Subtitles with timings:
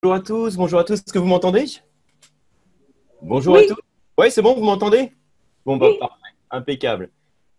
[0.00, 0.94] Bonjour à tous, bonjour à tous.
[0.94, 1.64] Est-ce que vous m'entendez?
[3.20, 3.80] Bonjour à tous.
[4.16, 5.10] Oui, c'est bon, vous m'entendez?
[5.66, 6.14] Bon, bah, parfait.
[6.52, 7.10] Impeccable.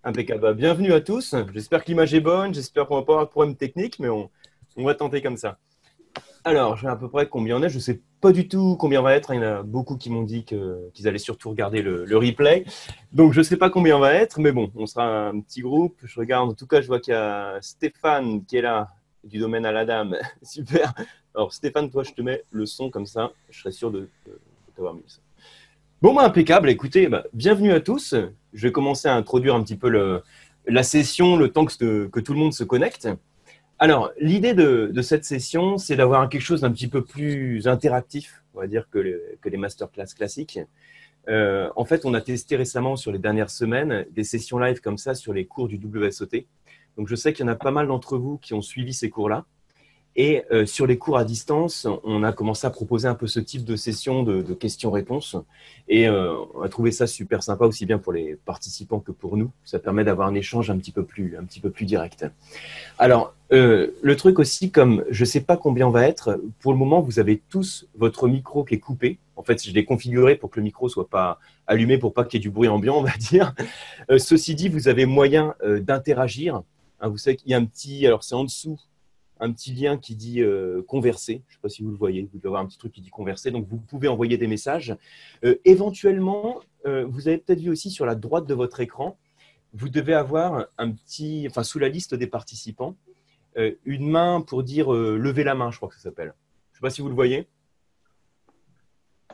[0.06, 0.39] Impeccable.
[0.39, 1.36] Bah, bienvenue à tous.
[1.54, 2.54] J'espère que l'image est bonne.
[2.54, 4.30] J'espère qu'on va pas avoir de problème technique, mais on,
[4.78, 5.57] va tenter comme ça.
[6.46, 7.68] Alors, je sais à peu près combien on est?
[7.68, 9.34] Je ne sais pas du tout combien on va être.
[9.34, 12.64] Il y en a beaucoup qui m'ont dit qu'ils allaient surtout regarder le, replay.
[13.12, 15.60] Donc, je ne sais pas combien on va être, mais bon, on sera un petit
[15.60, 16.00] groupe.
[16.06, 16.50] Je regarde.
[16.50, 18.87] En tout cas, je vois qu'il y a Stéphane qui est là,
[19.23, 20.15] du domaine à la dame.
[20.43, 20.93] Super.
[21.36, 23.32] Alors Stéphane, toi, je te mets le son comme ça.
[23.50, 24.09] Je serai sûr de,
[24.75, 25.19] t'avoir mis ça.
[26.01, 26.69] Bon, bah, impeccable.
[26.69, 28.15] Écoutez, bah, bienvenue à tous.
[28.54, 30.21] Je vais commencer à introduire un petit peu
[30.65, 33.08] la session, le temps que, tout le monde se connecte.
[33.78, 38.59] Alors, l'idée de, cette session, c'est d'avoir quelque chose d'un petit peu plus interactif, on
[38.59, 40.59] va dire, que, que les masterclass classiques.
[41.28, 44.98] Euh, en fait, on a testé récemment sur les dernières semaines des sessions live comme
[44.98, 46.45] ça sur les cours du WSOT.
[47.00, 49.09] Donc, je sais qu'il y en a pas mal d'entre vous qui ont suivi ces
[49.09, 49.45] cours-là.
[50.17, 53.39] Et euh, sur les cours à distance, on a commencé à proposer un peu ce
[53.39, 55.38] type de session de, questions-réponses.
[55.88, 59.38] Et euh, on a trouvé ça super sympa, aussi bien pour les participants que pour
[59.38, 59.50] nous.
[59.64, 62.25] Ça permet d'avoir un échange un petit peu plus, un petit peu plus direct.
[62.97, 66.73] Alors, euh, le truc aussi, comme je ne sais pas combien on va être, pour
[66.73, 69.20] le moment, vous avez tous votre micro qui est coupé.
[69.38, 72.39] En fait, je l'ai configuré pour que le micro soit pas allumé, pour pas qu'il
[72.39, 73.55] y ait du bruit ambiant, on va dire.
[74.17, 76.61] ceci dit, vous avez moyen d'interagir.
[77.00, 78.80] Hein, vous savez qu'il y a un petit, alors c'est en dessous
[79.39, 81.44] un petit lien qui dit euh, converser.
[81.47, 83.02] Je ne sais pas si vous le voyez, vous devez avoir un petit truc qui
[83.02, 83.52] dit converser.
[83.52, 84.95] Donc, vous pouvez envoyer des messages.
[85.44, 89.17] Euh, éventuellement, euh, vous avez peut-être vu aussi sur la droite de votre écran,
[89.73, 92.95] vous devez avoir un petit, enfin, sous la liste des participants,
[93.83, 96.33] une main pour dire lever la main, je crois que ça s'appelle.
[96.72, 97.45] Je ne sais pas si vous le voyez.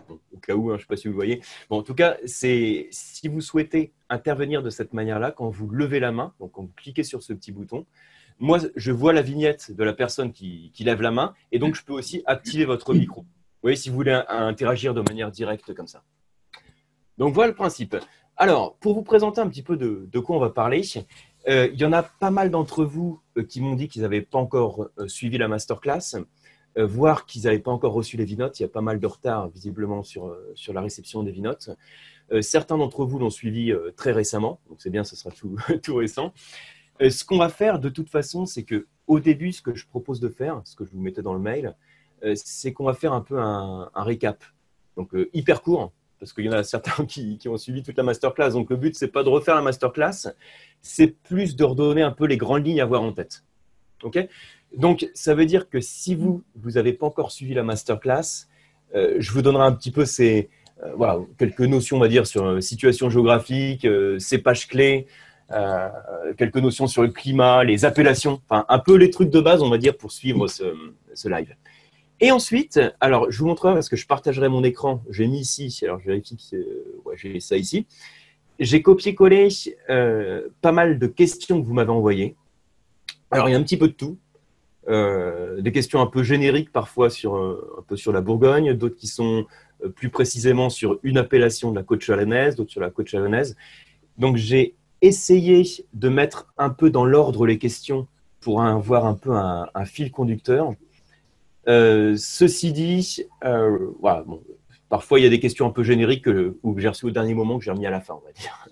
[0.10, 1.42] Au cas où, hein, je ne sais pas si vous voyez.
[1.70, 6.11] En tout cas, c'est si vous souhaitez intervenir de cette manière-là, quand vous levez la
[6.11, 7.86] main, donc quand vous cliquez sur ce petit bouton,
[8.39, 11.84] moi, je vois la vignette de la personne qui, lève la main et donc je
[11.84, 13.22] peux aussi activer votre micro.
[13.22, 16.04] Vous voyez, si vous voulez interagir de manière directe comme ça.
[17.17, 17.95] Donc voilà le principe.
[18.38, 20.82] Alors, pour vous présenter un petit peu de, quoi on va parler,
[21.48, 24.22] euh, il y en a pas mal d'entre vous euh, qui m'ont dit qu'ils n'avaient
[24.22, 26.17] pas encore euh, suivi la masterclass,
[26.77, 28.59] voire qu'ils n'avaient pas encore reçu les vinotes.
[28.59, 31.69] Il y a pas mal de retard visiblement sur, sur la réception des vinotes.
[32.41, 36.33] certains d'entre vous l'ont suivi très récemment, donc c'est bien, ce sera tout, tout récent.
[37.02, 39.86] Euh, ce qu'on va faire de toute façon, c'est que au début, ce que je
[39.87, 41.75] propose de faire, ce que je vous mettais dans le mail,
[42.23, 44.43] euh, c'est qu'on va faire un peu un, récap.
[44.95, 48.03] Donc euh, hyper court, parce qu'il y en a certains qui, ont suivi toute la
[48.03, 48.52] masterclass.
[48.52, 50.33] Donc le but, c'est pas de refaire la masterclass,
[50.81, 53.43] c'est plus de redonner un peu les grandes lignes à voir en tête.
[54.03, 54.17] Ok?
[54.77, 58.47] Donc ça veut dire que si vous vous n'avez pas encore suivi la masterclass,
[58.93, 60.49] je vous donnerai un petit peu ces
[60.95, 63.87] voilà quelques notions, on dire, sur situation géographique,
[64.19, 65.08] ces pages clés.
[65.52, 65.89] Euh,
[66.37, 69.69] quelques notions sur le climat, les appellations, enfin un peu les trucs de base, on
[69.69, 71.55] va dire, pour suivre ce, live.
[72.19, 75.03] Et ensuite, alors je vous montrerai parce que je partagerai mon écran.
[75.11, 76.57] J'ai mis ici, alors je vérifie que
[77.05, 77.86] ouais, j'ai ça ici.
[78.59, 79.49] J'ai copié-collé
[79.89, 82.36] euh, pas mal de questions que vous m'avez envoyées.
[83.30, 84.17] Alors il y a un petit peu de tout.
[84.88, 89.08] Euh, des questions un peu génériques parfois sur un peu sur la Bourgogne, d'autres qui
[89.08, 89.46] sont
[89.96, 93.56] plus précisément sur une appellation de la côte chalonnaise, d'autres sur la côte chalonnaise.
[94.18, 95.64] Donc j'ai essayer
[95.94, 98.08] de mettre un peu dans l'ordre les questions
[98.40, 100.73] pour avoir un peu un, fil conducteur.
[101.67, 103.92] Euh, ceci dit, euh,
[104.90, 107.34] parfois il y a des questions un peu génériques que, que j'ai reçues au dernier
[107.34, 108.67] moment que j'ai remis à la fin, on va dire.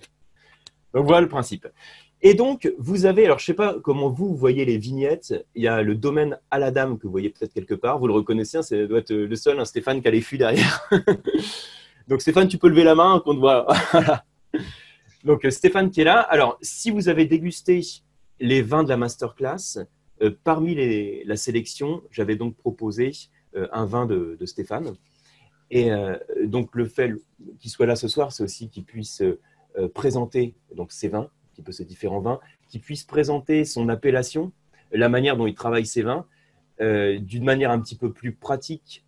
[0.93, 1.67] Donc voilà le principe.
[2.25, 5.63] Et donc, vous avez, alors je ne sais pas comment vous voyez les vignettes, il
[5.63, 8.13] y a le domaine à la dame que vous voyez peut-être quelque part, vous le
[8.13, 10.89] reconnaissez, ça hein, doit être le seul, hein, Stéphane, qui a les fûts derrière.
[12.07, 13.67] donc Stéphane, tu peux lever la main qu'on te voit.
[15.23, 16.19] Donc, euh, Stéphane qui est là.
[16.19, 17.81] Alors, si vous avez dégusté
[18.39, 19.79] les vins de la masterclass,
[20.21, 20.75] euh, parmi
[21.25, 23.11] la sélection, j'avais donc proposé
[23.55, 24.95] euh, un vin de, Stéphane.
[25.71, 25.89] Et
[26.43, 27.13] donc, le fait
[27.59, 29.23] qu'il soit là ce soir, c'est aussi qu'il puisse
[29.95, 34.51] présenter donc, ses vins, petit peu ces différents vins, qu'il puisse présenter son appellation,
[34.91, 36.25] la manière dont il travaille ses vins,
[36.79, 39.05] d'une manière un petit peu plus pratique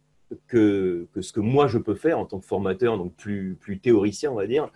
[0.48, 3.80] que, que, ce que moi je peux faire en tant que formateur, donc plus, plus
[3.80, 4.70] théoricien, on va dire.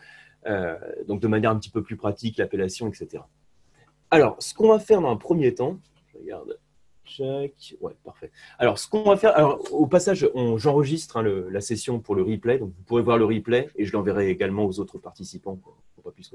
[0.48, 0.78] Euh,
[1.08, 3.24] donc de manière un petit peu plus pratique, l'appellation, etc.
[4.12, 5.80] Alors, ce qu'on va faire dans un premier temps,
[6.14, 6.58] je regarde,
[7.06, 8.32] check, ouais, parfait.
[8.58, 12.72] Alors, ce qu'on va faire, au passage, j'enregistre hein, la session pour le replay, donc
[12.76, 16.34] vous pourrez voir le replay et je l'enverrai également aux autres participants pour, pas plus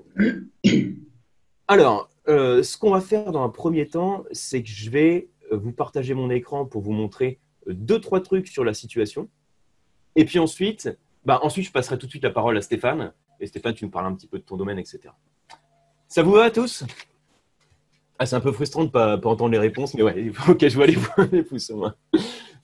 [1.67, 5.57] Alors, euh, ce qu'on va faire dans un premier temps, c'est que je vais euh,
[5.57, 9.29] vous partager mon écran pour vous montrer deux, trois trucs sur la situation.
[10.17, 10.91] Et puis ensuite,
[11.25, 13.91] bah, ensuite, je passerai tout de suite la parole à Stéphane et Stéphane, tu nous
[13.91, 15.01] parles un petit peu de ton domaine, etc.
[16.09, 16.85] Ça vous va à tous?
[18.19, 20.77] Ah, C'est un peu frustrant de ne pas, entendre les réponses, mais ouais, ok, je
[20.77, 21.95] vois les, pouces au moins.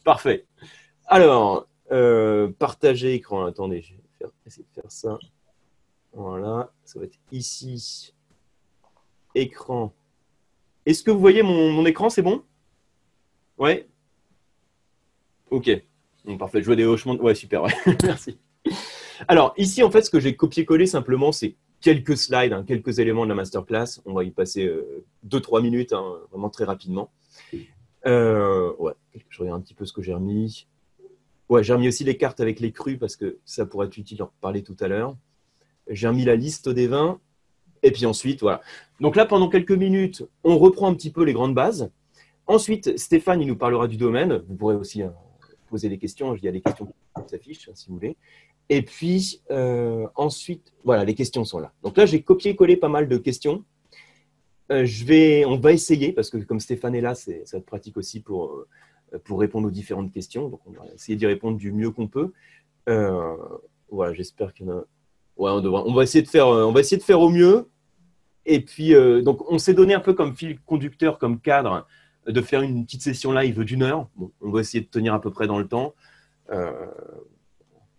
[0.05, 0.47] Parfait.
[1.07, 3.47] Alors, euh, partager écran.
[3.47, 5.19] Attendez, je vais essayer de faire ça.
[6.13, 8.15] Voilà, ça va être ici.
[9.35, 9.93] Écran.
[10.87, 12.43] Est-ce que vous voyez mon, écran C'est bon?
[13.59, 13.89] Ouais
[15.51, 15.71] Ok.
[16.39, 16.61] parfait.
[16.61, 17.17] Je vois des hochements.
[17.17, 17.65] Ouais, super.
[18.03, 18.39] Merci.
[19.29, 23.25] Alors, ici, en fait, ce que j'ai copié-collé simplement, c'est quelques slides, hein, quelques éléments
[23.25, 24.01] de la masterclass.
[24.07, 24.71] On va y passer
[25.27, 27.11] 2-3 euh, minutes, hein, vraiment très rapidement.
[28.07, 28.73] Euh,
[29.29, 30.67] je regarde un petit peu ce que j'ai remis.
[31.49, 34.19] Ouais, j'ai remis aussi les cartes avec les crus parce que ça pourrait être utile
[34.19, 35.17] d'en reparler tout à l'heure.
[35.89, 37.21] J'ai remis la liste des vins.
[37.83, 38.61] Et puis ensuite, voilà.
[39.01, 41.91] Donc là, pendant quelques minutes, on reprend un petit peu les grandes bases.
[42.47, 44.43] Ensuite, Stéphane, il nous parlera du domaine.
[44.49, 45.15] Vous pourrez aussi hein,
[45.69, 46.35] poser des questions.
[46.35, 46.93] Il y a des questions qui
[47.29, 48.17] s'affichent, hein, si vous voulez.
[48.69, 51.73] Et puis, euh, ensuite, voilà, les questions sont là.
[51.83, 53.65] Donc là, j'ai copié-collé pas mal de questions.
[54.71, 57.67] Euh, je vais, on va essayer, parce que comme Stéphane est là, ça va être
[57.67, 58.67] pratique aussi pour,
[59.13, 60.49] euh, pour répondre aux différentes questions.
[60.49, 62.33] Donc, on va essayer d'y répondre du mieux qu'on peut.
[62.87, 64.85] voilà, j'espère qu'il y en a.
[65.41, 66.49] Ouais, on, va essayer de faire,
[67.21, 67.71] au mieux.
[68.45, 68.93] Et puis,
[69.23, 71.87] donc, on s'est donné un peu comme fil conducteur, comme cadre,
[72.27, 74.07] de faire une petite session live d'une heure.
[74.43, 75.95] On va essayer de tenir à peu près dans le temps.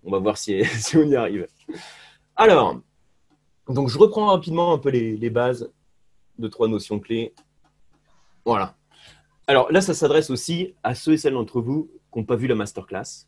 [0.04, 0.64] On va voir si,
[0.96, 1.48] on y arrive.
[2.36, 2.80] Alors,
[3.68, 5.72] donc je reprends rapidement un peu les, bases
[6.38, 7.34] de trois notions clés.
[8.46, 8.76] Voilà.
[9.48, 12.46] Alors là, ça s'adresse aussi à ceux et celles d'entre vous qui n'ont pas vu
[12.46, 13.28] la masterclass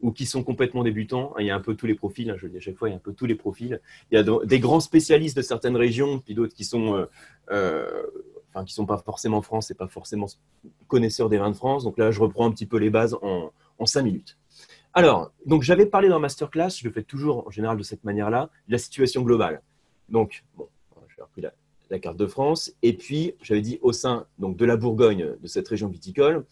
[0.00, 1.34] ou qui sont complètement débutants.
[1.38, 2.88] Il y a un peu tous les profils, hein, je le dis à chaque fois,
[2.88, 3.80] il y a un peu tous les profils.
[4.10, 7.06] Il y a des grands spécialistes de certaines régions, puis d'autres qui sont, euh,
[7.50, 8.02] euh,
[8.50, 10.26] enfin, qui sont pas forcément France et pas forcément
[10.88, 11.84] connaisseurs des vins de France.
[11.84, 13.50] Donc là, je reprends un petit peu les bases en,
[13.86, 14.38] cinq minutes.
[14.92, 18.50] Alors, donc j'avais parlé dans masterclass, je le fais toujours en général de cette manière-là,
[18.68, 19.62] la situation globale.
[20.08, 20.68] Donc, bon,
[21.08, 22.72] je vais repris la, carte de France.
[22.82, 26.44] Et puis, j'avais dit au sein donc, de la Bourgogne, de cette région viticole,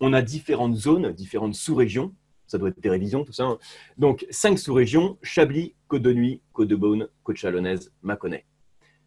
[0.00, 2.12] on a différentes zones, différentes sous-régions.
[2.50, 3.44] Ça doit être des révisions, tout ça.
[3.44, 3.58] Hein.
[3.96, 8.44] Donc, cinq sous-régions Chablis, Côte de Nuit, Côte de Beaune, Côte Chalonnaise, Mâconnais.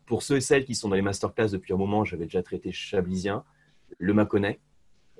[0.05, 2.71] Pour ceux et celles qui sont dans les masterclass depuis un moment, j'avais déjà traité
[2.71, 3.43] Chablisien,
[3.97, 4.59] le Mâconnais,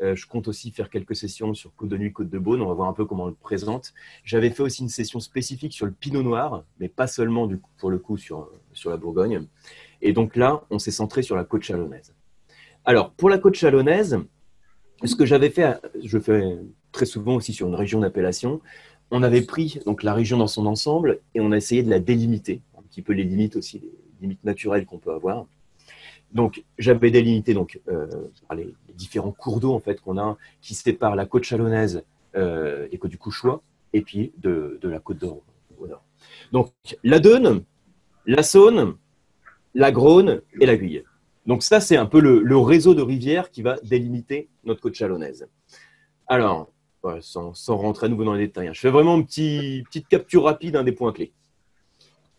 [0.01, 2.61] euh, je compte aussi faire quelques sessions sur Côte de Nuit, Côte de Beaune.
[2.61, 3.93] On va voir un peu comment on le présente.
[4.23, 7.91] J'avais fait aussi une session spécifique sur le Pinot Noir, mais pas seulement du pour
[7.91, 9.47] le coup sur, sur la Bourgogne.
[10.01, 12.13] Et donc là, on s'est centré sur la côte chalonnaise.
[12.85, 14.17] Alors, pour la côte chalonnaise,
[15.03, 16.57] ce que j'avais fait, je fais
[16.93, 18.61] très souvent aussi sur une région d'appellation,
[19.11, 21.99] on avait pris donc la région dans son ensemble et on a essayé de la
[21.99, 23.91] délimiter, un petit peu les limites aussi, les
[24.21, 25.45] limites naturelles qu'on peut avoir.
[26.31, 28.07] Donc, j'avais délimité donc, euh,
[28.55, 32.03] les, différents cours d'eau en fait, qu'on a qui séparent la côte chalonnaise
[32.35, 33.61] euh, et côte du Couchois,
[33.93, 35.41] et puis de, la côte d'Or.
[36.51, 36.71] Donc,
[37.03, 37.63] la Deune,
[38.25, 38.95] la Saône,
[39.75, 41.03] la Grône et la Guye.
[41.45, 45.47] Donc, ça, c'est un peu le, réseau de rivières qui va délimiter notre côte chalonnaise.
[46.27, 46.71] Alors,
[47.21, 50.77] sans, rentrer à nouveau dans les détails, hein, je fais vraiment une petite capture rapide
[50.77, 51.33] des points clés.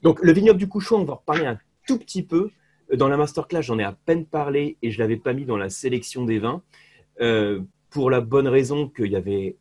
[0.02, 2.50] Donc, le vignoble du Couchois, on va reparler un tout petit peu
[2.93, 5.56] dans la masterclass, j'en ai à peine parlé et je ne l'avais pas mis dans
[5.56, 6.62] la sélection des vins,
[7.20, 9.56] euh, pour la bonne raison qu'il y avait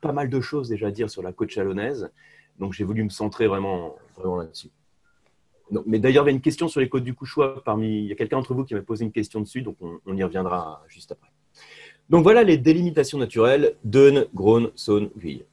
[0.00, 2.10] pas mal de choses déjà à dire sur la côte chalonnaise.
[2.58, 4.70] Donc j'ai voulu me centrer vraiment, vraiment là-dessus.
[5.86, 7.62] mais d'ailleurs, il y a une question sur les côtes du Couchois.
[7.64, 10.16] Parmi, il y a quelqu'un d'entre vous qui m'a posé une question dessus, donc on,
[10.16, 11.30] y reviendra juste après.
[12.10, 15.44] Donc voilà les délimitations naturelles Deune, Grône, Saône, Ville.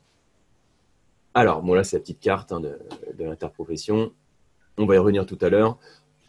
[1.34, 2.78] Alors, bon là, c'est la petite carte hein, de,
[3.20, 4.14] l'interprofession.
[4.78, 5.78] On va y revenir tout à l'heure.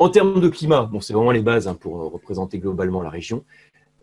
[0.01, 3.45] En termes de climat, bon, c'est vraiment les bases hein, pour représenter globalement la région.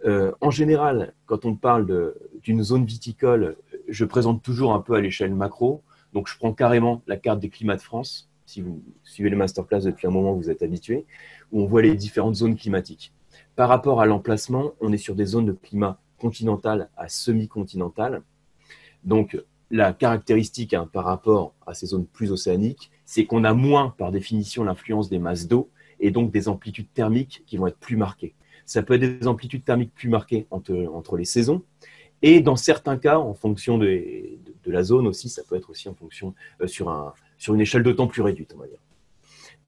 [0.06, 3.58] Euh, en général, quand on parle d'une zone viticole,
[3.89, 5.82] je présente toujours un peu à l'échelle macro.
[6.13, 8.30] Donc, je prends carrément la carte des climats de France.
[8.46, 11.06] Si vous suivez les masterclass depuis un moment, vous êtes habitué,
[11.51, 13.12] où on voit les différentes zones climatiques.
[13.58, 18.22] Par rapport à l'emplacement, on est sur des zones de climat continental à semi-continental.
[19.03, 19.38] Donc,
[19.72, 24.12] la caractéristique hein, par rapport à ces zones plus océaniques, c'est qu'on a moins, par
[24.12, 28.36] définition, l'influence des masses d'eau et donc des amplitudes thermiques qui vont être plus marquées.
[28.65, 31.63] Ça peut être des amplitudes thermiques plus marquées entre, entre les saisons,
[32.24, 35.89] et dans certains cas, en fonction de, de, la zone aussi, ça peut être aussi
[35.89, 38.79] en fonction euh, sur, un, sur une échelle de temps plus réduite, on va dire.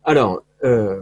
[0.06, 1.02] Alors, euh,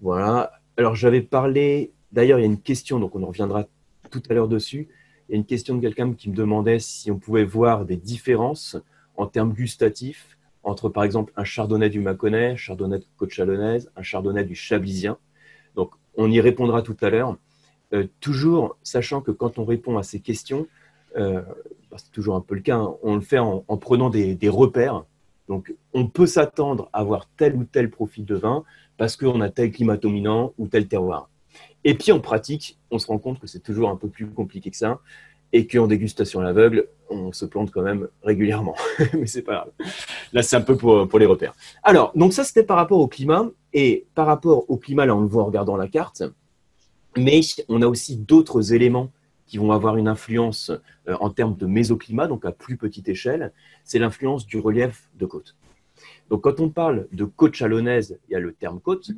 [0.00, 0.52] voilà.
[0.78, 3.66] Alors, j'avais parlé, d'ailleurs, il y a une question, donc on en reviendra
[4.10, 4.88] tout à l'heure dessus.
[5.28, 7.96] Il y a une question de quelqu'un qui me demandait si on pouvait voir des
[7.96, 8.76] différences
[9.16, 10.36] en termes gustatifs
[10.66, 14.56] entre par exemple un chardonnay du Mâconnais, un chardonnay de Côte Chalonnaise, un chardonnay du
[14.56, 15.16] Chablisien.
[15.76, 17.36] Donc on y répondra tout à l'heure.
[17.92, 20.66] Euh, toujours sachant que quand on répond à ces questions,
[21.16, 21.40] euh,
[21.90, 25.04] bah, c'est toujours un peu le cas, hein, on le fait en, prenant des, repères.
[25.48, 28.64] Donc on peut s'attendre à avoir tel ou tel profil de vin
[28.96, 31.30] parce qu'on a tel climat dominant ou tel terroir.
[31.84, 34.70] Et puis en pratique, on se rend compte que c'est toujours un peu plus compliqué
[34.70, 35.00] que ça
[35.52, 38.74] et qu'en dégustation à l'aveugle, on se plante quand même régulièrement.
[39.14, 39.70] Mais c'est pas grave.
[40.32, 41.54] Là, c'est un peu pour, les repères.
[41.82, 43.48] Alors, donc ça, c'était par rapport au climat.
[43.72, 46.22] Et par rapport au climat, là, on le voit en regardant la carte.
[47.16, 49.10] Mais on a aussi d'autres éléments
[49.46, 50.70] qui vont avoir une influence
[51.08, 53.52] euh, en termes de mésoclimat, donc à plus petite échelle.
[53.84, 55.56] C'est l'influence du relief de côte.
[56.30, 59.10] Donc, quand on parle de côte chalonnaise, il y a le terme côte.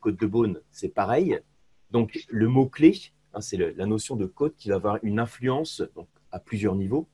[0.00, 1.40] Côte de Beaune, c'est pareil.
[1.90, 2.94] Donc, le mot-clé,
[3.34, 5.82] hein, c'est la notion de côte qui va avoir une influence
[6.32, 7.08] à plusieurs niveaux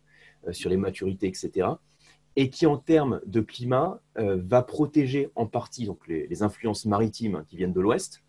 [0.46, 1.68] euh, sur les maturités, etc.
[2.36, 7.44] Et qui, en termes de climat, euh, va protéger en partie donc, les, influences maritimes
[7.46, 8.22] qui viennent de l'ouest.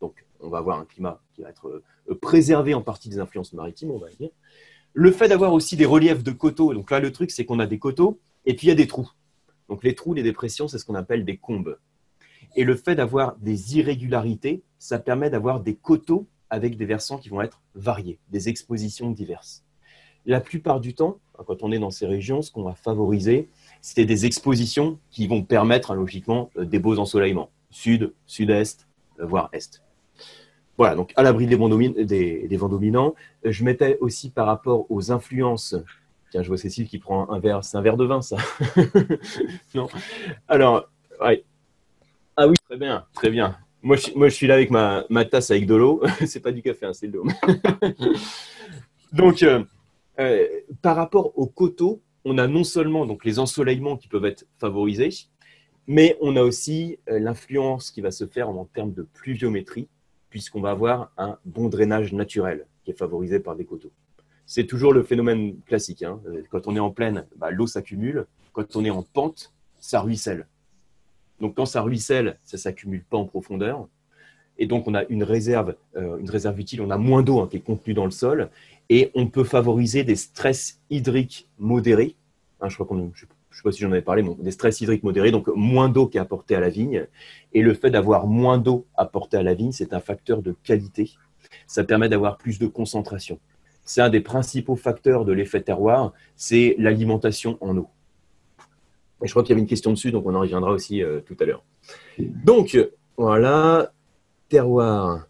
[0.00, 3.52] Donc, on va avoir un climat qui va être euh, préservé en partie des influences
[3.52, 4.30] maritimes, on va dire.
[4.94, 7.66] Le fait d'avoir aussi des reliefs de coteaux, donc là, le truc, c'est qu'on a
[7.66, 9.10] des coteaux et puis il y a des trous.
[9.68, 11.78] Donc, les trous, les dépressions, c'est ce qu'on appelle des combes.
[12.54, 17.30] Et le fait d'avoir des irrégularités, ça permet d'avoir des coteaux avec des versants qui
[17.30, 19.64] vont être variés, des expositions diverses.
[20.26, 23.48] La plupart du temps, quand on est dans ces régions, ce qu'on va favoriser,
[23.80, 27.50] c'est des expositions qui vont permettre, hein, logiquement, euh, des beaux ensoleillements.
[27.70, 28.86] Sud, sud-est,
[29.18, 29.82] euh, voire est.
[30.76, 33.14] Voilà, donc à l'abri des, des, vents dominants.
[33.44, 35.74] Euh, je mettais aussi par rapport aux influences.
[36.30, 37.64] Tiens, je vois Cécile qui prend un verre.
[37.64, 38.36] C'est un verre de vin, ça
[39.74, 39.88] Non
[40.48, 40.88] Alors,
[41.20, 41.44] ouais.
[42.36, 43.56] Ah oui, très bien, très bien.
[43.82, 46.02] Moi, je, moi, je suis là avec ma, ma tasse avec de l'eau.
[46.26, 47.32] c'est pas du café, hein, c'est le dôme.
[49.12, 50.46] donc, euh,
[50.80, 55.10] par rapport aux coteaux, on a non seulement donc, les ensoleillements qui peuvent être favorisés,
[55.86, 59.88] mais on a aussi euh, l'influence qui va se faire en termes de pluviométrie,
[60.30, 63.92] puisqu'on va avoir un bon drainage naturel qui est favorisé par des coteaux.
[64.46, 66.02] C'est toujours le phénomène classique.
[66.02, 66.20] Hein.
[66.26, 68.26] Euh, quand on est en plaine, bah, l'eau s'accumule.
[68.52, 70.46] Quand on est en pente, ça ruisselle.
[71.42, 73.88] Donc quand ça ruisselle, ça ne s'accumule pas en profondeur.
[74.58, 77.56] Et donc on a une réserve, une réserve utile, on a moins d'eau hein, qui
[77.56, 78.48] est contenue dans le sol
[78.88, 82.14] et on peut favoriser des stress hydriques modérés.
[82.60, 83.26] Hein, je crois sais
[83.64, 86.20] pas si j'en avais parlé, mais des stress hydriques modérés, donc moins d'eau qui est
[86.20, 87.06] apportée à la vigne.
[87.52, 91.10] Et le fait d'avoir moins d'eau apportée à la vigne, c'est un facteur de qualité.
[91.66, 93.40] Ça permet d'avoir plus de concentration.
[93.84, 97.88] C'est un des principaux facteurs de l'effet terroir, c'est l'alimentation en eau.
[99.22, 101.20] Et je crois qu'il y avait une question dessus, donc on en reviendra aussi euh,
[101.20, 101.64] tout à l'heure.
[102.18, 102.76] Donc,
[103.16, 103.92] voilà,
[104.48, 105.26] terroir.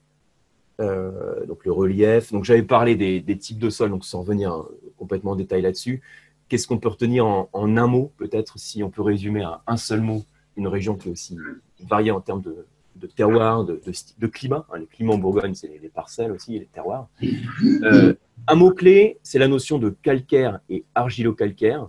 [0.81, 2.33] Euh, donc le relief.
[2.33, 4.65] Donc j'avais parlé des, types de sols, donc sans revenir
[4.97, 6.03] complètement en détail là-dessus.
[6.49, 10.01] Qu'est-ce qu'on peut retenir en, un mot, peut-être, si on peut résumer à un seul
[10.01, 10.25] mot
[10.57, 11.37] une région qui est aussi
[11.89, 13.81] variée en termes de, terroir, de,
[14.19, 14.67] de, climat.
[14.71, 17.09] Hein, les climats en Bourgogne, c'est les, parcelles aussi, les terroirs.
[17.85, 18.15] Euh,
[18.49, 21.89] un mot-clé, c'est la notion de calcaire et argilo-calcaire,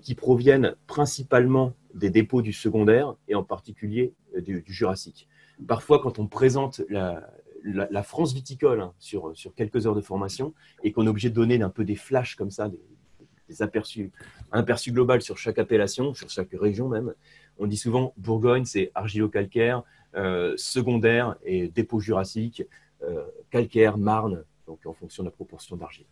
[0.00, 5.28] qui proviennent principalement des dépôts du secondaire et en particulier du, du Jurassique.
[5.66, 10.92] Parfois, quand on présente la, France viticole hein, sur, sur quelques heures de formation et
[10.92, 14.10] qu'on est obligé de donner un peu des flashs comme ça, des, aperçus,
[14.50, 17.12] un aperçu global sur chaque appellation, sur chaque région même.
[17.58, 19.82] On dit souvent Bourgogne, c'est argilo-calcaire,
[20.14, 22.62] euh, secondaire et dépôt jurassique,
[23.02, 26.06] euh, calcaire, marne, donc en fonction de la proportion d'argile.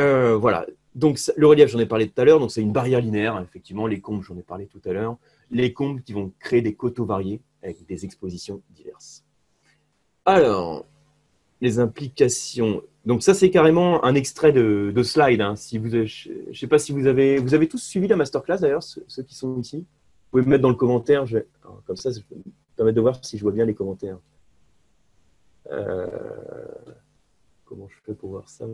[0.00, 3.00] Euh, voilà, donc le relief, j'en ai parlé tout à l'heure, donc c'est une barrière
[3.00, 5.16] linéaire, effectivement, les combes, j'en ai parlé tout à l'heure,
[5.50, 9.24] les combes qui vont créer des coteaux variés avec des expositions diverses.
[10.24, 10.84] Alors,
[11.60, 12.82] les implications.
[13.06, 15.40] Donc ça, c'est carrément un extrait de, slide.
[15.40, 15.56] Hein.
[15.56, 18.58] Si vous, je ne sais pas si vous avez, vous avez tous suivi la masterclass
[18.58, 19.78] d'ailleurs, ceux, qui sont ici?
[19.78, 21.24] Vous pouvez me mettre dans le commentaire.
[21.86, 22.42] comme ça, ça me
[22.76, 24.18] permettre de voir si je vois bien les commentaires.
[25.70, 26.06] Euh,
[27.64, 28.66] comment je fais pour voir ça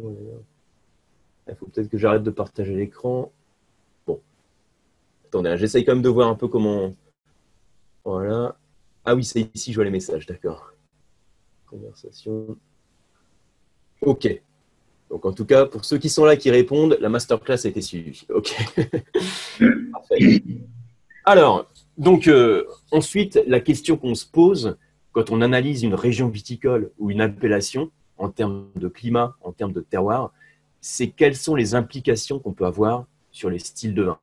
[1.49, 3.33] Il faut peut-être que j'arrête de partager l'écran.
[4.07, 4.21] Bon.
[5.27, 6.95] Attendez, hein, j'essaye quand même de voir un peu comment.
[8.05, 8.57] Voilà.
[9.05, 10.73] Ah oui, c'est ici, je vois les messages, d'accord.
[11.67, 12.57] Conversation.
[14.03, 14.43] OK.
[15.11, 17.81] Donc, en tout cas, pour ceux qui sont là, qui répondent, la masterclass a été
[17.81, 18.27] suivie.
[18.29, 18.55] OK.
[19.93, 20.43] Parfait.
[21.25, 24.77] Alors, donc, euh, ensuite, la question qu'on se pose
[25.13, 29.73] quand on analyse une région viticole ou une appellation en termes de climat, en termes
[29.73, 30.33] de terroir,
[30.81, 34.19] c'est quelles sont les implications qu'on peut avoir sur les styles de vin.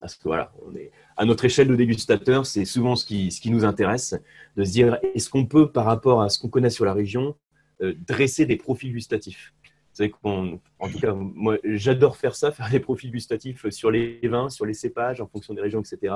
[0.00, 3.40] Parce que voilà, on est à notre échelle de dégustateur, c'est souvent ce qui, ce
[3.40, 4.14] qui nous intéresse,
[4.56, 7.34] de se dire est-ce qu'on peut, par rapport à ce qu'on connaît sur la région,
[7.82, 9.52] euh, dresser des profils gustatifs?
[9.64, 14.20] Vous savez en tout cas, moi, j'adore faire ça, faire des profils gustatifs sur les
[14.22, 16.14] vins, sur les cépages, en fonction des régions, etc.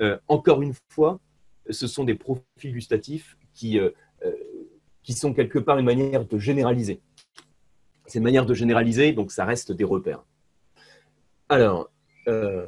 [0.00, 1.18] Euh, encore une fois,
[1.68, 3.90] ce sont des profils gustatifs qui, euh,
[5.02, 7.00] qui sont quelque part une manière de généraliser.
[8.08, 10.24] C'est une manière de généraliser, donc ça reste des repères.
[11.50, 11.90] Alors,
[12.26, 12.66] euh,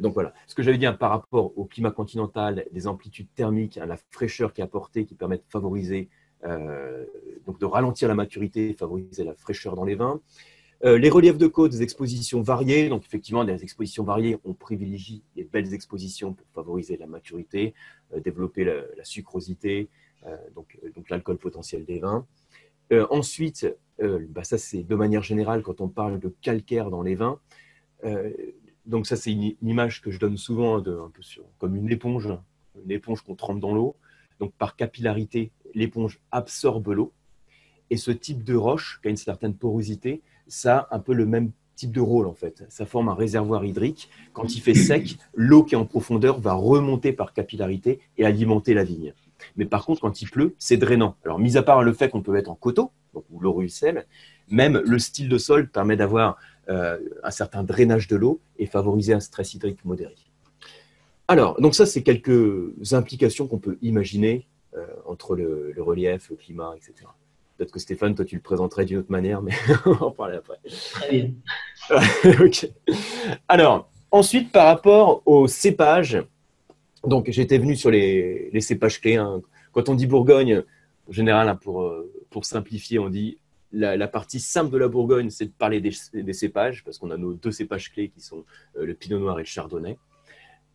[0.00, 3.78] donc voilà, ce que j'avais dit hein, par rapport au climat continental, des amplitudes thermiques,
[3.78, 6.08] hein, la fraîcheur qui est apportée, qui permet de favoriser
[7.46, 10.20] donc de ralentir la maturité favoriser la fraîcheur dans les vins.
[10.82, 12.88] les reliefs de côte, des expositions variées.
[12.88, 17.74] Donc, effectivement, des expositions variées, on privilégie les belles expositions pour favoriser la maturité,
[18.24, 19.88] développer la, sucrosité,
[20.56, 22.26] donc, donc l'alcool potentiel des vins.
[23.10, 27.38] ensuite, bah, ça c'est de manière générale quand on parle de calcaire dans les vins
[28.86, 31.22] donc ça, c'est une, image que je donne souvent de, un peu
[31.58, 32.28] comme une éponge,
[32.84, 33.96] une éponge qu'on trempe dans l'eau.
[34.40, 37.12] Donc par capillarité, l'éponge absorbe l'eau.
[37.90, 41.26] Et ce type de roche, qui a une certaine porosité, ça a un peu le
[41.26, 42.64] même type de rôle en fait.
[42.68, 44.08] Ça forme un réservoir hydrique.
[44.32, 48.74] Quand il fait sec, l'eau qui est en profondeur va remonter par capillarité et alimenter
[48.74, 49.14] la vigne.
[49.56, 51.16] Mais par contre, quand il pleut, c'est drainant.
[51.24, 54.06] Alors, mis à part le fait qu'on peut être en coteau, donc où l'eau ruisselle,
[54.48, 59.12] même le style de sol permet d'avoir euh, un certain drainage de l'eau et favoriser
[59.12, 60.14] un stress hydrique modéré.
[61.28, 64.46] Alors, donc ça, c'est quelques implications qu'on peut imaginer
[64.76, 67.08] euh, entre le, relief, le climat, etc.
[67.56, 69.52] Peut-être que Stéphane, toi, tu le présenterais d'une autre manière, mais
[69.86, 70.58] on en parler après.
[70.92, 71.30] Très bien.
[72.44, 72.70] ok.
[73.48, 76.22] Alors, ensuite, par rapport aux cépages,
[77.06, 79.16] donc j'étais venu sur les, cépages clés.
[79.16, 79.42] Hein.
[79.72, 80.62] Quand on dit Bourgogne,
[81.08, 83.38] en général, hein, pour, euh, pour simplifier, on dit
[83.72, 87.34] la, partie simple de la Bourgogne, c'est de parler des, cépages, parce qu'on a nos
[87.34, 88.44] deux cépages clés qui sont
[88.76, 89.98] euh, le Pinot Noir et le Chardonnay.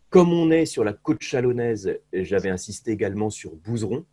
[0.10, 4.06] Comme on est sur la côte chalonnaise, j'avais insisté également sur Bouzeron,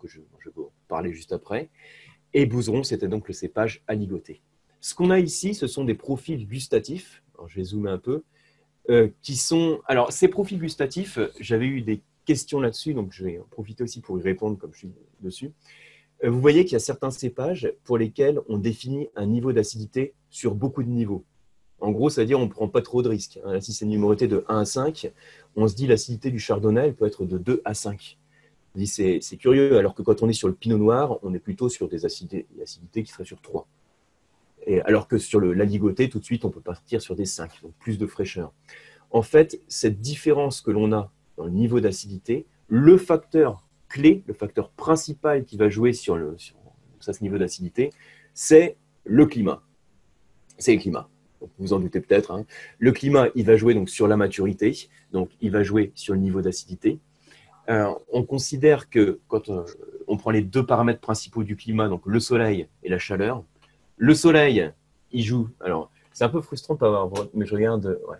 [0.00, 1.70] que je, vais parler juste après.
[2.34, 4.42] Et Bouzeron, c'était donc le cépage aligoté.
[4.80, 7.22] Ce qu'on a ici, ce sont des profils gustatifs.
[7.46, 8.24] je vais zoomer un peu.
[8.90, 9.80] Euh, qui sont.
[9.86, 14.00] Alors, ces profils gustatifs, j'avais eu des questions là-dessus, donc je vais en profiter aussi
[14.00, 15.52] pour y répondre comme je suis dessus.
[16.24, 20.14] Euh, vous voyez qu'il y a certains cépages pour lesquels on définit un niveau d'acidité
[20.30, 21.24] sur beaucoup de niveaux.
[21.78, 23.38] En gros, c'est-à-dire on ne prend pas trop de risques.
[23.44, 23.60] Hein.
[23.60, 25.12] Si c'est numéroté de 1 à 5,
[25.54, 28.18] on se dit l'acidité du chardonnay peut être de 2 à 5.
[28.84, 31.88] C'est curieux, alors que quand on est sur le pinot noir, on est plutôt sur
[31.88, 32.46] des acidités,
[32.94, 33.68] qui seraient sur 3.
[34.84, 37.98] Alors que sur l'aligoté, tout de suite, on peut partir sur des 5, donc plus
[37.98, 38.52] de fraîcheur.
[39.10, 44.34] En fait, cette différence que l'on a dans le niveau d'acidité, le facteur clé, le
[44.34, 46.36] facteur principal qui va jouer sur, le,
[47.00, 47.90] ce niveau d'acidité,
[48.34, 49.62] c'est le climat.
[50.58, 51.08] C'est le climat.
[51.40, 52.30] vous vous en doutez peut-être.
[52.30, 52.46] Hein.
[52.78, 56.20] Le climat, il va jouer donc sur la maturité, donc il va jouer sur le
[56.20, 57.00] niveau d'acidité.
[57.68, 59.64] Euh, on considère que quand euh,
[60.08, 63.44] on, prend les deux paramètres principaux du climat, donc le soleil et la chaleur,
[64.02, 64.68] le soleil,
[65.12, 65.48] il joue.
[65.60, 68.00] Alors, c'est un peu frustrant de pas avoir, mais je regarde.
[68.08, 68.16] Ouais.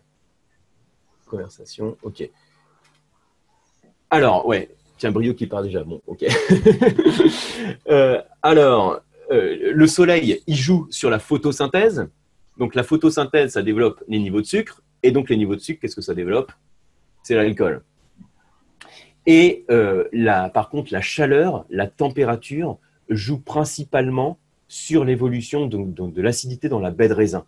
[1.26, 2.30] Conversation, ok.
[4.08, 5.82] Alors, ouais, Tiens, Brio qui part déjà.
[5.82, 6.24] Bon, ok.
[7.88, 9.00] Euh, alors,
[9.32, 12.08] euh, le soleil, il joue sur la photosynthèse.
[12.58, 14.82] Donc, la photosynthèse, ça développe les niveaux de sucre.
[15.02, 16.52] Et donc, les niveaux de sucre, qu'est-ce que ça développe?
[17.24, 17.82] C'est l'alcool.
[19.26, 20.04] Et euh,
[20.54, 24.38] par contre, la chaleur, la température joue principalement
[24.72, 27.44] sur l'évolution de, l'acidité dans la baie de raisin.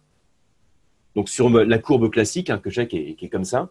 [1.17, 3.71] Donc, sur la courbe classique hein, que j'ai, qui, est, comme ça.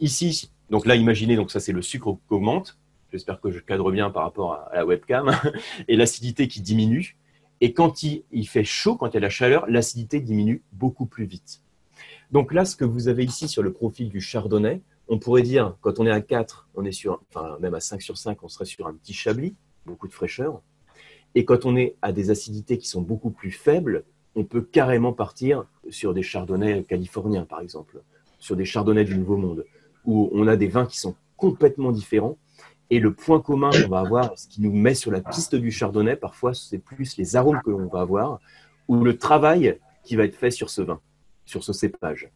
[0.00, 2.76] ici, donc là, imaginez, donc ça, c'est le sucre qui augmente.
[3.12, 5.30] J'espère que je cadre bien par rapport à, la webcam.
[5.88, 7.16] Et l'acidité qui diminue.
[7.60, 11.24] Et quand il, fait chaud, quand il y a la chaleur, l'acidité diminue beaucoup plus
[11.24, 11.62] vite.
[12.32, 15.76] Donc là, ce que vous avez ici sur le profil du chardonnay, on pourrait dire,
[15.82, 18.48] quand on est à 4, on est sur, enfin même à 5 sur 5, on
[18.48, 19.54] serait sur un petit chablis,
[19.86, 20.60] beaucoup de fraîcheur.
[21.36, 25.12] Et quand on est à des acidités qui sont beaucoup plus faibles, on peut carrément
[25.12, 28.00] partir sur des chardonnays californiens, par exemple,
[28.38, 29.66] sur des chardonnays du Nouveau Monde,
[30.06, 32.38] où on a des vins qui sont complètement différents
[32.88, 35.70] et le point commun qu'on va avoir, ce qui nous met sur la piste du
[35.70, 38.40] chardonnay, parfois, c'est plus les arômes que l'on va avoir
[38.88, 41.00] ou le travail qui va être fait sur ce vin,
[41.44, 42.30] sur ce cépage.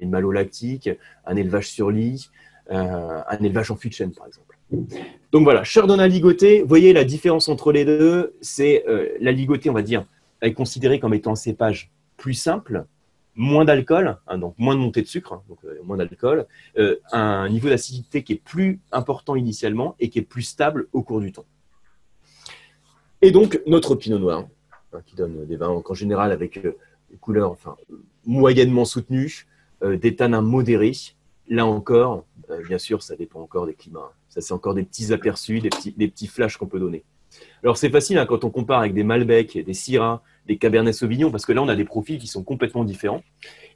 [0.00, 0.88] Une malolactique,
[1.26, 2.30] un élevage sur lit,
[2.70, 4.59] euh, un élevage en fût par exemple.
[5.32, 9.74] Donc voilà, chardonnay ligoté, voyez la différence entre les deux, c'est euh, la ligotée, on
[9.74, 10.04] va dire,
[10.42, 12.84] est considérée comme étant un cépage plus simple,
[13.36, 16.46] moins d'alcool, hein, donc moins de montée de sucre, hein, donc euh, moins d'alcool,
[16.78, 21.02] euh, un niveau d'acidité qui est plus important initialement et qui est plus stable au
[21.02, 21.46] cours du temps.
[23.22, 24.48] Et donc notre pinot noir,
[24.92, 26.60] hein, qui donne des vins en général avec
[27.20, 27.76] couleurs enfin,
[28.24, 29.46] moyennement soutenues,
[29.82, 30.92] des tanins modérés.
[31.48, 32.24] Là encore,
[32.68, 34.12] bien sûr, ça dépend encore des climats.
[34.30, 37.04] Ça, c'est encore des petits aperçus, des petits, des petits flashs qu'on peut donner.
[37.62, 41.46] Alors c'est facile quand on compare avec des Malbec, des Syrah, des Cabernet Sauvignon, parce
[41.46, 43.22] que là, on a des profils qui sont complètement différents.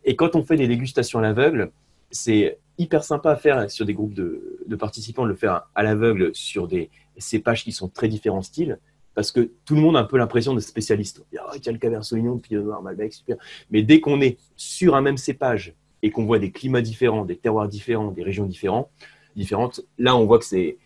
[0.05, 1.71] Et quand on fait des dégustations à l'aveugle,
[2.11, 6.31] c'est hyper sympa à faire sur des groupes de, participants, de le faire à l'aveugle
[6.35, 8.79] sur des cépages qui sont très différents styles,
[9.15, 11.25] parce que tout le monde a un peu l'impression de spécialiste.
[11.33, 13.37] Il y a le Cabernet Sauvignon, le Noir, Malbec, super.
[13.71, 17.37] Mais dès qu'on est sur un même cépage et qu'on voit des climats différents, des
[17.37, 18.91] terroirs différents, des régions différentes,
[19.37, 20.79] différentes là, on voit que c'est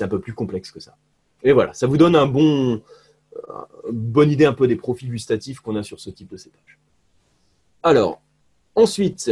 [0.00, 0.96] un peu plus complexe que ça.
[1.42, 2.82] Et voilà, ça vous donne un bon,
[3.88, 6.78] une bonne idée un peu des profils gustatifs qu'on a sur ce type de cépage.
[7.82, 8.20] Alors,
[8.74, 9.30] ensuite,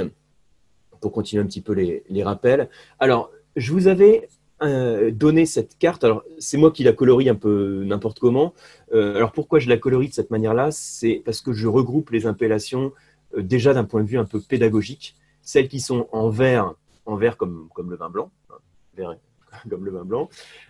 [1.01, 4.29] pour continuer un petit peu les, rappels, alors, je vous avais
[4.63, 6.05] euh, donné cette carte.
[6.05, 8.55] Alors, c'est moi qui la colorie un peu n'importe comment.
[8.95, 10.71] Euh, alors, pourquoi je la colorie de cette manière-là?
[10.71, 12.93] C'est parce que je regroupe les appellations
[13.37, 15.15] euh, déjà d'un point de vue un peu pédagogique.
[15.43, 16.75] Celles qui sont en vert,
[17.09, 19.17] en vert comme, comme le vin blanc, hein,
[19.71, 20.29] comme le vin blanc.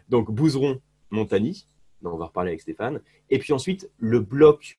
[0.09, 1.67] Donc, Bouzeron, Montagny,
[2.05, 3.01] on va reparler avec Stéphane.
[3.29, 4.79] Et puis ensuite, le bloc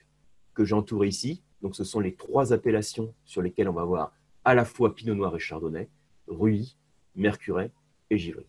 [0.53, 4.13] que j'entoure ici, donc ce sont les trois appellations sur lesquelles on va voir
[4.45, 5.89] à la fois Pinot Noir et Chardonnay,
[6.27, 6.77] Ruy,
[7.15, 7.71] Mercuret
[8.09, 8.45] et Givry.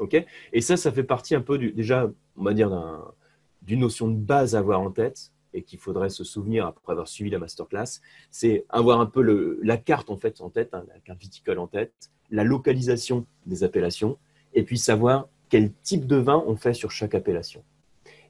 [0.00, 0.16] Ok?
[0.52, 2.70] Et ça, ça fait partie un peu du, déjà, on va dire,
[3.62, 7.06] d'une notion de base à avoir en tête et qu'il faudrait se souvenir après avoir
[7.06, 8.00] suivi la masterclass,
[8.32, 11.58] c'est avoir un peu le, la carte en fait en tête, hein, la carte viticole
[11.60, 14.18] en tête, la localisation des appellations,
[14.54, 17.62] et puis savoir quel type de vin on fait sur chaque appellation.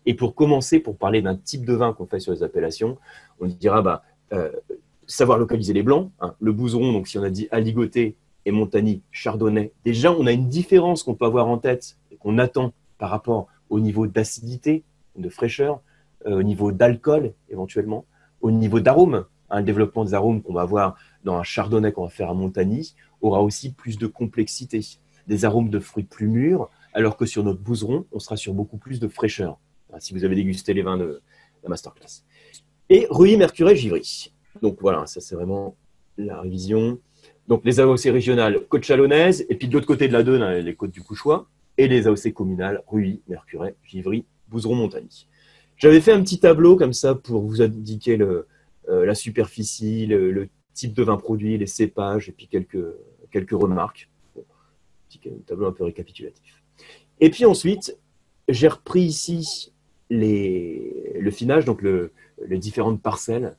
[0.04, 2.98] Et pour commencer, pour parler d'un type de vin qu'on fait sur les appellations,
[3.40, 4.52] on dira bah, euh,
[5.06, 6.10] savoir localiser les blancs.
[6.20, 6.34] Hein.
[6.40, 10.48] le bouzeron, donc si on a dit aligoté et montagny, chardonnay, déjà on a une
[10.48, 14.84] différence qu'on peut avoir en tête et qu'on attend par rapport au niveau d'acidité,
[15.16, 15.80] de fraîcheur,
[16.26, 18.04] euh, au niveau d'alcool éventuellement,
[18.40, 19.24] au niveau d'arôme.
[19.48, 22.34] Hein, le développement des arômes qu'on va avoir dans un chardonnay qu'on va faire à
[22.34, 24.80] montagny aura aussi plus de complexité,
[25.26, 28.78] des arômes de fruits plus mûrs, alors que sur notre bouzeron, on sera sur beaucoup
[28.78, 29.58] plus de fraîcheur
[29.98, 31.20] si vous avez dégusté les vins de
[31.62, 32.24] la masterclass.
[32.88, 34.32] Et Ruy, Mercuret, Givry.
[34.62, 35.76] Donc voilà, ça c'est vraiment
[36.16, 36.98] la révision.
[37.48, 40.58] Donc les AOC régionales, côte chalonnaise, et puis de l'autre côté de la Deune, hein,
[40.58, 41.48] les côtes du Couchois,
[41.78, 45.28] et les AOC communales, Ruy, Mercuret, Givry, Bouzeron-Montagny.
[45.76, 48.46] J'avais fait un petit tableau comme ça pour vous indiquer le,
[48.88, 52.86] euh, la superficie, le, type de vin produit, les cépages, et puis quelques,
[53.32, 54.08] quelques remarques.
[55.08, 56.62] petit tableau un peu récapitulatif.
[57.18, 57.98] Et puis ensuite,
[58.48, 59.72] j'ai repris ici
[60.10, 62.12] les, le finage, donc le,
[62.46, 63.56] les différentes parcelles,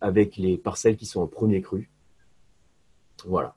[0.00, 1.88] avec les parcelles qui sont en premier cru.
[3.24, 3.54] Voilà.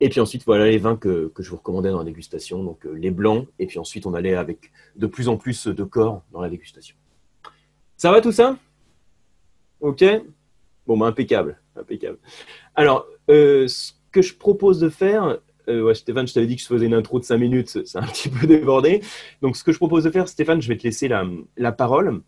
[0.00, 2.86] Et puis ensuite, voilà les vins que, que, je vous recommandais dans la dégustation, donc
[2.86, 6.22] euh, les blancs, et puis ensuite on allait avec de plus en plus de corps
[6.32, 6.96] dans la dégustation.
[7.96, 8.58] Ça va tout ça?
[9.80, 10.04] Ok?
[10.86, 12.18] Bon, bah, impeccable, impeccable.
[12.74, 16.66] Alors, euh, ce que je propose de faire, euh, Stéphane, je t'avais dit que je
[16.66, 19.02] faisais une intro de 5 minutes, c'est un petit peu débordé.
[19.42, 21.24] Donc, ce que je propose de faire, Stéphane, je vais te laisser la,
[21.56, 22.20] la parole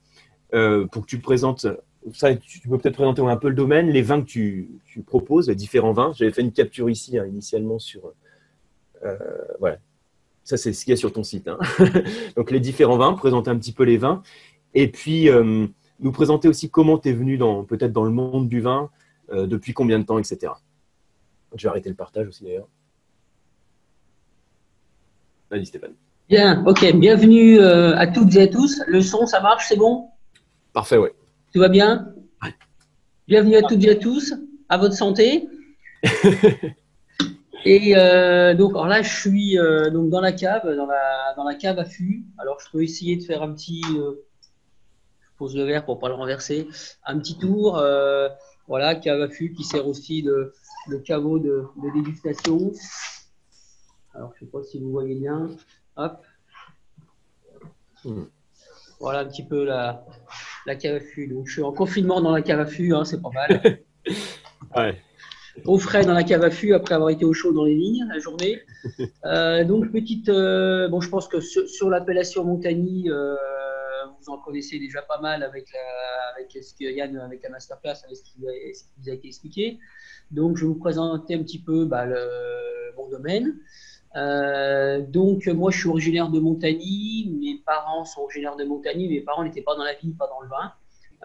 [0.55, 1.67] euh, pour que tu présentes.
[2.15, 5.49] Ça, tu, peux peut-être présenter un peu le domaine, les vins que tu, tu proposes,
[5.49, 6.13] les différents vins.
[6.15, 8.13] J'avais fait une capture ici hein, initialement sur.
[9.05, 9.17] Euh,
[9.59, 9.79] voilà.
[10.45, 11.49] Ça, c'est ce qu'il y a sur ton site.
[11.49, 11.59] Hein.
[12.37, 14.23] Donc, les différents vins, présenter un petit peu les vins.
[14.75, 15.29] Et puis,
[15.99, 18.91] nous présenter aussi comment tu es venu peut-être dans le monde du vin,
[19.31, 20.53] euh, depuis combien de temps, etc.
[21.55, 22.69] Je vais arrêter le partage aussi d'ailleurs.
[25.51, 25.95] Vas-y Stéphane.
[26.29, 26.93] Bien, ok.
[26.97, 28.83] Bienvenue euh, à toutes et à tous.
[28.89, 30.09] Le son, ça marche, c'est bon?
[30.73, 31.11] Parfait, oui.
[31.53, 32.13] Tout va bien?
[33.29, 34.35] Bienvenue à toutes et à tous.
[34.69, 35.49] À votre santé.
[37.65, 41.45] et euh, donc, alors là, je suis euh, donc dans la cave, dans la, dans
[41.45, 42.25] la cave à fût.
[42.39, 43.83] Alors, je peux essayer de faire un petit.
[43.85, 46.67] je pose le verre pour ne pas le renverser.
[47.05, 47.81] Un petit tour.
[48.69, 50.53] Voilà, cave à fût qui sert aussi de,
[51.05, 52.73] caveau de, de dégustation.
[54.15, 55.51] Alors, je ne sais pas si vous voyez bien.
[55.97, 56.25] Hop.
[58.05, 58.25] Hmm.
[58.99, 60.07] Voilà un petit peu la,
[60.67, 61.27] la cave à fût.
[61.29, 63.81] Donc, je suis en confinement dans la cave à fût, hein, c'est pas mal.
[64.77, 65.03] ouais.
[65.65, 68.07] Au frais dans la cave à fût après avoir été au chaud dans les lignes
[68.09, 68.61] la journée.
[69.25, 70.29] Euh, donc, petite.
[70.29, 73.35] Euh, bon, je pense que sur, l'appellation Montagny, euh,
[74.27, 78.05] vous en connaissez déjà pas mal avec, la, avec ce que Yann, avec la masterclass,
[78.05, 79.79] avec ce qui, vous a été expliqué.
[80.31, 82.07] Donc, je vais vous présenter un petit peu bah,
[82.97, 83.59] mon domaine.
[84.17, 87.31] Euh, donc, moi, je suis originaire de Montagny.
[87.39, 89.09] Mes parents sont originaires de Montagny.
[89.09, 90.73] Mes parents n'étaient pas dans la vigne, pas dans le vin.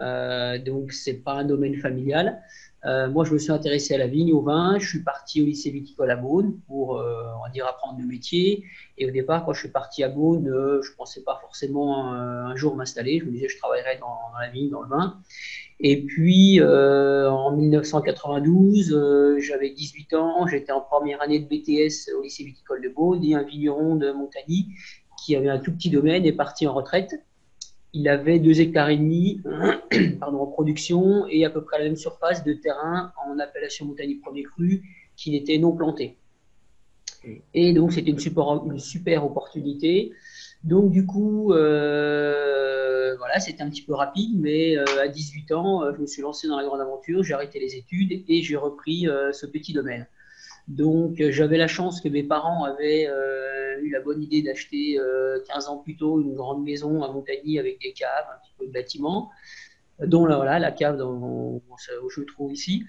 [0.00, 2.42] Euh, donc, c'est pas un domaine familial.
[2.84, 4.78] Euh, moi, je me suis intéressé à la vigne, au vin.
[4.78, 8.06] Je suis parti au lycée viticole à Beaune pour, euh, on va dire, apprendre le
[8.06, 8.64] métier.
[8.98, 12.56] Et au départ, quand je suis parti à Beaune, je ne pensais pas forcément un
[12.56, 13.20] jour m'installer.
[13.20, 15.20] Je me disais, je travaillerais dans, dans, la vigne, dans le vin.
[15.84, 22.12] Et puis, euh, en 1992, euh, j'avais 18 ans, j'étais en première année de BTS
[22.16, 24.68] au lycée viticole de Beaune et un vigneron de Montagny
[25.24, 27.14] qui avait un tout petit domaine est parti en retraite.
[27.94, 29.40] Il avait deux hectares et demi
[30.20, 34.16] pardon, en production et à peu près la même surface de terrain en appellation Montagny
[34.16, 34.82] premier cru
[35.16, 36.16] qui n'était non planté.
[37.54, 40.12] Et donc, c'était une super, une super opportunité.
[40.64, 45.82] Donc, du coup, euh, voilà, c'était un petit peu rapide, mais euh, à 18 ans,
[45.82, 48.56] euh, je me suis lancé dans la grande aventure, j'ai arrêté les études et j'ai
[48.56, 50.06] repris ce petit domaine.
[50.68, 53.08] Donc, j'avais la chance que mes parents avaient
[53.82, 54.98] eu la bonne idée d'acheter
[55.48, 58.66] 15 ans plus tôt une grande maison à Montagny avec des caves, un petit peu
[58.66, 59.30] de bâtiments,
[60.00, 61.62] dont là, voilà, la cave où
[62.08, 62.84] je trouve ici.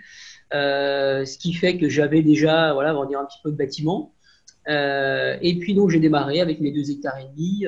[0.51, 4.13] ce qui fait que j'avais déjà, voilà, un petit peu de bâtiment.
[4.67, 7.65] et puis donc j'ai démarré avec mes deux hectares et demi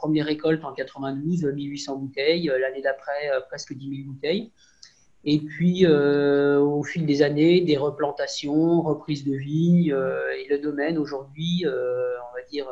[0.00, 2.50] première récolte en 92, 1800 bouteilles.
[2.60, 4.50] L'année d'après, presque 10 000 bouteilles.
[5.24, 10.58] Et puis, euh, au fil des années, des replantations, reprises de vignes, euh, et le
[10.58, 12.66] domaine aujourd'hui, euh, on va dire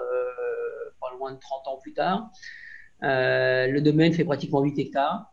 [1.00, 2.30] pas loin de 30 ans plus tard,
[3.02, 5.32] le domaine fait pratiquement 8 hectares.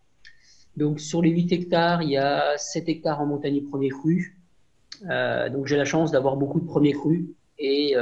[0.76, 4.38] Donc, sur les 8 hectares, il y a 7 hectares en montagne premier cru.
[5.02, 7.26] donc, j'ai la chance d'avoir beaucoup de premiers crus
[7.58, 7.96] et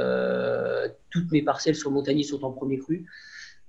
[1.12, 3.06] toutes mes parcelles sur Montagny sont en premier cru.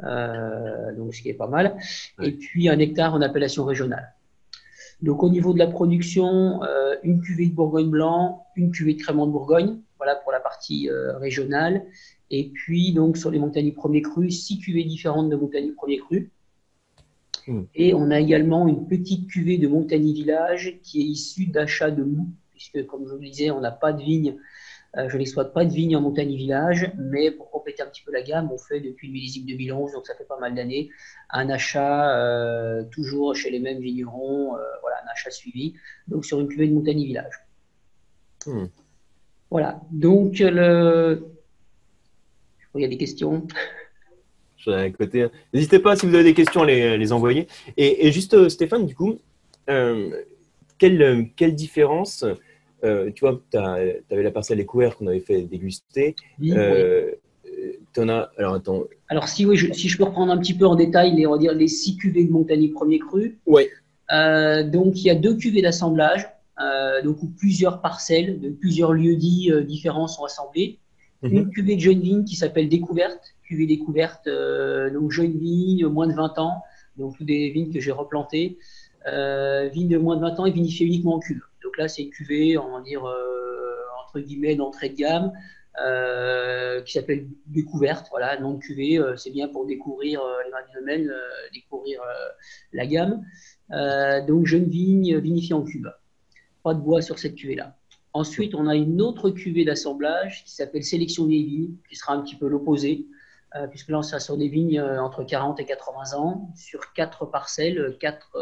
[0.00, 1.76] donc, ce qui est pas mal.
[2.22, 4.13] Et puis, un hectare en appellation régionale.
[5.04, 9.02] Donc au niveau de la production, euh, une cuvée de Bourgogne blanc, une cuvée de
[9.02, 11.84] Crémant de Bourgogne, voilà pour la partie euh, régionale.
[12.30, 16.30] Et puis donc sur les montagnes premiers crus, six cuvées différentes de montagnes premiers crus.
[17.46, 17.64] Hmm.
[17.74, 22.02] Et on a également une petite cuvée de Montagny Village qui est issue d'achats de
[22.02, 24.36] mou, puisque comme je vous le disais, on n'a pas de vigne
[24.96, 28.12] euh, je n'exploite pas de vignes en montagne village, mais pour compléter un petit peu
[28.12, 30.90] la gamme, on fait depuis le millésime 2011, donc ça fait pas mal d'années,
[31.30, 35.74] un achat euh, toujours chez les mêmes vignerons, euh, voilà, un achat suivi,
[36.06, 37.34] donc sur une cuvée de montagne village.
[38.46, 38.66] Hmm.
[39.50, 41.26] Voilà, donc le.
[42.76, 43.46] Il y a des questions.
[44.98, 45.26] côté.
[45.52, 47.46] N'hésitez pas si vous avez des questions à les, envoyer.
[47.76, 49.18] Et, juste Stéphane, du coup,
[50.78, 52.24] quelle, quelle différence
[52.84, 56.14] euh, tu vois, tu avais la parcelle des couverts qu'on avait fait déguster.
[56.42, 57.12] Euh,
[57.96, 58.84] en as, alors attends.
[59.08, 61.32] Alors si oui, je, si je peux reprendre un petit peu en détail les, on
[61.32, 63.38] va dire, les six cuvées de Montagny premier cru.
[63.46, 63.68] Oui.
[64.12, 66.28] Euh, donc il y a deux cuvées d'assemblage,
[67.04, 70.78] donc où plusieurs parcelles de plusieurs lieux dits différents sont assemblés.
[71.22, 71.32] Mhm.
[71.32, 74.28] Une cuvée de jeune vigne qui s'appelle découverte, cuvée découverte,
[74.92, 76.62] donc jeune vigne, moins de 20 ans,
[76.98, 78.58] donc toutes des vignes que j'ai replantées,
[79.06, 81.42] vignes de moins de 20 ans et vinifiées uniquement en cuve.
[81.88, 85.32] C'est une cuvée, on va dire, euh, entre guillemets, d'entrée de gamme,
[85.84, 88.06] euh, qui s'appelle Découverte.
[88.10, 91.12] Voilà, de cuvée, euh, c'est bien pour découvrir les vins du domaine,
[91.52, 92.00] découvrir
[92.72, 93.24] la gamme.
[94.26, 95.92] donc, jeune vigne vinifiée en cuve.
[96.62, 97.76] Pas de bois sur cette cuvée-là.
[98.12, 102.22] Ensuite, on a une autre cuvée d'assemblage qui s'appelle Sélection des vignes, qui sera un
[102.22, 103.06] petit peu l'opposé,
[103.70, 107.96] puisque là, on sera sur des vignes entre 40 et 80 ans, sur quatre parcelles,
[107.98, 108.38] quatre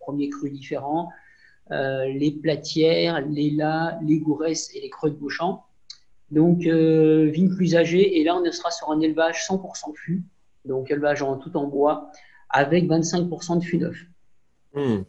[0.00, 1.10] premiers crus différents,
[1.70, 5.64] les platières, les lats, les gouresses et les creux de Beauchamp.
[6.30, 8.20] Donc, euh, vigne plus âgée.
[8.20, 10.22] Et là, on sera sur un élevage 100% fût,
[10.64, 12.10] donc élevage en tout en bois,
[12.48, 13.96] avec 25% de fût neuf.
[14.74, 15.02] Hmm.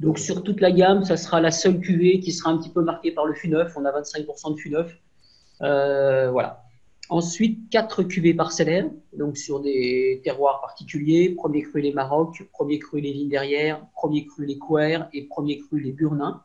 [0.00, 2.82] Donc, sur toute la gamme, ça sera la seule cuvée qui sera un petit peu
[2.82, 3.72] marquée par le fût neuf.
[3.76, 4.96] On a 25% de fût neuf.
[5.62, 6.62] Euh, voilà.
[7.10, 11.30] Ensuite, quatre cuvées parcellaires, donc sur des terroirs particuliers.
[11.30, 15.58] Premier cru les Maroc, premier cru les vignes derrière, premier cru les Couers et premier
[15.58, 16.42] cru les Burnins.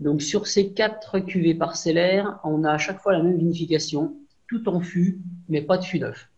[0.00, 4.16] Donc sur ces quatre cuvées parcellaires, on a à chaque fois la même vinification,
[4.48, 6.28] tout en fût, mais pas de fût neuf.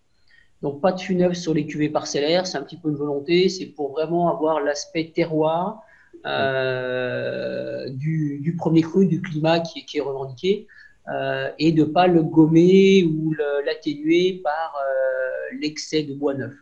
[0.61, 3.49] Donc pas de fût neuf sur les cuvées parcellaires, c'est un petit peu une volonté,
[3.49, 5.83] c'est pour vraiment avoir l'aspect terroir
[6.27, 10.67] euh, du, premier cru, du climat qui est revendiqué.
[11.09, 13.35] Euh, et de ne pas le gommer ou
[13.67, 16.55] l'atténuer par euh, l'excès de bois neuf.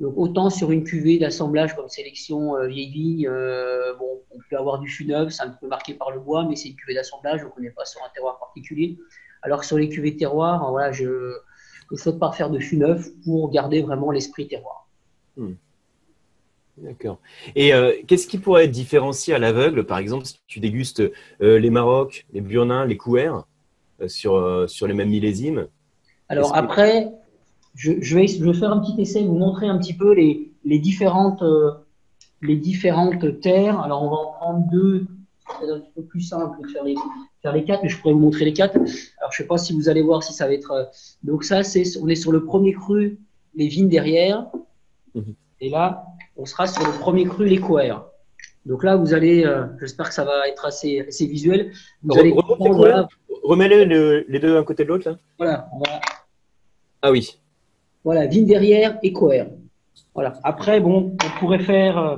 [0.00, 3.28] Donc autant sur une cuvée d'assemblage comme sélection euh, vieille
[3.98, 6.56] bon, on peut avoir du fût neuf, c'est un peu marqué par le bois, mais
[6.56, 8.98] c'est une cuvée d'assemblage, donc on n'est pas sur un terroir particulier.
[9.42, 11.36] Alors que sur les cuvées terroirs, voilà, je
[11.90, 14.88] ne souhaite pas faire de fût neuf pour garder vraiment l'esprit terroir.
[15.36, 15.52] Hmm.
[16.78, 17.18] D'accord.
[17.54, 21.02] Et euh, qu'est-ce qui pourrait être différencié à l'aveugle, par exemple, si tu dégustes
[21.40, 23.46] euh, les Maroc, les Burnins, les Couers
[24.00, 25.68] euh, sur, sur les mêmes millésimes?
[26.28, 27.12] Alors après,
[27.74, 30.78] je, vais, je, vais, faire un petit essai, vous montrer un petit peu les, les
[30.80, 31.44] différentes,
[32.42, 33.78] les différentes terres.
[33.80, 35.06] Alors on va en prendre deux,
[35.60, 36.96] c'est un petit peu plus simple de faire les,
[37.42, 38.74] faire les quatre, mais je pourrais vous montrer les quatre.
[38.76, 40.90] Alors je ne sais pas si vous allez voir si ça va être.
[41.22, 43.18] Donc ça, c'est on est sur le premier cru,
[43.54, 44.46] les vignes derrière.
[45.14, 45.34] Mhm.
[45.60, 46.04] Et là,
[46.36, 48.06] on sera sur le premier cru, les coères.
[48.66, 51.72] Donc là, vous allez, euh, j'espère que ça va être assez, assez visuel.
[52.02, 52.34] Vous allez
[53.42, 55.18] Remets les, les deux d'un côté de l'autre.
[55.38, 55.68] Voilà,
[57.02, 57.38] Ah oui.
[58.02, 59.48] Voilà, vigne derrière et coère.
[60.14, 60.32] Voilà.
[60.42, 61.98] Après, bon, on pourrait faire.
[61.98, 62.16] Euh,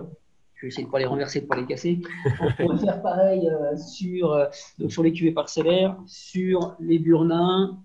[0.54, 2.00] je vais essayer de ne pas les renverser, de ne pas les casser.
[2.40, 4.48] On pourrait faire pareil euh, sur,
[4.78, 7.78] donc sur les cuvées parcellaires, sur les burnins,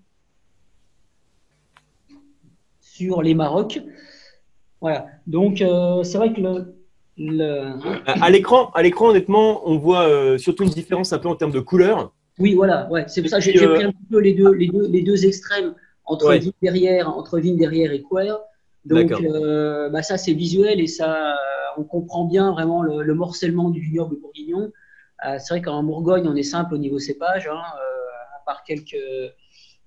[2.80, 3.80] sur les marocs.
[4.82, 5.06] Voilà.
[5.28, 6.40] Donc, euh, c'est vrai que
[7.16, 7.74] le.
[8.06, 11.52] À l'écran, à l'écran, honnêtement, on voit euh, surtout une différence un peu en termes
[11.52, 12.12] de couleur.
[12.38, 12.90] Oui, voilà.
[12.90, 13.04] Ouais.
[13.06, 15.24] C'est pour ça que j'ai pris euh, un peu les deux, les deux, les deux
[15.24, 18.34] extrêmes entre vigne derrière, entre vigne derrière et Quer.
[18.84, 21.36] Donc euh, bah, ça c'est visuel et ça
[21.76, 24.72] on comprend bien vraiment le, morcellement du vignoble bourguignon.
[25.22, 27.62] C'est vrai qu'en Bourgogne on est simple au niveau cépage, hein,
[28.34, 28.96] à part quelques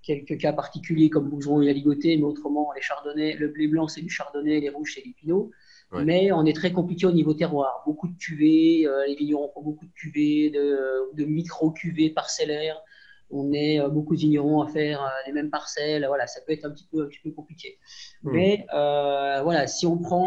[0.05, 3.87] quelques cas particuliers comme Bouzeron et la Ligoté, mais autrement les chardonnays, le blé blanc
[3.87, 5.51] c'est du chardonnay, les rouges c'est du pinot.
[5.93, 7.81] Mais on est très compliqué au niveau terroir.
[7.85, 12.81] Beaucoup de cuvées, les vignerons font beaucoup de cuvées, de, de micro-cuvées parcellaires
[13.29, 16.05] on est euh, beaucoup de vignerons à faire euh, les mêmes parcelles.
[16.07, 17.77] Voilà, ça peut être un petit peu, un petit peu compliqué.
[18.23, 18.31] Hmm.
[18.31, 20.25] Mais euh, voilà, si on prend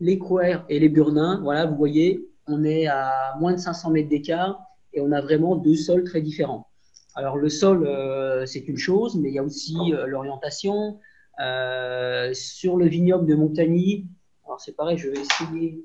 [0.00, 4.08] les couers et les burnins, voilà, vous voyez, on est à moins de 500 mètres
[4.08, 4.60] d'écart
[4.92, 6.66] et on a vraiment deux sols très différents.
[7.20, 7.86] Alors le sol,
[8.46, 10.98] c'est une chose, mais il y a aussi l'orientation.
[12.32, 14.06] sur le vignoble de Montagny,
[14.46, 15.84] alors c'est pareil, je vais essayer.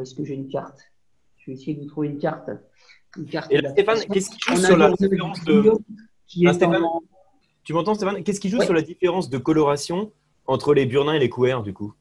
[0.00, 0.80] Est-ce que j'ai une carte?
[1.38, 2.50] Je vais essayer de vous trouver une carte.
[3.50, 5.72] Et là, Stéphane, qu'est-ce qui joue sur la différence de.
[6.46, 6.52] Ah,
[7.64, 8.22] tu m'entends, Stéphane?
[8.22, 10.12] Qu'est-ce qui joue sur la différence de coloration
[10.46, 11.94] entre les burnins et les couverts, du coup?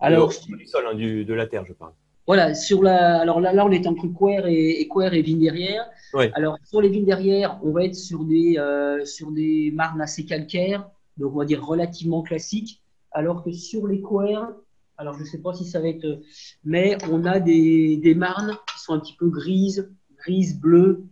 [0.00, 1.92] Alors, du sol, hein, du, de la terre, je parle.
[2.26, 5.86] Voilà, sur la, alors là, là on est entre couer et, et et vigne derrière.
[6.34, 10.24] Alors sur les vignes derrière, on va être sur des, euh, sur des marnes assez
[10.24, 12.80] calcaires, donc on va dire relativement classiques,
[13.12, 14.54] alors que sur les couers,
[14.96, 16.20] alors je ne sais pas si ça va être,
[16.64, 21.04] mais on a des, des marnes qui sont un petit peu grises, grise, bleu.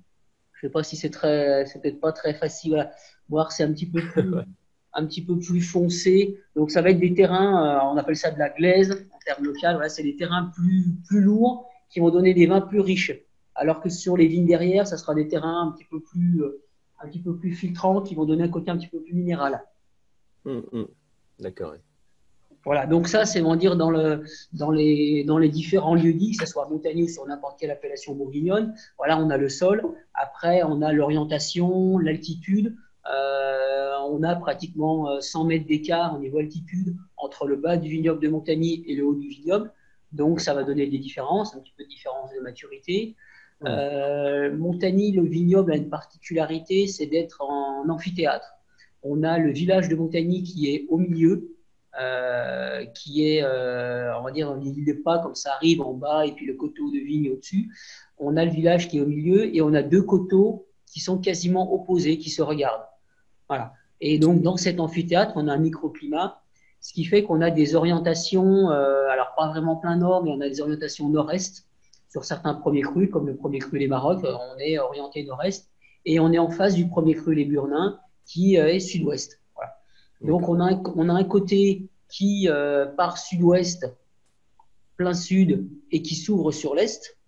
[0.54, 2.92] Je ne sais pas si c'est très, c'est peut-être pas très facile à
[3.28, 3.52] voir.
[3.52, 4.22] C'est un petit peu plus,
[4.94, 6.40] un petit peu plus foncé.
[6.56, 9.44] Donc ça va être des terrains, euh, on appelle ça de la glaise en termes
[9.44, 9.74] local.
[9.74, 13.12] Voilà, c'est des terrains plus, plus lourds qui vont donner des vins plus riches.
[13.54, 16.62] Alors que sur les vignes derrière, ça sera des terrains un petit peu plus, euh,
[17.00, 19.62] un petit peu plus filtrants qui vont donner un côté un petit peu plus minéral.
[20.44, 20.88] Hum, hum.
[21.38, 21.74] D'accord.
[22.64, 26.36] Voilà, donc ça, c'est on dire dans, le, dans, les, dans les différents lieux dits,
[26.36, 28.74] que ce soit montagneux ou sur n'importe quelle appellation bourguignonne.
[28.98, 29.82] Voilà, on a le sol.
[30.14, 32.76] Après, on a l'orientation, l'altitude.
[33.10, 37.88] Euh, on a pratiquement 100 euh, mètres d'écart au niveau altitude entre le bas du
[37.88, 39.72] vignoble de Montagny et le haut du vignoble.
[40.12, 43.16] Donc, ça va donner des différences, un petit peu de différence de maturité.
[43.64, 48.54] Euh, Montagny, le vignoble a une particularité, c'est d'être en amphithéâtre.
[49.02, 51.56] On a le village de Montagny qui est au milieu,
[52.00, 56.26] euh, qui est, euh, on va dire, l'île de pas, comme ça arrive en bas,
[56.26, 57.70] et puis le coteau de vigne au-dessus.
[58.18, 61.18] On a le village qui est au milieu, et on a deux coteaux qui sont
[61.18, 62.86] quasiment opposés, qui se regardent.
[64.00, 66.42] Et donc, dans cet amphithéâtre, on a un microclimat,
[66.80, 70.40] ce qui fait qu'on a des orientations, euh, alors pas vraiment plein nord, mais on
[70.40, 71.66] a des orientations nord-est
[72.10, 75.70] sur certains premiers crus, comme le premier cru Les Maroc, on est orienté nord-est,
[76.04, 79.42] et on est en face du premier cru Les Burnins, qui est sud-ouest.
[80.22, 83.92] Donc on a, un, côté qui euh, part sud-ouest,
[84.96, 87.18] plein sud, et qui s'ouvre sur l'est.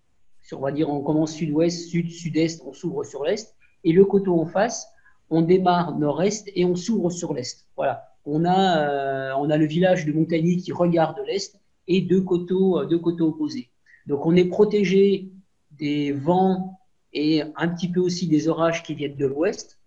[0.53, 3.53] On va dire on commence sud-ouest, sud, sud-est, on s'ouvre sur l'est.
[3.83, 4.87] Et le coteau en face,
[5.29, 7.65] on démarre nord-est et on s'ouvre sur l'est.
[7.75, 8.09] Voilà.
[8.25, 12.79] On a, euh, on a le village de Montagny qui regarde l'est et deux coteaux,
[12.79, 13.69] euh, deux coteaux opposés.
[14.07, 15.29] Donc on est protégé
[15.71, 16.79] des vents
[17.13, 19.79] et un petit peu aussi des orages qui viennent de l'ouest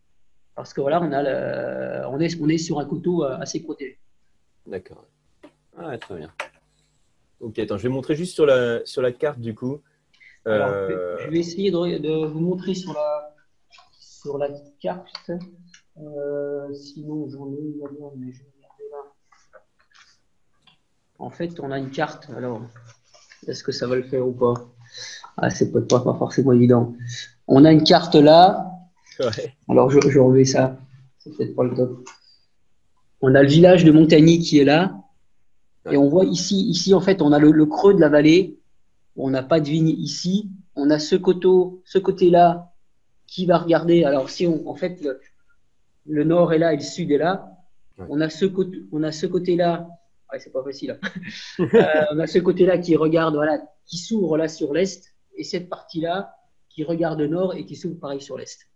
[0.54, 3.96] parce que voilà, on, a on, est, on est sur un couteau euh, assez protégé.
[4.66, 5.04] D'accord.
[5.76, 6.32] Ah, très bien.
[7.40, 9.80] Ok, attends, je vais montrer juste sur la, sur la carte du coup.
[10.48, 13.36] Euh, je vais essayer de, vous montrer sur la,
[14.20, 14.48] sur la
[14.80, 15.30] carte.
[15.98, 17.80] Euh, sinon, j'en ai une
[18.16, 18.98] mais je vais regarder là.
[21.18, 22.28] En fait, on a une carte.
[22.36, 22.62] Alors,
[23.46, 24.54] est-ce que ça va le faire ou pas?
[25.36, 26.94] Ah, C'est peut-être pas forcément évident.
[27.46, 28.64] On a une carte là
[29.68, 30.78] alors, je, je enlever ça.
[31.18, 32.08] C'est peut-être pas le top.
[33.20, 34.94] On a le village de Montagny qui est là.
[35.90, 38.60] Et on voit ici, ici, en fait, on a le, creux de la vallée.
[39.16, 40.50] On n'a pas de vigne ici.
[40.76, 42.67] On a ce, coteau, ce côté-là
[43.28, 44.02] qui va regarder.
[44.02, 45.06] Alors, si on, en fait,
[46.06, 47.52] le, nord est là et le sud est là.
[48.08, 49.88] On a ce côté, on a ce côté-là.
[50.32, 50.98] Ouais, c'est pas facile.
[51.00, 51.08] Hein.
[51.74, 55.68] Euh, on a ce côté-là qui regarde, voilà, qui s'ouvre là sur l'est, et cette
[55.68, 56.34] partie-là
[56.68, 58.68] qui regarde nord et qui s'ouvre pareil sur l'est.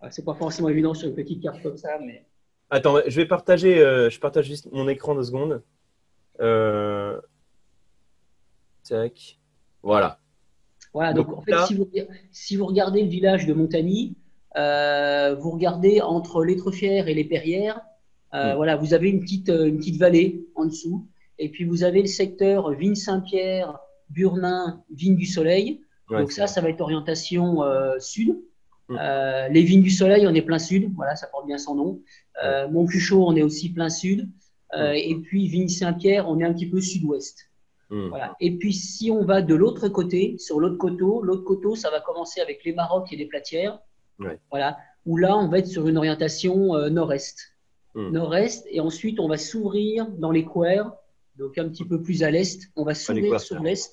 [0.00, 2.24] Ah, c'est pas forcément évident sur une petite carte comme ça, mais.
[2.70, 5.62] Attends, je vais partager, euh, je partage juste mon écran deux secondes.
[6.40, 7.20] Euh...
[8.88, 9.38] Tac.
[9.82, 10.18] Voilà.
[10.94, 11.54] Voilà, donc, en fait,
[12.32, 14.14] si, vous, regardez le village de Montagny,
[14.56, 17.80] euh, vous regardez entre l'étrefière et les perrières,
[18.34, 18.56] euh, hmm.
[18.56, 21.06] voilà, vous avez une petite, une petite vallée en dessous,
[21.38, 23.78] et puis vous avez le secteur Vigne Saint-Pierre,
[24.10, 25.80] Burnin, Vigne du Soleil.
[26.10, 27.62] donc ça, ça va être orientation
[27.98, 28.36] sud.
[28.88, 28.98] Mm.
[29.00, 32.00] Euh, les vignes du soleil, on est plein sud, voilà, ça porte bien son nom.
[32.44, 34.28] Euh, Montcuchot, on est aussi plein sud.
[34.74, 34.96] Euh, mm.
[34.96, 37.50] et puis Vigne Saint-Pierre, on est un petit peu sud-ouest.
[37.92, 38.08] Mm.
[38.08, 38.34] Voilà.
[38.40, 42.00] Et puis si on va de l'autre côté, sur l'autre coteau, l'autre coteau, ça va
[42.00, 43.78] commencer avec les Marocs et les Platières.
[44.50, 44.78] Voilà.
[45.04, 47.52] où là, on va être sur une orientation nord-est.
[47.94, 48.10] Hmm.
[48.10, 50.84] Nord-est, et ensuite, on va s'ouvrir dans les couers,
[51.36, 52.70] donc un petit peu plus à l'est.
[52.76, 53.92] On va s'ouvrir sur l'est.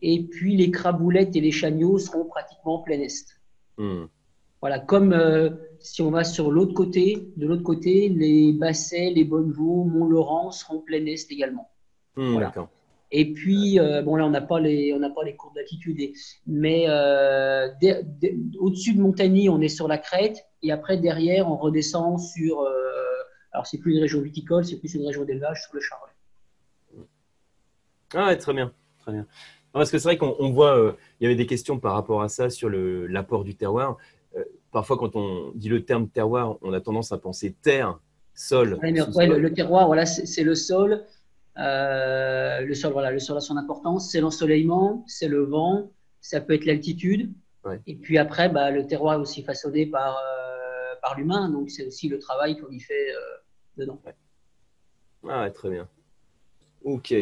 [0.00, 3.26] Et puis, les craboulettes et les chagnots seront pratiquement plein est.
[3.78, 4.04] Hmm.
[4.60, 5.50] Voilà, comme euh,
[5.80, 10.78] si on va sur l'autre côté, de l'autre côté, les Bassets, les Bonnevaux, Mont-Laurent seront
[10.78, 11.68] plein est également.
[12.16, 12.38] Hmm,
[13.12, 15.98] et puis, euh, bon là, on n'a pas les, on pas les courbes d'altitude,
[16.46, 17.68] mais euh,
[18.58, 22.66] au-dessus de Montagny, on est sur la crête, et après derrière, on redescend sur,
[23.52, 26.12] alors c'est plus une région viticole, c'est plus une région d'élevage sur le Charolais.
[28.14, 29.26] Ah, très bien, très bien.
[29.72, 32.50] Parce que c'est vrai qu'on voit, il y avait des questions par rapport à ça
[32.50, 33.98] sur l'apport du terroir
[34.72, 38.00] parfois, quand on dit le terme terroir, on a tendance à penser terre,
[38.34, 38.78] sol.
[38.82, 41.04] le, terroir, voilà, c'est le sol.
[41.58, 44.10] Euh, le sol, voilà, le sol a son importance.
[44.10, 45.90] C'est l'ensoleillement, c'est le vent,
[46.20, 47.32] ça peut être l'altitude.
[47.86, 51.86] Et puis après, bah, le terroir est aussi façonné par, euh, par l'humain, donc c'est
[51.86, 53.20] aussi le travail qu'on y fait euh,
[53.76, 54.00] dedans.
[55.28, 55.88] Ah, très bien.
[56.82, 57.14] Ok.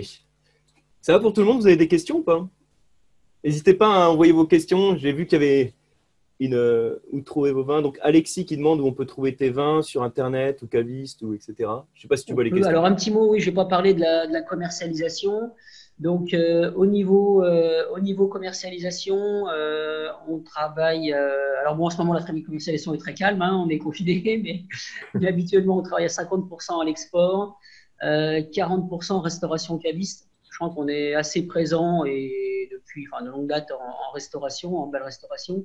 [1.03, 1.61] Ça va pour tout le monde?
[1.61, 2.49] Vous avez des questions ou pas?
[3.45, 4.97] N'hésitez pas à envoyer vos questions.
[4.97, 5.75] J'ai vu qu'il y avait
[6.43, 7.83] euh, où trouver vos vins.
[7.83, 11.35] Donc Alexis qui demande où on peut trouver tes vins sur Internet ou caviste ou
[11.35, 11.55] etc.
[11.59, 12.69] Je ne sais pas si tu vois les questions.
[12.69, 15.53] Alors un petit mot, oui, je vais pas parler de la, commercialisation.
[15.99, 19.45] Donc euh, au niveau euh, au niveau commercialisation,
[20.29, 21.13] on travaille.
[21.13, 24.67] alors bon, en ce moment la commercialisation est très calme, hein, on est confiné,
[25.15, 27.59] mais, habituellement on travaille à 50% à l'export,
[28.03, 30.29] 40% restauration caviste.
[30.51, 34.87] Je crois qu'on est assez présent et depuis enfin, de longue date en restauration, en
[34.87, 35.65] belle restauration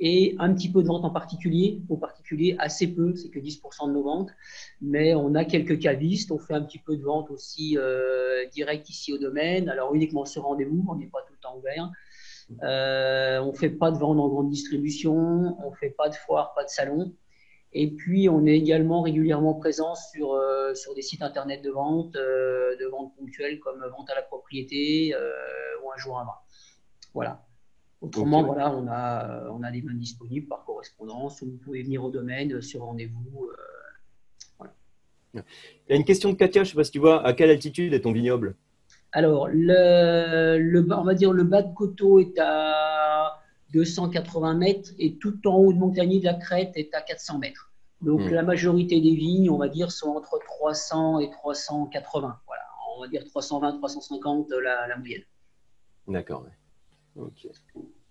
[0.00, 1.80] et un petit peu de vente en particulier.
[1.88, 4.30] Au particulier, assez peu, c'est que 10% de nos ventes.
[4.80, 8.88] Mais on a quelques cavistes, on fait un petit peu de vente aussi euh, direct
[8.88, 9.68] ici au domaine.
[9.68, 11.90] Alors uniquement sur rendez-vous, on n'est pas tout le temps ouvert.
[12.62, 16.14] Euh, on ne fait pas de vente en grande distribution, on ne fait pas de
[16.14, 17.14] foire, pas de salon.
[17.76, 22.12] Et puis, on est également régulièrement présent sur, euh, sur des sites internet de vente,
[22.12, 25.14] de vente ponctuelle comme Vente à la propriété
[25.82, 26.36] ou un jour à main.
[27.14, 27.44] Voilà.
[28.00, 32.04] Autrement, voilà, on a, on a des mains disponibles par correspondance ou vous pouvez venir
[32.04, 33.48] au domaine euh, sur rendez-vous.
[35.34, 35.40] Euh,
[35.88, 37.32] Il y a une question de Katia, je ne sais pas si tu vois, à
[37.32, 38.56] quelle altitude est ton vignoble?
[39.12, 43.40] Alors, le, le, on va dire le bas de coteau est à
[43.72, 47.70] 280 mètres et tout en haut de Montagny de la Crête est à 400 mètres.
[48.02, 48.34] Donc, hmm.
[48.34, 52.40] la majorité des vignes, on va dire, sont entre 300 et 380.
[52.46, 52.62] Voilà,
[52.96, 55.22] on va dire 320, 350 la, la moyenne.
[56.06, 56.44] D'accord.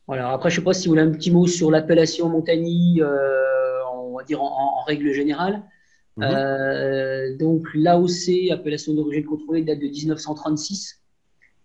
[0.08, 0.32] Voilà.
[0.32, 3.86] Après, je ne sais pas si vous voulez un petit mot sur l'appellation Montagny, euh,
[3.94, 5.64] on va dire en, règle générale.
[6.18, 6.24] Mhm.
[6.24, 11.02] Euh, donc, l'AOC, appellation d'origine contrôlée, date de 1936.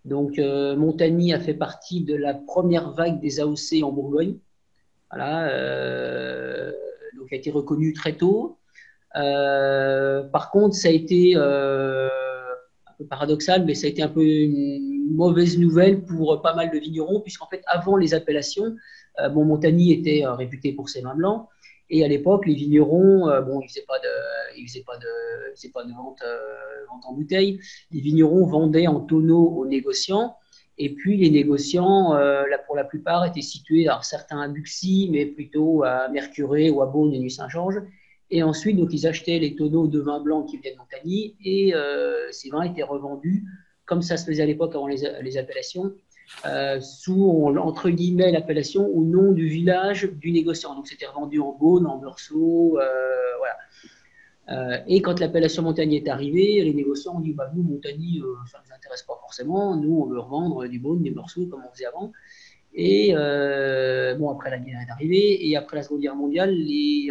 [0.04, 4.38] Donc, euh, Montagny a fait partie de la première vague des AOC en Bourgogne.
[5.10, 5.48] Voilà.
[5.48, 6.72] Euh,
[7.18, 8.58] donc, a été reconnu très tôt.
[9.14, 11.34] par contre, ça a été
[12.98, 16.78] peu paradoxal, mais ça a été un peu une mauvaise nouvelle pour pas mal de
[16.78, 18.74] vignerons, puisqu'en fait, avant les appellations,
[19.20, 21.48] euh, bon, Montagny était euh, réputé pour ses vins blancs.
[21.90, 25.84] Et à l'époque, les vignerons, euh, bon, ils faisaient pas de, faisaient pas de, pas
[25.84, 26.22] de vente,
[26.90, 27.60] vente, en bouteille.
[27.90, 30.36] Les vignerons vendaient en tonneaux aux négociants.
[30.76, 35.26] Et puis, les négociants, là, pour la plupart, étaient situés, alors certains à Buxy, mais
[35.26, 37.82] plutôt à Mercurey ou à Beaune et Nuit-Saint-Georges.
[38.30, 41.74] Et ensuite, donc, ils achetaient les tonneaux de vin blanc qui venaient de Montagny et
[41.74, 43.44] euh, ces vins étaient revendus,
[43.86, 45.94] comme ça se faisait à l'époque avant les, appellations,
[46.44, 50.74] euh, sous, entre guillemets, l'appellation au nom du village du négociant.
[50.74, 52.86] Donc, c'était revendu en Beaune, en Meursault, euh,
[53.38, 54.84] voilà.
[54.86, 58.20] et quand l'appellation Montagny est arrivée, les négociants ont dit bah, Nous, Montagny,
[58.50, 59.74] ça ne nous intéresse pas forcément.
[59.74, 62.12] Nous, on veut revendre du Beaune, des Meursault, comme on faisait avant.
[62.74, 63.14] Et
[64.18, 67.10] bon, après la guerre est arrivée, et après la Seconde Guerre mondiale, les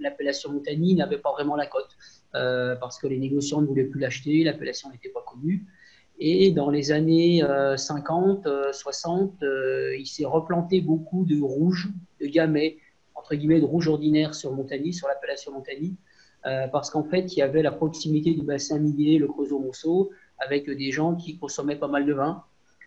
[0.00, 1.96] l'appellation Montagny n'avait pas vraiment la cote
[2.34, 5.66] euh, parce que les négociants ne voulaient plus l'acheter, l'appellation n'était pas connue.
[6.18, 7.42] Et dans les années
[7.76, 11.88] 50, euh, 60, euh, il s'est replanté beaucoup de rouge,
[12.20, 12.78] de gamay,
[13.14, 15.96] entre guillemets de rouge ordinaire sur Montagny, sur l'appellation Montagny,
[16.72, 20.90] parce qu'en fait, il y avait la proximité du bassin minier, le Creusot-Monceau, avec des
[20.90, 22.44] gens qui consommaient pas mal de vin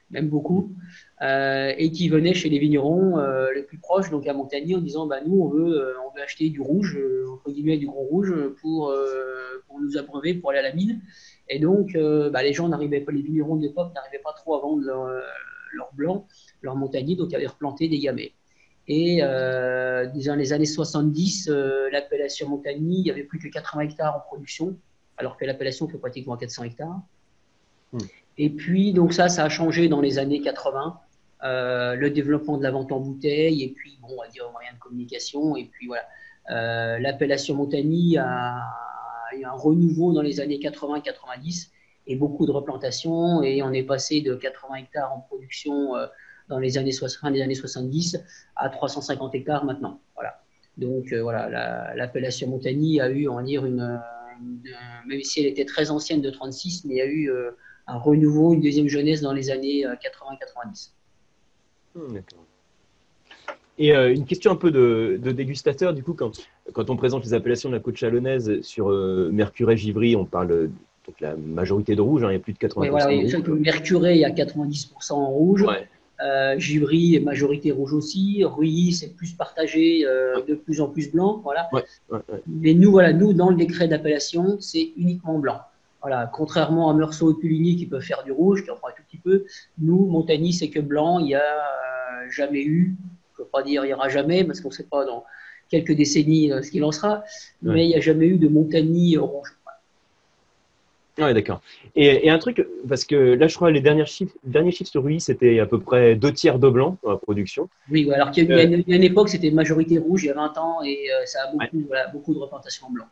[0.09, 0.73] même beaucoup,
[1.21, 4.81] euh, et qui venaient chez les vignerons euh, les plus proches, donc à Montagny, en
[4.81, 6.97] disant bah, Nous, on veut, euh, on veut acheter du rouge,
[7.31, 8.93] entre guillemets, du gros rouge, pour,
[9.67, 11.01] pour nous abreuver, pour aller à la mine.
[11.49, 11.97] Et donc,
[12.31, 15.07] bah, les gens n'arrivaient pas, les vignerons de l'époque n'arrivaient pas trop à vendre leur,
[15.73, 16.27] leur blanc,
[16.61, 18.33] leur Montagny, donc ils avaient replanté des gamets.
[18.87, 21.49] Et dans les années 70,
[21.91, 24.77] l'appellation Montagny, il n'y avait plus que 80 hectares en production,
[25.17, 27.01] alors que l'appellation fait pratiquement 400 hectares.
[27.91, 27.99] Hmm.
[28.37, 30.99] Et puis, donc ça, ça a changé dans les années 80.
[31.43, 34.79] le développement de la vente en bouteille, et puis, bon, on va dire, moyens de
[34.79, 36.99] communication, et puis voilà.
[36.99, 38.63] L'appellation Montagny a,
[39.35, 41.69] eu un renouveau dans les années 80-90
[42.07, 45.93] et beaucoup de replantations, et on est passé de 80 hectares en production
[46.47, 48.23] dans les années 60, les années 70
[48.55, 49.99] à 350 hectares maintenant.
[50.15, 50.41] Voilà.
[50.77, 53.99] Donc voilà, l'appellation Montagny a eu, on va dire, une
[55.05, 57.51] même si elle était très ancienne de 36, mais il y a eu euh,
[57.87, 60.91] un renouveau, une deuxième jeunesse dans les années 80-90.
[61.95, 62.39] Euh, hmm, d'accord.
[63.79, 66.31] Et euh, une question un peu de, dégustateur, du coup, quand,
[66.73, 70.69] quand, on présente les appellations de la côte chalonnaise sur Mercuret-Givry, on parle de
[71.21, 73.59] la majorité de rouge, hein, il y a plus de 80% oui, voilà, rouge.
[73.59, 75.63] Mercuret, il y a 90% en rouge.
[75.63, 75.87] Ouais.
[76.57, 78.43] Givry est majorité rouge aussi.
[78.43, 81.39] Ruilly, c'est plus partagé, de plus en plus blanc.
[81.43, 81.69] Voilà.
[82.47, 85.59] Mais nous, voilà, nous, dans le décret d'appellation, c'est uniquement blanc.
[86.01, 88.91] Voilà, contrairement à Meursault et Puligny qui peuvent faire du rouge, qui en font un
[88.91, 89.45] tout petit peu,
[89.79, 91.19] nous, Montagny, c'est que blanc.
[91.19, 92.95] Il n'y a euh, jamais eu,
[93.35, 95.25] je ne peux pas dire il n'y aura jamais, parce qu'on ne sait pas dans
[95.69, 97.23] quelques décennies euh, ce qu'il en sera,
[97.61, 99.57] mais il n'y a jamais eu de Montagny rouge.
[101.17, 101.61] Ouais, d'accord.
[101.95, 105.19] Et, un truc, parce que là, je crois, les derniers chiffres, derniers chiffres sur Ruy,
[105.19, 107.69] c'était à peu près deux tiers de blanc dans la production.
[107.89, 110.83] Oui, alors qu'il y, a une, époque, c'était majorité rouge il y a 20 ans
[110.83, 113.05] et euh, ça a beaucoup, beaucoup de replantation en blanc.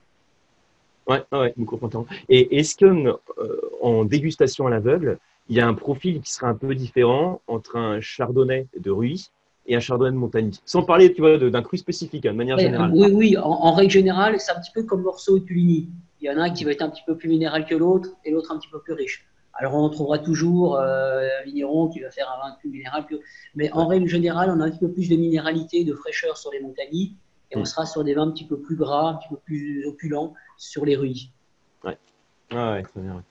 [1.07, 1.97] Ouais, ouais, beaucoup de
[2.29, 6.55] Et est-ce qu'en euh, dégustation à l'aveugle, il y a un profil qui serait un
[6.55, 9.29] peu différent entre un chardonnay de Ruy
[9.67, 10.59] et un chardonnay de Montagny?
[10.65, 12.91] Sans parler, tu vois, d'un cru spécifique, hein, de manière générale.
[12.93, 15.89] Oui, oui, en, règle générale, c'est un petit peu comme Morceau et Puligny.
[16.21, 18.09] Il y en a un qui va être un petit peu plus minéral que l'autre
[18.23, 19.25] et l'autre un petit peu plus riche.
[19.53, 23.05] Alors on trouvera toujours euh, un vigneron qui va faire un vin plus minéral.
[23.05, 23.15] Que...
[23.53, 26.51] Mais en règle générale, on a un petit peu plus de minéralité, de fraîcheur sur
[26.51, 27.11] les montagnes
[27.51, 27.65] et on mm.
[27.65, 30.85] sera sur des vins un petit peu plus gras, un petit peu plus opulents sur
[30.85, 31.29] les rues.
[31.83, 31.97] Ouais,
[32.51, 33.23] ah ouais, très bien.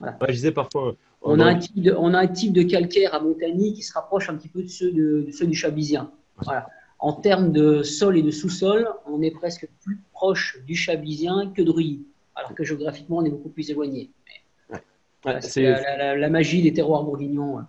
[0.00, 0.94] je disais parfois.
[1.22, 3.92] On, a un type de, on a un type de calcaire à Montagny qui se
[3.92, 6.12] rapproche un petit peu de ceux, de, ceux du Chablisien.
[6.36, 6.68] Voilà.
[7.00, 11.62] En termes de sol et de sous-sol, on est presque plus proche du Chablisien que
[11.62, 12.04] de Ruy
[12.38, 14.10] alors que géographiquement, on est beaucoup plus éloigné.
[15.40, 17.64] c'est la, magie des terroirs bourguignons.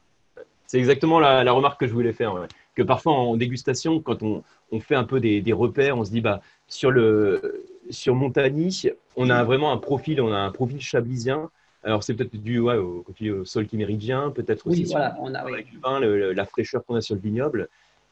[0.67, 2.47] C'est exactement la, remarque que je voulais faire.
[2.79, 4.41] Que parfois, en dégustation, quand on,
[4.79, 8.83] fait un peu des, repères, on se dit, bah, sur, le, sur Montagny,
[9.17, 11.49] on a vraiment un profil, on a un profil chablisien.
[11.83, 13.03] Alors, c'est peut-être dû au,
[13.43, 15.99] sol qui méridien, peut-être aussi voilà, on a, avec le vin,
[16.33, 17.67] la fraîcheur qu'on a sur le vignoble.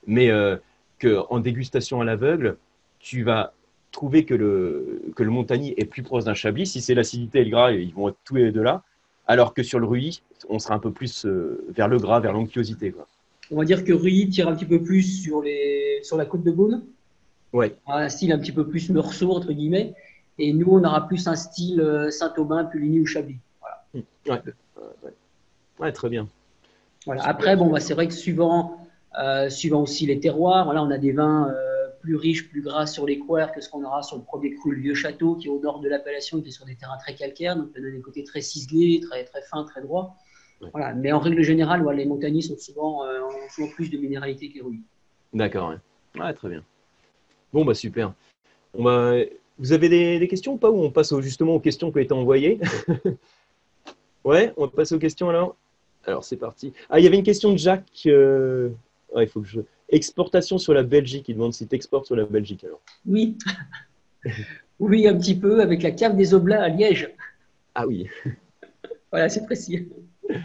[0.06, 0.58] Mais euh,
[1.00, 2.58] qu'en dégustation à l'aveugle,
[3.00, 3.54] tu vas
[3.94, 6.68] trouver que le, que le Montagny est plus proche d'un Chablis.
[6.68, 8.84] Si c'est l'acidité et le gras, ils vont être tous les deux là.
[9.28, 12.34] Alors que sur le Ruy, on sera un peu plus euh, vers le gras, vers
[12.34, 12.94] l'onctuosité.
[13.52, 16.44] On va dire que Ruy tire un petit peu plus sur, les, sur la côte
[16.44, 16.84] de Beaune.
[17.54, 17.76] Ouais.
[17.88, 19.94] Un style un petit peu plus meursault, entre guillemets.
[20.38, 23.38] Et nous, on aura plus un style euh, Saint-Aubin, Puligny ou Chablis.
[24.26, 24.44] Voilà.
[25.80, 25.92] Ouais.
[25.92, 26.28] très bien.
[27.06, 27.26] Voilà.
[27.26, 28.78] Après, bon, bah, c'est vrai que suivant,
[29.20, 31.54] euh, suivant aussi les terroirs, voilà, on a des vins
[32.08, 34.74] plus riche, plus gras sur les couers que ce qu'on aura sur le premier cru,
[34.74, 37.16] le vieux château, qui est au nord de l'appellation, qui est sur des terrains très
[37.16, 40.16] calcaires, donc on a des côtés très ciselés, très, très fins, très droits.
[40.72, 40.94] Voilà.
[40.94, 44.82] Mais en règle générale, les montagnes sont souvent, euh, ont souvent plus de minéralité rouilles.
[45.34, 45.74] D'accord,
[46.16, 46.34] ouais.
[46.34, 46.64] très bien.
[47.54, 48.14] Bon, bah super.
[48.74, 49.16] On va...
[49.60, 52.14] Vous avez des, questions ou pas Ou on passe justement aux questions qui ont été
[52.14, 52.60] envoyées?
[54.28, 55.56] Ouais, on va passer aux questions alors
[56.06, 56.74] Alors c'est parti.
[56.90, 58.04] Ah, il y avait une question de Jacques.
[58.08, 58.72] Euh,
[59.16, 59.62] il faut que je.
[59.88, 61.30] Exportation sur la Belgique.
[61.30, 62.82] Il demande si tu exportes sur la Belgique alors.
[63.06, 63.38] Oui.
[64.80, 67.10] oui, un petit peu avec la cave des Oblats à Liège.
[67.74, 68.10] Ah oui.
[69.12, 69.88] voilà, c'est précis.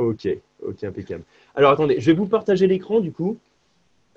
[0.00, 0.26] Ok,
[0.62, 1.24] ok, impeccable.
[1.54, 3.38] Alors attendez, je vais vous partager l'écran du coup.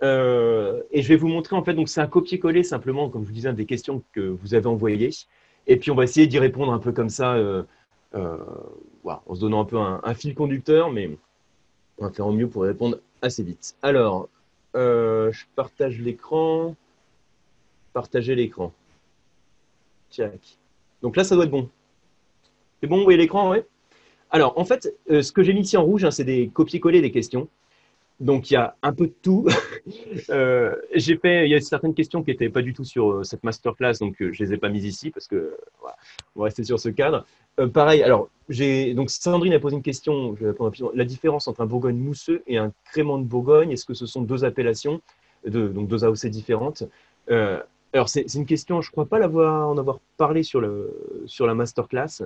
[0.02, 3.28] Euh, et je vais vous montrer en fait, donc c'est un copier-coller simplement, comme je
[3.28, 5.10] vous disais, des questions que vous avez envoyées.
[5.68, 7.64] Et puis on va essayer d'y répondre un peu comme ça, euh,
[8.16, 8.38] euh,
[9.04, 11.10] en se donnant un peu un, fil conducteur, mais
[11.98, 13.76] on va faire au mieux pour répondre assez vite.
[13.82, 14.30] Alors,
[14.74, 16.78] je partage l'écran.
[17.92, 18.72] Partager l'écran.
[20.10, 20.58] Tiac.
[21.02, 21.70] Donc là, ça doit être bon.
[22.80, 23.66] C'est bon, vous voyez l'écran, ouais
[24.34, 27.02] Alors, en fait, euh, ce que j'ai mis ici en rouge, hein, c'est des copier-coller
[27.02, 27.48] des questions.
[28.20, 29.48] Donc il y a un peu de tout.
[30.30, 30.76] Euh,
[31.22, 33.96] fait, il y a certaines questions qui n'étaient pas du tout sur euh, cette masterclass,
[34.00, 35.58] donc je les ai pas mises ici parce que
[36.34, 37.26] on va rester sur ce cadre.
[37.74, 38.30] pareil, alors
[38.96, 40.36] donc Sandrine a posé une question.
[40.38, 43.86] Je vais répondre La différence entre un Bourgogne mousseux et un crément de Bourgogne, est-ce
[43.86, 45.02] que ce sont deux appellations,
[45.46, 46.84] donc deux AOC différentes?
[47.28, 51.46] Alors c'est une question, je ne crois pas l'avoir en avoir parlé sur le sur
[51.46, 52.24] la masterclass.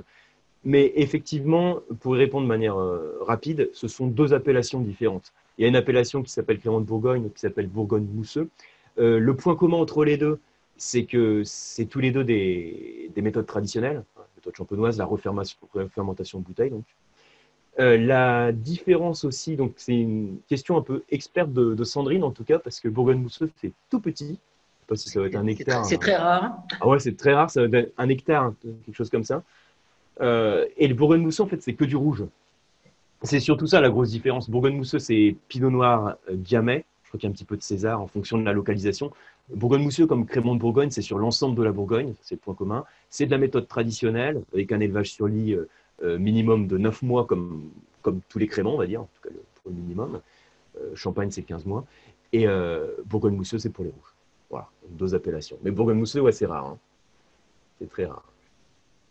[0.68, 2.76] Mais effectivement, pour y répondre de manière
[3.22, 5.32] rapide, ce sont deux appellations différentes.
[5.58, 8.50] Il y a une appellation qui s'appelle Clément de Bourgogne, qui s'appelle Bourgogne mousseux.
[9.00, 10.40] Euh, le point commun entre les deux,
[10.76, 16.44] c'est que c'est tous les deux des, méthodes traditionnelles, la méthode champenoise, la refermentation de
[16.44, 16.72] bouteille.
[16.72, 16.84] Donc.
[17.78, 22.60] la différence aussi, donc c'est une question un peu experte de, Sandrine en tout cas,
[22.60, 24.26] parce que Bourgogne mousseux c'est tout petit.
[24.26, 25.86] Je ne sais pas si ça va être un hectare.
[25.86, 26.58] C'est très, rare.
[26.82, 28.54] Ah ouais, c'est très rare, ça va être un hectare,
[28.86, 29.44] quelque chose comme ça.
[30.20, 32.24] Et le Bourgogne mousseux en fait, c'est que du rouge.
[33.24, 34.50] C'est surtout ça la grosse différence.
[34.50, 36.86] Bourgogne mousseux, c'est Pinot Noir Gamay.
[37.04, 39.12] Je crois qu'il y a un petit peu de César en fonction de la localisation.
[39.50, 42.54] Bourgogne mousseux, comme Crémant de Bourgogne, c'est sur l'ensemble de la Bourgogne, c'est le point
[42.54, 42.84] commun.
[43.10, 45.70] C'est de la méthode traditionnelle, avec un élevage sur lit euh,
[46.04, 47.70] euh, minimum de 9 mois, comme,
[48.30, 49.34] tous les créments, on va dire, en tout cas
[49.66, 50.20] le, minimum.
[50.78, 51.86] Euh, Champagne, c'est 15 mois.
[52.34, 52.46] Et
[53.06, 54.14] Bourgogne mousseux, c'est pour les rouges.
[54.50, 55.58] Voilà, deux appellations.
[55.64, 56.66] Mais Bourgogne mousseux, ouais, c'est rare.
[56.66, 56.78] Hein.
[57.80, 58.27] C'est très rare.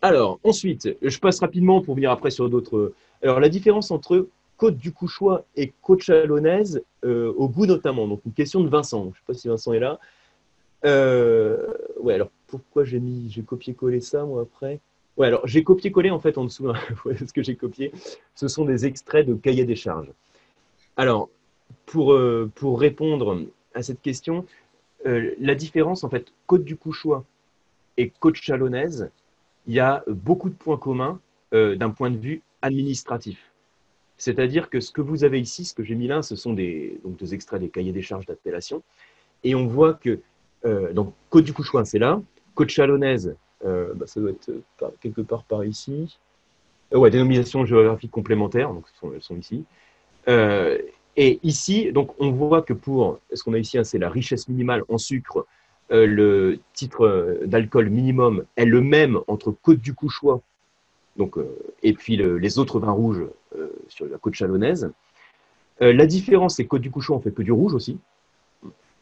[0.03, 2.93] Alors, ensuite, je passe rapidement pour venir après sur d'autres.
[3.23, 8.07] Alors, la différence entre Côte du Couchois et Côte Chalonnaise, au goût notamment.
[8.07, 9.05] Donc, une question de Vincent.
[9.05, 9.99] Je ne sais pas si Vincent est là.
[10.85, 11.67] Euh,
[12.01, 14.81] ouais, alors pourquoi j'ai mis, j'ai copié-collé ça moi après?
[15.17, 16.75] Ouais, alors j'ai copié-collé en fait en dessous, hein,
[17.27, 17.93] ce que j'ai copié,
[18.35, 20.11] ce sont des extraits de cahiers des charges.
[20.97, 21.29] Alors,
[21.87, 23.43] pour, euh, pour répondre
[23.75, 24.47] à cette question,
[25.07, 27.25] euh, la différence en fait, Côte du Couchois
[27.97, 29.11] et Côte Chalonnaise,
[29.67, 31.21] il y a beaucoup de points communs
[31.53, 33.39] d'un point de vue administratif.
[34.19, 36.99] C'est-à-dire que ce que vous avez ici, ce que j'ai mis là, ce sont des,
[37.05, 38.83] donc des extraits des cahiers des charges d'appellation.
[39.45, 40.21] Et on voit que
[40.65, 42.21] euh, donc, Côte du Couchoin, c'est là.
[42.55, 44.51] Côte Chalonnaise, euh, bah, ça doit être
[45.01, 46.19] quelque part par ici.
[46.95, 49.65] Euh, ouais, dénomination géographique complémentaire, donc elles sont, ici.
[50.27, 54.49] et ici, donc, on voit que pour ce qu'on a ici, hein, c'est la richesse
[54.49, 55.47] minimale en sucre.
[55.91, 60.41] Le titre d'alcool minimum est le même entre Côte du Couchois
[61.17, 61.37] donc,
[61.83, 63.25] et puis les autres vins rouges
[63.89, 64.91] sur la côte chalonnaise.
[65.81, 67.99] la différence, c'est Côte du Couchois, on fait que du rouge aussi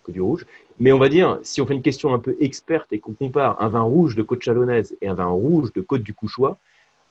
[0.05, 0.47] que du rouge.
[0.79, 3.61] Mais on va dire, si on fait une question un peu experte et qu'on compare
[3.61, 6.59] un vin rouge de côte chalonnaise et un vin rouge de côte du Couchois,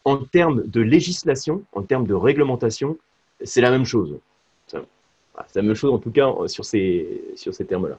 [0.06, 2.98] en termes de législation, en termes de réglementation,
[3.44, 4.18] c'est la même chose.
[4.68, 7.98] C'est la même chose en tout cas sur ces, sur ces termes-là.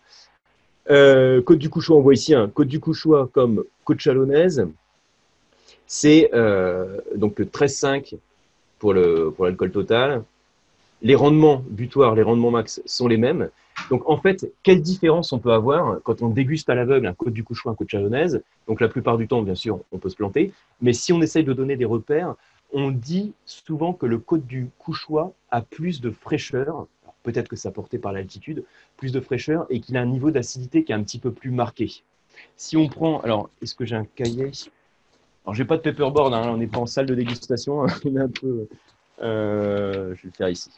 [0.90, 4.66] Euh, côte du Couchois, on voit ici un Côte du Couchois comme côte chalonnaise.
[5.86, 8.16] C'est euh, donc 13,5
[8.78, 10.24] pour l'alcool total.
[11.02, 13.50] Les rendements butoirs, les rendements max sont les mêmes.
[13.90, 17.32] Donc en fait, quelle différence on peut avoir quand on déguste à l'aveugle un côte
[17.32, 18.42] du couchois, un côte chalonnaise?
[18.68, 20.52] Donc la plupart du temps, bien sûr, on peut se planter.
[20.80, 22.34] Mais si on essaye de donner des repères,
[22.72, 26.86] on dit souvent que le côte du couchois a plus de fraîcheur.
[27.24, 28.64] Peut-être que ça porté par l'altitude,
[28.98, 31.50] plus de fraîcheur et qu'il a un niveau d'acidité qui est un petit peu plus
[31.50, 32.04] marqué.
[32.56, 34.50] Si on prend, alors, est-ce que j'ai un cahier?
[35.44, 38.20] Alors, j'ai pas de paperboard, hein, on n'est pas en salle de dégustation, on est
[38.20, 38.68] un peu.
[39.22, 40.70] Euh, je vais le faire ici.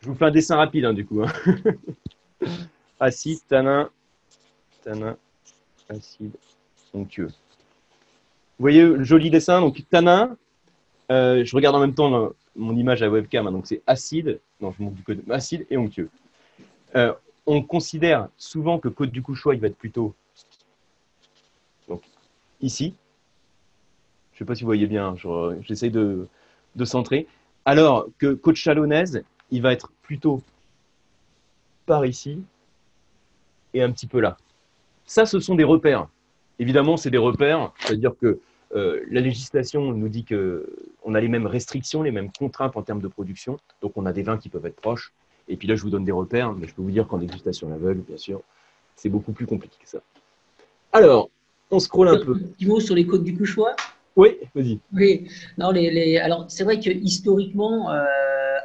[0.00, 1.22] Je vous fais un dessin rapide, hein, du coup.
[1.22, 1.32] Hein.
[3.00, 3.88] acide, tanin,
[4.82, 5.16] tanin,
[5.88, 6.32] acide,
[6.92, 7.28] onctueux.
[7.28, 10.36] Vous voyez le joli dessin Donc, tanin,
[11.10, 14.72] euh, je regarde en même temps mon image à webcam, hein, donc c'est acide, non,
[14.72, 16.10] je montre du code acide et onctueux.
[16.94, 17.12] Euh,
[17.46, 20.14] on considère souvent que Côte du Couchois, il va être plutôt
[22.60, 22.94] ici.
[24.32, 25.14] Je ne sais pas si vous voyez bien,
[25.62, 26.28] j'essaye de,
[26.76, 27.26] de centrer.
[27.64, 30.42] Alors que Côte Chalonnaise, il va être plutôt
[31.86, 32.42] par ici
[33.74, 34.36] et un petit peu là.
[35.04, 36.08] Ça, ce sont des repères.
[36.58, 38.40] Évidemment, c'est des repères, c'est-à-dire que
[38.74, 43.02] euh, la législation nous dit qu'on a les mêmes restrictions, les mêmes contraintes en termes
[43.02, 45.12] de production, donc on a des vins qui peuvent être proches.
[45.48, 47.72] Et puis là, je vous donne des repères, mais je peux vous dire qu'en dégustation
[47.72, 48.42] aveugle, bien sûr,
[48.96, 50.00] c'est beaucoup plus compliqué que ça.
[50.92, 51.30] Alors,
[51.70, 52.34] on scrolle un peu.
[52.34, 53.74] Un petit mot sur les côtes du Couchois?
[54.14, 54.78] Oui, vas-y.
[54.92, 58.04] Oui, non, les, alors c'est vrai que historiquement, euh,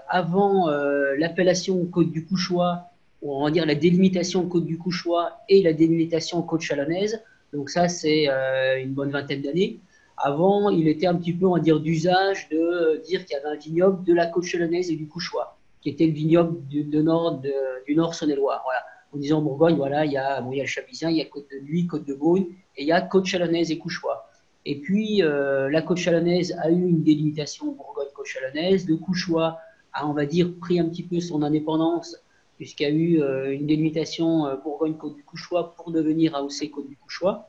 [0.09, 2.83] avant euh, l'appellation Côte du Couchois,
[3.21, 7.21] ou on va dire la délimitation Côte du Couchois et la délimitation Côte Chalonnaise.
[7.53, 9.79] Donc ça, c'est euh, une bonne vingtaine d'années.
[10.17, 13.55] Avant, il était un petit peu, on va dire, d'usage de dire qu'il y avait
[13.55, 17.41] un vignoble de la Côte Chalonnaise et du Couchois, qui était le vignoble du, nord,
[17.85, 18.61] du nord Saône-et-Loire.
[18.65, 18.79] Voilà.
[19.13, 21.25] En disant Bourgogne, voilà, il y a, bon, il y a le il y a
[21.25, 24.27] Côte de Nuit, Côte de Beaune, et il y a Côte Chalonnaise et Couchois.
[24.65, 28.85] Et puis, euh, la Côte Chalonnaise a eu une délimitation Bourgogne-Côte Chalonnaise.
[28.85, 29.59] Le Couchois
[29.93, 32.17] a, on va dire, pris un petit peu son indépendance,
[32.57, 36.97] puisqu'il y a eu euh, une délimitation euh, Bourgogne-Côte du Couchois pour devenir AOC-Côte du
[36.97, 37.47] Couchois.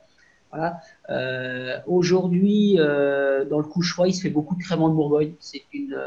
[0.51, 0.79] Voilà.
[1.09, 5.33] Euh, aujourd'hui, dans le Couchois, il se fait beaucoup de créments de Bourgogne.
[5.39, 5.97] C'est une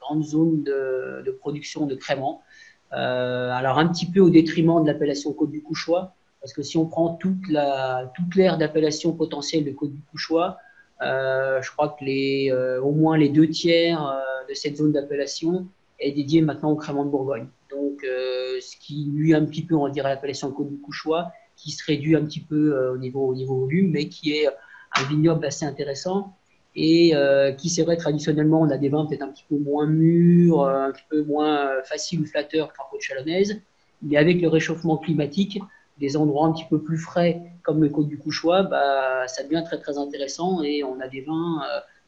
[0.00, 2.42] grande zone de, production de créments.
[2.90, 6.86] alors, un petit peu au détriment de l'appellation Côte du Couchois, parce que si on
[6.86, 10.58] prend toute l'aire toute d'appellation potentielle de Côte du Couchois,
[11.00, 12.50] je crois que les,
[12.82, 14.00] au moins les deux tiers
[14.48, 15.66] de cette zone d'appellation
[15.98, 17.46] est dédiée maintenant au crément de Bourgogne.
[17.70, 21.32] Donc, euh, ce qui nuit un petit peu, on dire, à l'appellation Côte du Couchois,
[21.56, 24.46] qui se réduit un petit peu euh, au, niveau, au niveau volume, mais qui est
[24.46, 26.36] un vignoble assez intéressant.
[26.76, 29.86] et euh, qui, c'est vrai, traditionnellement, on a des vins peut-être un petit peu moins
[29.86, 33.60] mûrs, euh, un petit peu moins faciles ou flatteurs qu'en côte chalonnaise.
[34.02, 35.60] Mais avec le réchauffement climatique,
[35.98, 39.62] des endroits un petit peu plus frais, comme le côte du Couchois, bah, ça devient
[39.64, 41.62] très très intéressant et on a des vins,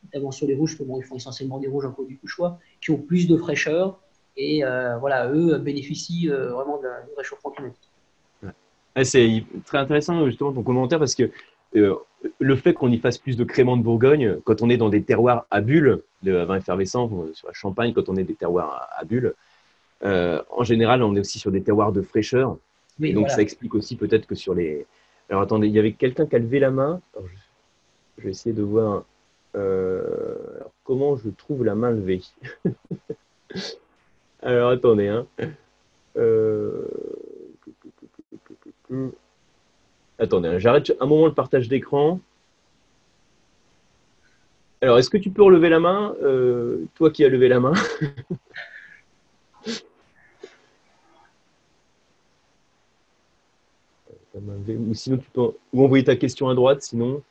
[0.04, 2.90] notamment sur les rouges, bon, ils font essentiellement des rouges en côte du Couchois, qui
[2.90, 4.00] ont plus de fraîcheur
[4.36, 4.62] et
[5.00, 6.86] voilà, eux bénéficient vraiment du
[7.16, 7.85] réchauffement climatique.
[9.04, 11.30] C'est très intéressant justement ton commentaire parce que
[12.38, 15.02] le fait qu'on y fasse plus de crémant de Bourgogne, quand on est dans des
[15.02, 19.04] terroirs à bulles, de vin effervescent, sur la Champagne, quand on est des terroirs à,
[19.04, 19.34] bulles,
[20.04, 22.56] euh, en général, on est aussi sur des terroirs de fraîcheur.
[22.98, 24.86] donc, ça explique aussi peut-être que sur les.
[25.28, 27.00] Alors, attendez, il y avait quelqu'un qui a levé la main.
[28.18, 28.24] je...
[28.24, 29.04] vais essayer de voir
[29.56, 30.04] euh,
[30.84, 32.22] comment je trouve la main levée.
[34.42, 35.08] alors, attendez.
[35.08, 35.26] Hein.
[36.16, 36.86] Euh,
[40.18, 42.20] Attendez, hein, j'arrête un moment le partage d'écran.
[44.80, 47.72] Alors, est-ce que tu peux relever la main euh, Toi qui as levé la main.
[54.68, 55.18] ou sinon,
[55.74, 57.22] envoyer ta question à droite, sinon,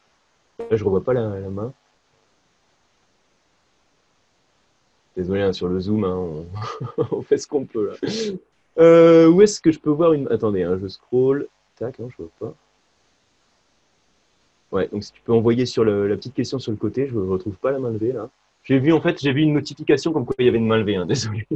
[0.60, 1.74] je ne revois pas la, main.
[5.16, 6.45] Désolé hein, sur le zoom, hein,
[7.12, 7.22] on...
[7.24, 7.93] fait ce qu'on peut.
[8.78, 10.28] Euh, où est-ce que je peux voir une.
[10.32, 11.47] Attendez, je scroll.
[11.78, 12.55] Tac, non, je ne vois pas.
[14.71, 17.30] Ouais, donc si tu peux envoyer sur la petite question sur le côté, je ne
[17.30, 18.30] retrouve pas la main levée là.
[18.63, 20.78] J'ai vu en fait, j'ai vu une notification comme quoi il y avait une main
[20.78, 21.47] levée, hein, désolé.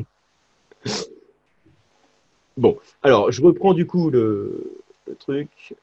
[2.55, 4.72] bon, alors je reprends du coup le,
[5.17, 5.76] truc.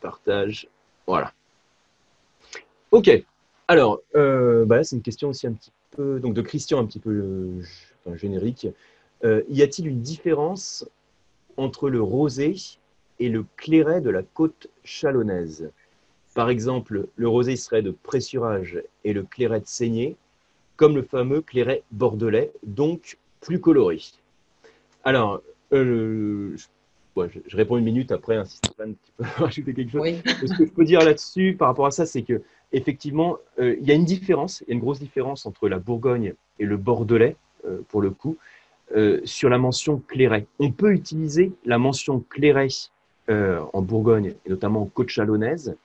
[0.00, 0.68] Partage.
[1.06, 1.32] Voilà.
[2.90, 3.10] Ok.
[3.68, 6.98] Alors, euh, bah c'est une question aussi un petit peu, donc de Christian un petit
[6.98, 8.66] peu euh, générique.
[9.24, 10.88] Euh, y a-t-il une différence
[11.56, 12.54] entre le rosé
[13.18, 15.70] et le clairet de la côte chalonnaise?
[16.34, 20.16] Par exemple, le rosé serait de pressurage et le clairet de saignée,
[20.76, 24.00] comme le fameux clairet bordelais, donc plus coloré.
[25.04, 25.42] Alors,
[25.72, 26.56] euh,
[27.16, 30.06] je, réponds une minute après, hein, si Stéphane peut rajouter quelque chose.
[30.46, 32.42] Ce que je peux dire là-dessus par rapport à ça, c'est que
[32.72, 35.78] effectivement, euh, il y a une différence, il y a une grosse différence entre la
[35.78, 38.36] Bourgogne et le Bordelais, euh, pour le coup,
[39.24, 40.46] sur la mention clairet.
[40.58, 42.68] On peut utiliser la mention clairet
[43.28, 45.76] en Bourgogne, et notamment en côte chalonnaise,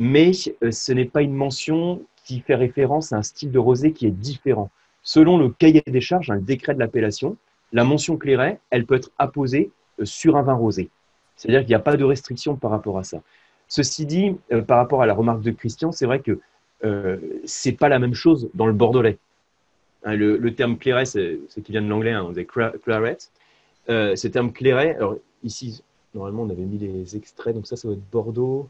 [0.00, 0.32] mais
[0.62, 4.06] euh, ce n'est pas une mention qui fait référence à un style de rosé qui
[4.06, 4.70] est différent.
[5.02, 7.36] Selon le cahier des charges, un décret de l'appellation,
[7.72, 9.70] la mention clairet, elle peut être apposée
[10.00, 10.88] euh, sur un vin rosé.
[11.36, 13.20] C'est-à-dire qu'il n'y a pas de restriction par rapport à ça.
[13.68, 16.40] Ceci dit, euh, par rapport à la remarque de Christian, c'est vrai que
[16.84, 19.18] euh, ce n'est pas la même chose dans le bordelais.
[20.04, 23.18] Hein, le, terme clairet, c'est qui vient de l'anglais, hein, on dit claret.
[23.88, 25.82] ce terme clairet, alors ici,
[26.14, 28.68] normalement, on avait mis les extraits, donc ça, ça va être Bordeaux.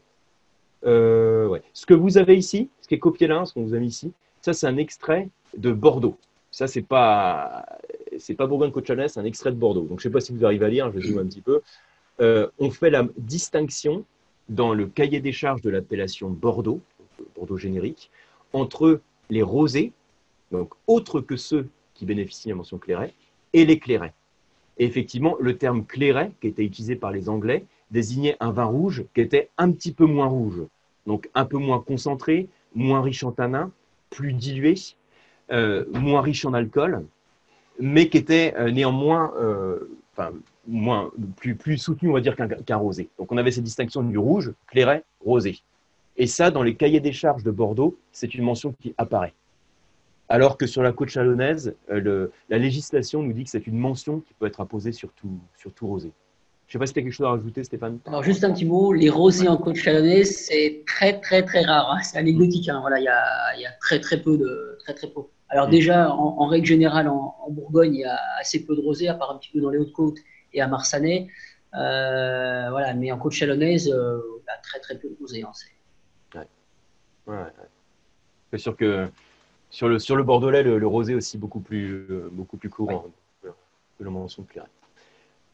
[0.85, 1.59] Euh.
[1.73, 3.87] Ce que vous avez ici, ce qui est copié là, ce qu'on vous a mis
[3.87, 6.17] ici, ça c'est un extrait de Bordeaux.
[6.49, 7.65] Ça c'est pas
[8.37, 9.83] pas Bourgogne-Côte c'est un extrait de Bordeaux.
[9.83, 11.61] Donc je sais pas si vous arrivez à lire, je vais zoomer un petit peu.
[12.19, 14.03] Euh, on fait la distinction
[14.49, 16.81] dans le cahier des charges de l'appellation Bordeaux,
[17.35, 18.11] Bordeaux générique,
[18.53, 19.93] entre les rosés,
[20.51, 23.13] donc autres que ceux qui bénéficient de la mention clairet,
[23.53, 24.13] et les clairets.
[24.77, 29.03] Et effectivement, le terme clairet, qui était utilisé par les Anglais, désignait un vin rouge
[29.13, 30.61] qui était un petit peu moins rouge,
[31.05, 33.71] donc un peu moins concentré, moins riche en tanin,
[34.09, 34.75] plus dilué,
[35.51, 37.05] euh, moins riche en alcool,
[37.79, 39.89] mais qui était euh, néanmoins euh,
[40.67, 43.09] moins, plus, plus soutenu, on va dire, qu'un rosé.
[43.17, 45.59] Donc on avait cette distinction du rouge, clairet, rosé.
[46.17, 49.33] Et ça, dans les cahiers des charges de Bordeaux, c'est une mention qui apparaît.
[50.31, 54.33] Alors que sur la côte chalonnaise, la législation nous dit que c'est une mention qui
[54.33, 56.13] peut être apposée sur tout, sur tout rosé.
[56.67, 57.99] Je ne sais pas si tu as quelque chose à rajouter, Stéphane.
[58.05, 58.93] Alors, juste un petit mot.
[58.93, 61.91] Les rosés en côte chalonnaise, c'est très, très, très rare.
[61.91, 62.01] Hein.
[62.01, 62.69] C'est anecdotique.
[62.69, 62.79] Hein.
[62.79, 64.77] Voilà, il y a, y a, très, très peu de.
[64.79, 65.19] Très, très peu.
[65.49, 65.71] Alors, mm.
[65.71, 69.31] déjà, en, règle générale, en, Bourgogne, il y a assez peu de rosés, à part
[69.31, 70.19] un petit peu dans les Hautes-Côtes
[70.53, 71.27] et à Marsanais.
[71.73, 75.43] Euh, voilà, mais en côte chalonnaise, euh, il y a très, très peu de rosés.
[75.43, 75.51] Hein.
[76.35, 76.47] Ouais.
[77.27, 77.43] Ouais,
[78.49, 79.09] C'est sûr que
[79.71, 83.05] sur le, sur le Bordelais, le, rosé aussi beaucoup plus, euh, beaucoup plus courant
[83.41, 84.67] que le mention clairet.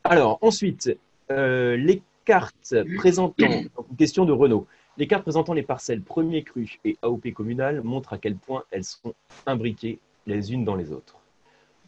[0.03, 0.97] Alors, ensuite,
[1.32, 3.47] euh, les cartes présentant,
[3.97, 8.18] question de Renault, les cartes présentant les parcelles premier cru et AOP communal montrent à
[8.18, 9.13] quel point elles sont
[9.45, 11.15] imbriquées les unes dans les autres.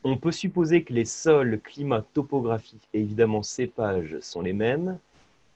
[0.03, 4.99] On peut supposer que les sols, climat, topographie et évidemment cépages sont les mêmes.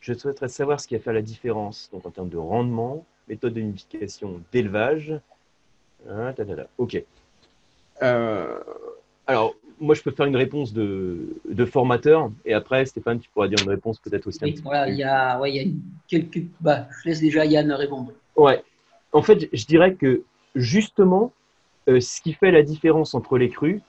[0.02, 3.54] Je souhaiterais savoir ce qui a fait la différence donc en termes de rendement, méthode
[3.54, 5.14] de nidification, d'élevage.
[6.10, 6.34] Ah,
[6.78, 7.04] ok.
[8.02, 8.60] Euh,
[9.28, 13.60] alors, moi, je peux faire une réponse de, formateur et après, Stéphane, tu pourras dire
[13.64, 14.40] une réponse peut-être aussi.
[14.44, 15.40] Oui, voilà, il y a,
[16.08, 16.44] quelques.
[16.62, 18.12] Bah, je laisse déjà Yann répondre.
[18.36, 18.64] Ouais.
[19.12, 20.24] En fait, je dirais que
[20.56, 21.32] justement,
[21.88, 23.82] euh, ce qui fait la différence entre les crus,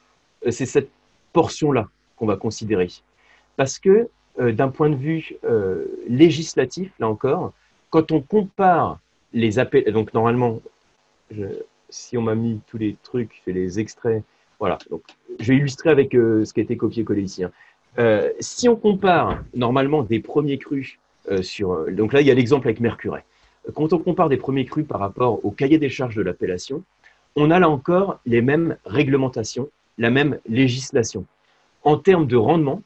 [0.47, 0.91] euh, c'est cette
[1.33, 2.89] portion-là qu'on va considérer.
[3.57, 5.37] Parce que d'un point de vue
[6.09, 7.53] législatif, là encore,
[7.91, 8.99] quand on compare
[9.33, 10.61] les appels, donc normalement,
[11.95, 14.23] si on m'a mis tous les trucs, fait les extraits,
[14.59, 14.79] voilà.
[14.91, 15.03] Donc,
[15.41, 17.45] je vais illustrer avec ce qui a été copié-collé ici.
[17.45, 18.31] Hein.
[18.41, 20.99] si on compare normalement des premiers crus
[21.41, 23.25] sur, donc là il y a l'exemple avec Mercuret.
[23.75, 26.83] Quand on compare des premiers crus par rapport au cahier des charges de l'appellation,
[27.37, 29.69] on a là encore les mêmes réglementations,
[29.99, 31.25] la même législation.
[31.83, 32.83] En termes de rendement,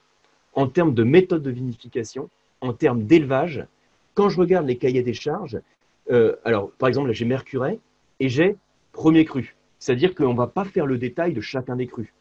[0.55, 2.29] en termes de méthode de vinification,
[2.61, 3.65] en termes d'élevage,
[4.15, 5.59] quand je regarde les cahiers des charges,
[6.11, 7.79] euh, alors par exemple, là j'ai Mercuret
[8.21, 8.57] et j'ai
[8.93, 9.57] premier cru.
[9.79, 12.13] C'est-à-dire qu'on ne va pas faire le détail de chacun des crus.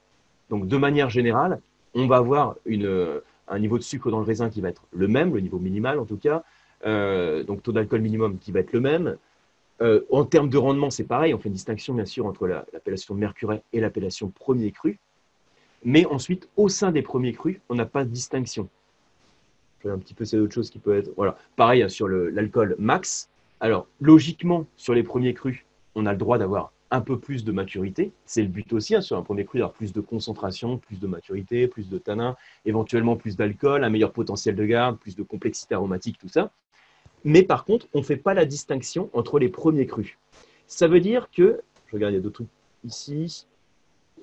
[0.50, 1.60] Donc de manière générale,
[1.94, 5.08] on va avoir une, un niveau de sucre dans le raisin qui va être le
[5.08, 6.44] même, le niveau minimal en tout cas,
[6.86, 9.18] euh, donc taux d'alcool minimum qui va être le même,
[9.82, 11.34] euh, en termes de rendement, c'est pareil.
[11.34, 15.00] On fait une distinction, bien sûr, entre l'appellation Mercuret et l'appellation premier cru.
[15.84, 18.70] Mais ensuite, au sein des premiers crus, on n'a pas de distinction.
[19.86, 21.12] Un petit peu, c'est autre chose qui peut être.
[21.16, 21.38] Voilà.
[21.56, 23.30] Pareil hein, sur l'alcool max.
[23.60, 25.64] Alors, logiquement, sur les premiers crus,
[25.98, 28.12] on a le droit d'avoir un peu plus de maturité.
[28.26, 31.08] C'est le but aussi, hein, sur un premier cru, d'avoir plus de concentration, plus de
[31.08, 35.74] maturité, plus de tanin, éventuellement plus d'alcool, un meilleur potentiel de garde, plus de complexité
[35.74, 36.52] aromatique, tout ça.
[37.24, 40.18] Mais par contre, on ne fait pas la distinction entre les premiers crus.
[40.68, 42.48] Ça veut dire que, je regarde, il y a d'autres trucs
[42.84, 43.48] ici,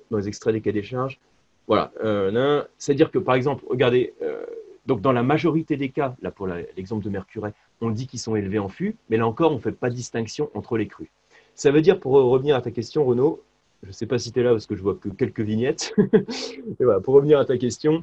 [0.09, 1.19] dans les extraits des cas des charges.
[1.67, 1.91] Voilà.
[2.03, 4.45] Euh, C'est-à-dire que, par exemple, regardez, euh,
[4.85, 8.37] donc dans la majorité des cas, là pour l'exemple de Mercuret, on dit qu'ils sont
[8.37, 11.09] élevés en fût, mais là encore, on ne fait pas distinction entre les crus.
[11.55, 13.41] Ça veut dire, pour revenir à ta question, Renaud,
[13.81, 15.95] je ne sais pas si tu es là parce que je vois que quelques vignettes.
[17.03, 18.01] pour revenir à ta question,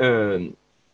[0.00, 0.48] euh,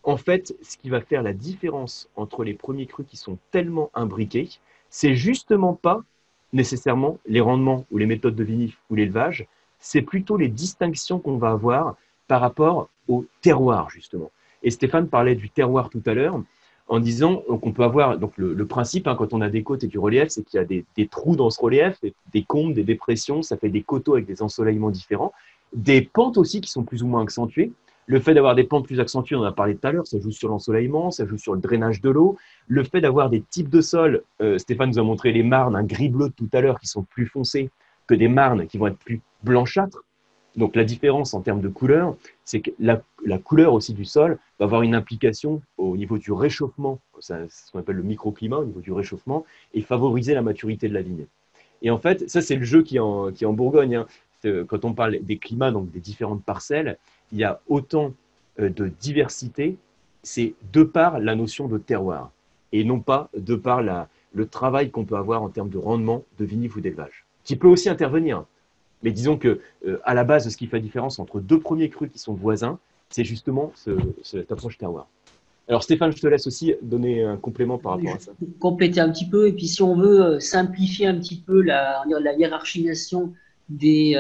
[0.05, 3.91] en fait, ce qui va faire la différence entre les premiers crus qui sont tellement
[3.93, 4.49] imbriqués,
[4.89, 6.05] c'est justement pas
[6.53, 9.47] nécessairement les rendements ou les méthodes de vinif ou l'élevage,
[9.81, 11.97] c'est plutôt les distinctions qu'on va avoir
[12.29, 14.31] par rapport au terroir, justement.
[14.63, 16.41] Et Stéphane parlait du terroir tout à l'heure
[16.89, 19.89] en disant qu'on peut avoir donc le, principe hein, quand on a des côtes et
[19.89, 22.85] du relief, c'est qu'il y a des, trous dans ce relief, des, des combes, des
[22.85, 25.33] dépressions, ça fait des coteaux avec des ensoleillements différents,
[25.73, 27.73] des pentes aussi qui sont plus ou moins accentuées.
[28.09, 30.21] Le fait d'avoir des pentes plus accentuées, on en a parlé tout à l'heure, ça
[30.21, 32.37] joue sur l'ensoleillement, ça joue sur le drainage de l'eau.
[32.69, 35.83] Le fait d'avoir des types de sols, euh, Stéphane nous a montré les marnes, un
[35.83, 37.69] gris-bleu tout à l'heure, qui sont plus foncés
[38.07, 40.05] que des marnes qui vont être plus blanchâtres.
[40.57, 43.03] Donc la différence en termes de couleur, c'est que la,
[43.39, 47.35] couleur aussi du sol va avoir une implication au niveau du réchauffement, ce
[47.71, 49.45] qu'on appelle le microclimat, au niveau du réchauffement,
[49.75, 51.27] et favoriser la maturité de la vigne.
[51.83, 53.97] Et en fait, ça c'est le jeu qui est en, Bourgogne.
[53.97, 54.07] Hein.
[54.69, 56.99] Quand on parle des climats, donc des différentes parcelles,
[57.33, 58.15] il y a autant
[58.61, 59.77] euh, de diversité,
[60.23, 62.31] c'est de par la notion de terroir
[62.73, 66.45] et non pas de par le travail qu'on peut avoir en termes de rendement de
[66.45, 68.45] vinif ou d'élevage, qui peut aussi intervenir.
[69.03, 71.89] Mais disons que euh, à la base, ce qui fait la différence entre deux premiers
[71.89, 72.79] crus qui sont voisins,
[73.11, 73.73] c'est justement
[74.23, 75.07] cette approche terroir.
[75.69, 78.33] Alors Stéphane, je te laisse aussi donner un complément par rapport à ça.
[78.61, 82.05] Compléter un petit peu, et puis si on veut euh, simplifier un petit peu la,
[82.37, 83.33] hiérarchisation
[83.69, 84.15] des,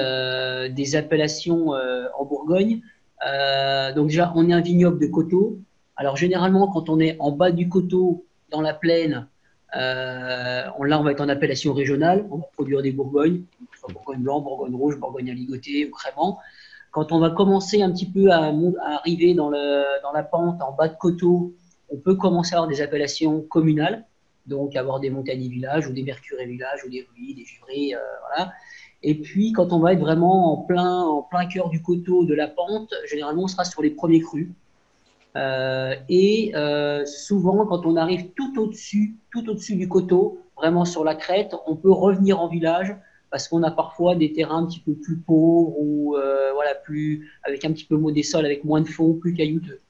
[0.75, 2.81] des appellations en Bourgogne,
[3.25, 5.59] euh, donc déjà, on est un vignoble de coteaux.
[5.97, 9.27] Alors généralement, quand on est en bas du coteau, dans la plaine,
[9.75, 12.27] là, on va être en appellation régionale.
[12.31, 13.43] On va produire des bourgognes,
[13.89, 16.39] bourgogne blanc, bourgogne rouge, bourgogne à ou crément.
[16.91, 20.97] Quand on va commencer un petit peu à, arriver dans, la pente, en bas de
[20.97, 21.55] coteau,
[21.91, 24.07] on peut commencer à avoir des appellations communales,
[24.47, 27.99] donc avoir des montagnes villages ou des mercurés villages ou des ruines, des jurés, euh,
[28.29, 28.53] voilà.
[29.03, 32.35] Et puis, quand on va être vraiment en plein, en plein cœur du coteau de
[32.35, 34.49] la pente, généralement, on sera sur les premiers crus.
[35.37, 41.05] Euh, et euh, souvent, quand on arrive tout au-dessus, tout au-dessus du coteau, vraiment sur
[41.05, 42.97] la crête, on peut revenir en village
[43.31, 47.29] parce qu'on a parfois des terrains un petit peu plus pauvres ou euh, voilà, plus
[47.45, 49.81] avec un petit peu des sols avec moins de fond, plus caillouteux.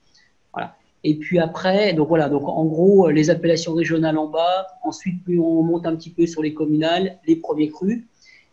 [0.52, 0.74] Voilà.
[1.04, 4.66] Et puis après, donc voilà, donc en gros, les appellations régionales en bas.
[4.82, 8.02] Ensuite, plus on monte un petit peu sur les communales, les premiers crus.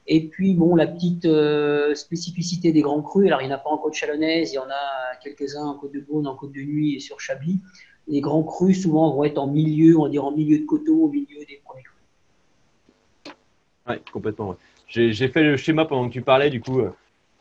[0.08, 3.60] Et puis, bon, la petite euh, spécificité des grands crus, alors il n'y en a
[3.60, 6.52] pas en côte chalonnaise, il y en a quelques-uns en côte de Beaune, en côte
[6.52, 7.62] de Nuit et sur Chablis.
[8.08, 11.06] Les grands crus, souvent, vont être en milieu, on va dire en milieu de coteau,
[11.06, 13.36] au milieu des premiers crus.
[13.88, 14.56] Oui, complètement.
[14.88, 16.82] J'ai fait le schéma pendant que tu parlais, du coup.
[16.82, 16.92] Euh,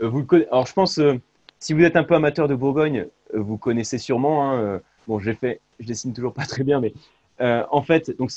[0.01, 1.15] vous Alors, je pense, euh,
[1.59, 4.51] si vous êtes un peu amateur de Bourgogne, vous connaissez sûrement.
[4.51, 6.93] Hein, bon, j'ai fait, je dessine toujours pas très bien, mais
[7.41, 8.31] en fait, donc,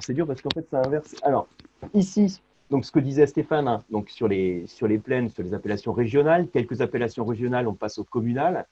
[0.00, 1.14] c'est dur parce qu'en fait, ça inverse.
[1.22, 1.48] Alors,
[1.94, 2.40] ici,
[2.72, 5.92] donc, ce que disait Stéphane, hein, donc sur les, sur les plaines, sur les appellations
[5.92, 8.66] régionales, quelques appellations régionales, on passe au communal,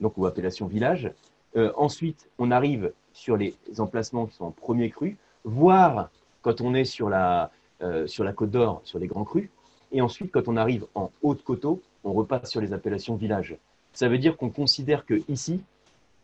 [0.00, 1.12] donc aux appellations village.
[1.56, 6.08] Euh, ensuite, on arrive sur les emplacements qui sont en premier cru, voire
[6.40, 7.50] quand on est sur la,
[7.82, 9.50] euh, sur la côte d'Or, sur les grands crus.
[9.92, 13.58] Et ensuite, quand on arrive en haut de coteau, on repasse sur les appellations village.
[13.92, 15.60] Ça veut dire qu'on considère que ici,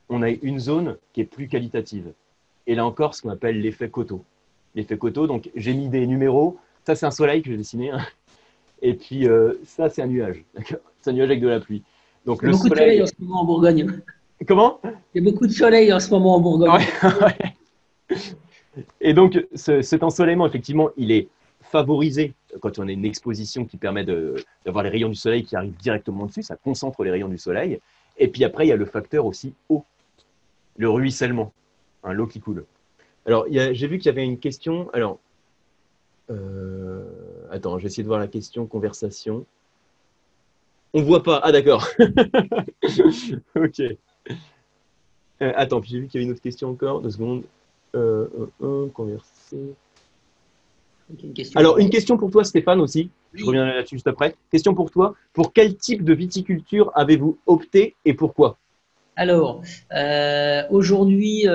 [0.09, 2.11] on a une zone qui est plus qualitative.
[2.67, 4.25] Et là encore, ce qu'on appelle l'effet coteau.
[4.75, 6.59] L'effet coteau, donc j'ai mis des numéros.
[6.89, 7.91] Ça, c'est un soleil que j'ai dessiné.
[7.91, 8.01] hein.
[8.81, 10.43] Et puis, euh, ça, c'est un nuage.
[11.03, 11.83] C'est un nuage avec de la pluie.
[12.25, 14.01] Donc, Il y a beaucoup de soleil en ce moment en Bourgogne.
[14.47, 14.81] Comment?
[15.15, 16.71] Il y a beaucoup de soleil en ce moment en Bourgogne.
[16.71, 17.11] Ouais,
[18.17, 18.17] ouais.
[19.03, 21.29] Et donc, ce- cet ensoleillement, effectivement, il est
[21.61, 22.33] favorisé
[22.63, 24.07] quand on a une exposition qui permet
[24.65, 27.81] d'avoir les rayons du soleil qui arrivent directement dessus, ça concentre les rayons du soleil.
[28.17, 29.85] Et puis après, il y a le facteur aussi eau,
[30.79, 31.53] le ruissellement,
[32.03, 32.65] hein, l'eau qui coule.
[33.27, 34.89] Alors, j'ai vu qu'il y avait une question.
[34.95, 35.19] Alors,
[36.31, 37.03] euh,
[37.51, 39.47] attends, j'ai essayé de voir la question conversation.
[40.95, 41.41] On voit pas.
[41.43, 41.87] Ah, d'accord.
[43.57, 43.81] ok.
[45.41, 47.01] Euh, attends, puis j'ai vu qu'il y avait une autre question encore.
[47.01, 47.43] Deux secondes.
[47.95, 48.27] Euh,
[48.93, 49.75] converser.
[51.13, 51.59] Ok, une question.
[51.59, 53.11] Alors, une question pour toi, Stéphane, aussi.
[53.35, 54.35] Je reviens là-dessus juste après.
[54.51, 55.15] Question pour toi.
[55.33, 58.59] Pour quel type de viticulture avez-vous opté et pourquoi?
[59.17, 59.63] Alors,
[60.71, 61.47] aujourd'hui,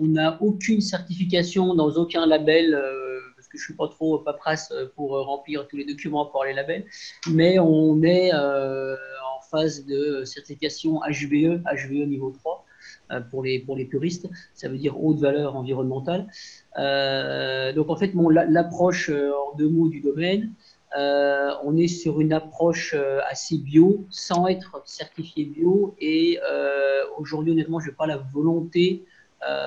[0.00, 4.72] on n'a aucune certification dans aucun label, euh, parce que je suis pas trop paperasse
[4.96, 6.84] pour euh, remplir tous les documents pour les labels,
[7.30, 12.64] mais on est euh, en phase de certification HVE, HVE niveau 3,
[13.12, 16.26] euh, pour les, pour les puristes, ça veut dire haute valeur environnementale.
[16.78, 18.12] Euh, donc en fait,
[18.48, 20.52] l'approche euh, en deux mots du domaine,
[20.96, 25.94] euh, on est sur une approche euh, assez bio, sans être certifié bio.
[26.00, 29.08] Et euh, aujourd'hui, honnêtement, je n'ai pas la volonté euh,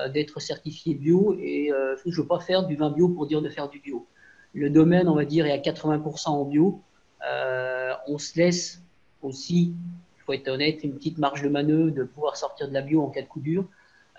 [0.08, 3.42] d'être certifié bio et euh, je ne veux pas faire du vin bio pour dire
[3.42, 4.06] de faire du bio.
[4.54, 6.80] Le domaine, on va dire, est à 80% en bio.
[7.28, 8.82] Euh, on se laisse
[9.22, 9.74] aussi,
[10.16, 13.02] il faut être honnête, une petite marge de manœuvre de pouvoir sortir de la bio
[13.02, 13.66] en cas de coup dur.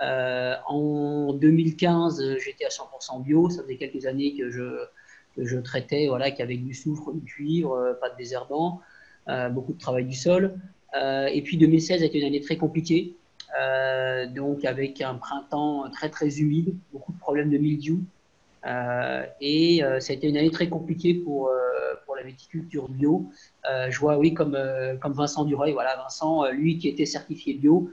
[0.04, 3.50] Euh, en 2015, euh, j'étais à 100% bio.
[3.50, 4.86] Ça faisait quelques années que je,
[5.36, 8.82] que je traitais, voilà, qu'avec du soufre, du cuivre, euh, pas de désherbant,
[9.30, 10.60] euh, beaucoup de travail du sol.
[10.96, 13.27] Euh, et puis 2016 a été une année très compliquée, euh,
[14.36, 18.00] donc avec un printemps très très humide, beaucoup de problèmes de mildiou.
[18.66, 22.90] Euh, et euh, ça a été une année très compliquée pour, euh, pour la viticulture
[22.90, 23.26] bio.
[23.70, 27.06] Euh, je vois, oui, comme, euh, comme Vincent Dureuil, voilà, Vincent, euh, lui qui était
[27.06, 27.90] certifié bio,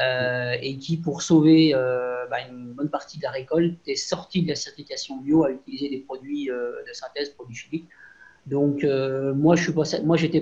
[0.00, 4.42] euh, et qui, pour sauver euh, bah, une bonne partie de la récolte, est sorti
[4.42, 7.88] de la certification bio à utiliser des produits euh, de synthèse, produits chimiques.
[8.46, 9.84] Donc, euh, moi, je suis pas,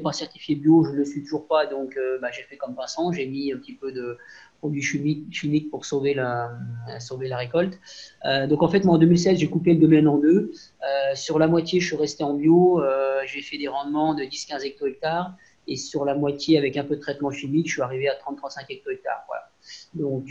[0.03, 1.67] pas certifié bio, je le suis toujours pas.
[1.67, 4.19] Donc, euh, bah, j'ai fait comme Vincent, j'ai mis un petit peu de
[4.63, 6.53] produits chimiques, pour sauver la,
[7.01, 7.81] sauver la récolte.
[8.25, 10.53] Euh, donc, en fait, moi, en 2016, j'ai coupé le domaine en deux.
[10.83, 12.81] Euh, sur la moitié, je suis resté en bio.
[12.81, 15.35] Euh, j'ai fait des rendements de 10-15 hecto-hectares.
[15.67, 18.67] Et sur la moitié, avec un peu de traitement chimique, je suis arrivé à 30-35
[18.69, 19.25] hecto-hectares.
[19.27, 19.51] Voilà.
[19.95, 20.27] Donc,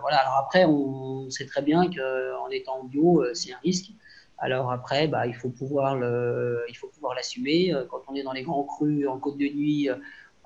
[0.00, 0.16] voilà.
[0.18, 3.90] Alors après, on sait très bien qu'en étant en bio, c'est un risque.
[4.40, 7.72] Alors après, bah, il faut pouvoir le, il faut pouvoir l'assumer.
[7.90, 9.88] Quand on est dans les grands crus, en côte de nuit,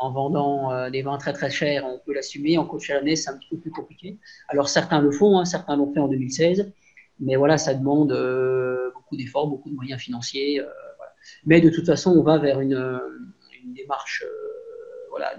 [0.02, 2.58] en vendant euh, des vins très très chers, on peut l'assumer.
[2.58, 4.18] En côte chalonnaise, c'est un petit peu plus compliqué.
[4.48, 6.72] Alors certains le font, hein, certains l'ont fait en 2016,
[7.20, 10.60] mais voilà, ça demande euh, beaucoup d'efforts, beaucoup de moyens financiers.
[10.60, 10.66] euh.
[11.46, 12.74] Mais de toute façon, on va vers une,
[13.76, 14.24] démarche,
[15.10, 15.32] voilà,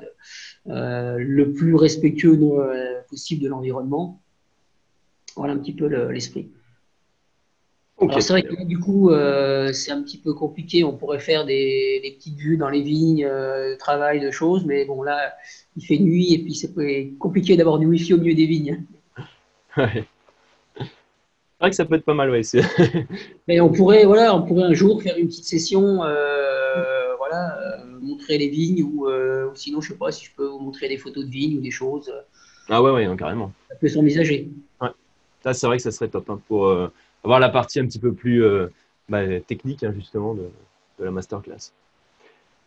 [0.65, 2.39] le plus respectueux
[3.09, 4.21] possible de l'environnement.
[5.35, 6.49] Voilà un petit peu le- l'esprit.
[8.09, 10.83] Alors c'est vrai que là, du coup, euh, c'est un petit peu compliqué.
[10.83, 14.85] On pourrait faire des, des petites vues dans les vignes, euh, travail, de choses, mais
[14.85, 15.33] bon, là,
[15.77, 16.73] il fait nuit et puis c'est
[17.19, 18.83] compliqué d'avoir du wifi au milieu des vignes.
[19.75, 20.05] Ouais.
[20.77, 22.41] C'est vrai que ça peut être pas mal, ouais.
[23.47, 27.99] Mais on pourrait, voilà, on pourrait un jour faire une petite session, euh, voilà, euh,
[27.99, 30.97] montrer les vignes ou, ou sinon, je sais pas si je peux vous montrer des
[30.97, 32.13] photos de vignes ou des choses.
[32.69, 33.51] Ah ouais, ouais, non, carrément.
[33.67, 34.51] Ça peut s'envisager.
[35.43, 36.67] Ça, c'est vrai que ça serait top hein, pour
[37.23, 38.67] avoir la partie un petit peu plus euh,
[39.09, 40.49] bah, technique, hein, justement, de,
[40.99, 41.71] la masterclass.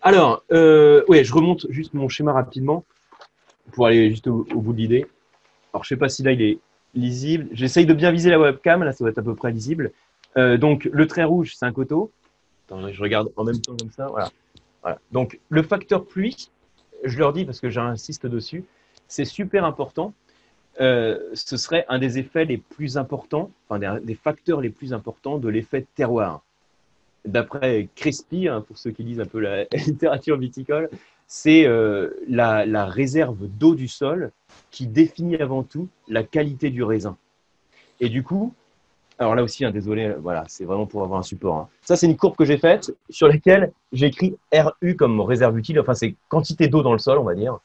[0.03, 2.85] Alors, euh, je remonte juste mon schéma rapidement
[3.73, 5.07] pour aller juste au, bout de l'idée.
[5.73, 6.59] Alors, je sais pas si là, il est
[6.95, 7.49] lisible.
[7.53, 8.83] J'essaye de bien viser la webcam.
[8.83, 9.93] Là, ça doit être à peu près lisible.
[10.37, 12.11] Euh, donc, le trait rouge, c'est un coteau.
[12.67, 14.09] Attends, je regarde en même temps comme ça.
[14.09, 14.31] Voilà.
[14.83, 14.99] voilà.
[15.13, 16.51] Donc, le facteur pluie,
[17.05, 18.65] je leur dis parce que j'insiste dessus,
[19.09, 20.13] c'est super important
[20.81, 25.39] euh, ce serait un des effets les plus importants, enfin des, facteurs les plus importants
[25.39, 26.43] de l'effet terroir.
[27.25, 30.91] D'après Crespi, hein, pour ceux qui lisent un peu la littérature viticole,
[31.27, 34.31] c'est euh, la, réserve d'eau du sol
[34.71, 37.17] qui définit avant tout la qualité du raisin.
[37.99, 38.53] Et du coup,
[39.19, 41.57] alors là aussi, hein, désolé, voilà, c'est vraiment pour avoir un support.
[41.57, 41.69] hein.
[41.81, 45.81] Ça, c'est une courbe que j'ai faite sur laquelle j'ai écrit RU comme réserve utile,
[45.81, 47.59] enfin c'est quantité d'eau dans le sol, on va dire.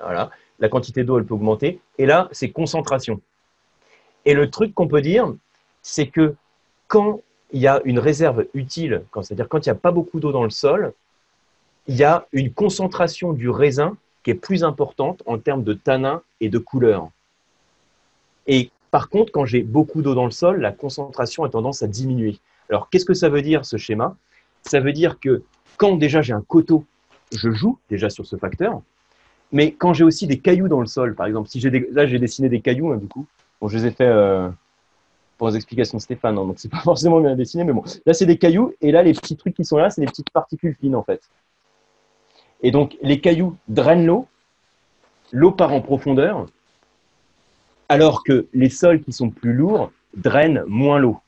[0.00, 1.80] Voilà la quantité d'eau, elle peut augmenter.
[1.98, 3.20] Et là, c'est concentration.
[4.24, 5.32] Et le truc qu'on peut dire,
[5.82, 6.34] c'est que
[6.88, 10.32] quand il y a une réserve utile, c'est-à-dire quand il n'y a pas beaucoup d'eau
[10.32, 10.92] dans le sol,
[11.86, 16.22] il y a une concentration du raisin qui est plus importante en termes de tanin
[16.40, 17.08] et de couleur.
[18.48, 21.86] Et par contre, quand j'ai beaucoup d'eau dans le sol, la concentration a tendance à
[21.86, 22.38] diminuer.
[22.68, 24.16] Alors, qu'est-ce que ça veut dire ce schéma?
[24.62, 25.44] Ça veut dire que
[25.76, 26.84] quand déjà j'ai un coteau,
[27.32, 28.82] je joue déjà sur ce facteur.
[29.52, 32.18] Mais quand j'ai aussi des cailloux dans le sol, par exemple, si j'ai là j'ai
[32.18, 33.26] dessiné des cailloux, hein, du coup,
[33.60, 34.48] bon, je les ai fait euh,
[35.38, 38.14] pour les explications de Stéphane, hein, donc c'est pas forcément bien dessiné, mais bon, là
[38.14, 40.74] c'est des cailloux, et là les petits trucs qui sont là, c'est des petites particules
[40.74, 41.20] fines en fait.
[42.62, 44.26] Et donc les cailloux drainent l'eau,
[45.32, 46.46] l'eau part en profondeur,
[47.88, 51.18] alors que les sols qui sont plus lourds drainent moins l'eau.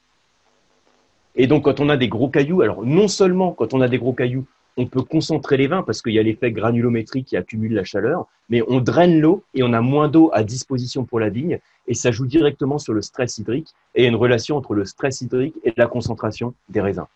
[1.36, 3.98] Et donc quand on a des gros cailloux, alors non seulement quand on a des
[3.98, 4.46] gros cailloux,
[4.78, 8.26] on peut concentrer les vins parce qu'il y a l'effet granulométrique qui accumule la chaleur,
[8.48, 11.58] mais on draine l'eau et on a moins d'eau à disposition pour la vigne
[11.88, 15.56] et ça joue directement sur le stress hydrique et une relation entre le stress hydrique
[15.64, 17.06] et la concentration des raisins.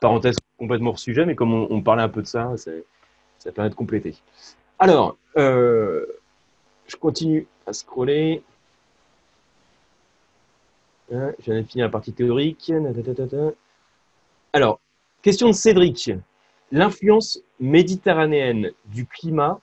[0.00, 2.52] Parenthèse complètement hors sujet, mais comme on, parlait un peu de ça,
[3.38, 4.14] ça permet de compléter.
[4.78, 6.04] Alors, euh,
[6.86, 8.42] je continue à scroller.
[11.12, 12.70] Hein, J'en ai fini la partie théorique.
[14.52, 14.80] Alors,
[15.22, 16.10] question de Cédric.
[16.70, 19.60] L'influence méditerranéenne du climat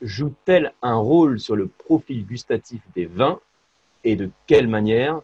[0.00, 3.38] joue-t-elle un rôle sur le profil gustatif des vins
[4.04, 5.20] et de quelle manière?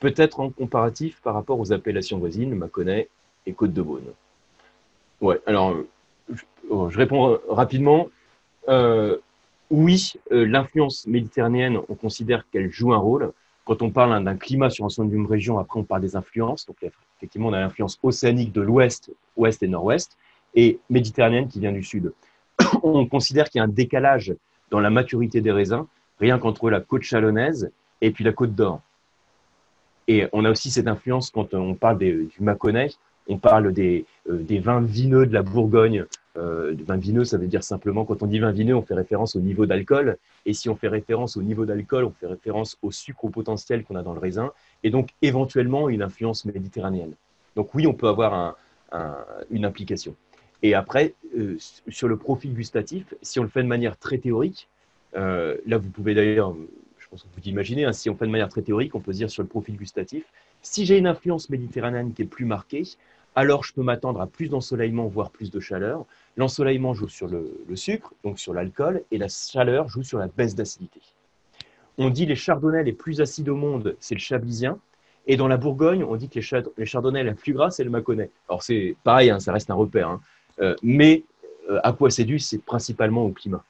[0.00, 3.08] Peut-être en comparatif par rapport aux appellations voisines, Mâconnais
[3.46, 4.12] et Côte de Beaune.
[5.20, 5.76] Ouais, alors
[6.32, 8.08] je, oh, réponds rapidement.
[8.68, 9.18] Euh,
[9.70, 13.32] oui, euh, l'influence méditerranéenne, on considère qu'elle joue un rôle.
[13.66, 16.66] Quand on parle d'un climat sur ensemble d'une région, après on parle des influences.
[16.66, 16.76] Donc
[17.18, 20.16] effectivement, on a l'influence océanique de l'ouest, ouest et nord-ouest
[20.54, 22.12] et méditerranéenne qui vient du sud.
[22.82, 24.34] On considère qu'il y a un décalage
[24.70, 25.84] dans la maturité des raisins,
[26.20, 28.80] rien qu'entre la côte chalonnaise et puis la côte d'Or.
[30.06, 32.90] Et on a aussi cette influence quand on parle du Mâconnais,
[33.28, 36.04] on parle des, euh, des, vins vineux de la Bourgogne.
[36.36, 39.34] Euh, vin vineux, ça veut dire simplement, quand on dit vin vineux, on fait référence
[39.36, 40.18] au niveau d'alcool.
[40.44, 43.94] Et si on fait référence au niveau d'alcool, on fait référence au sucre potentiel qu'on
[43.94, 44.50] a dans le raisin.
[44.82, 47.14] Et donc, éventuellement, une influence méditerranéenne.
[47.56, 48.56] Donc oui, on peut avoir
[49.50, 50.14] une implication.
[50.64, 51.58] Et après, euh,
[51.88, 54.66] sur le profil gustatif, si on le fait de manière très théorique,
[55.14, 56.56] euh, là vous pouvez d'ailleurs,
[56.96, 59.12] je pense que vous imaginez, hein, si on fait de manière très théorique, on peut
[59.12, 60.24] dire sur le profil gustatif,
[60.62, 62.84] si j'ai une influence méditerranéenne qui est plus marquée,
[63.34, 66.06] alors je peux m'attendre à plus d'ensoleillement, voire plus de chaleur.
[66.38, 70.54] L'ensoleillement joue sur le, sucre, donc sur l'alcool, et la chaleur joue sur la baisse
[70.54, 71.02] d'acidité.
[71.98, 74.78] On dit les chardonnays les plus acides au monde, c'est le chablisien.
[75.26, 76.40] Et dans la Bourgogne, on dit que
[76.78, 78.30] les, chardonnays les plus gras, c'est le mâconnais.
[78.48, 80.08] Alors c'est pareil, hein, ça reste un repère.
[80.08, 80.20] Hein.
[80.60, 81.24] Euh, mais
[81.70, 83.64] euh, à quoi c'est dû C'est principalement au climat.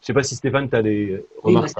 [0.00, 1.72] Je ne sais pas si Stéphane, tu as des remarques.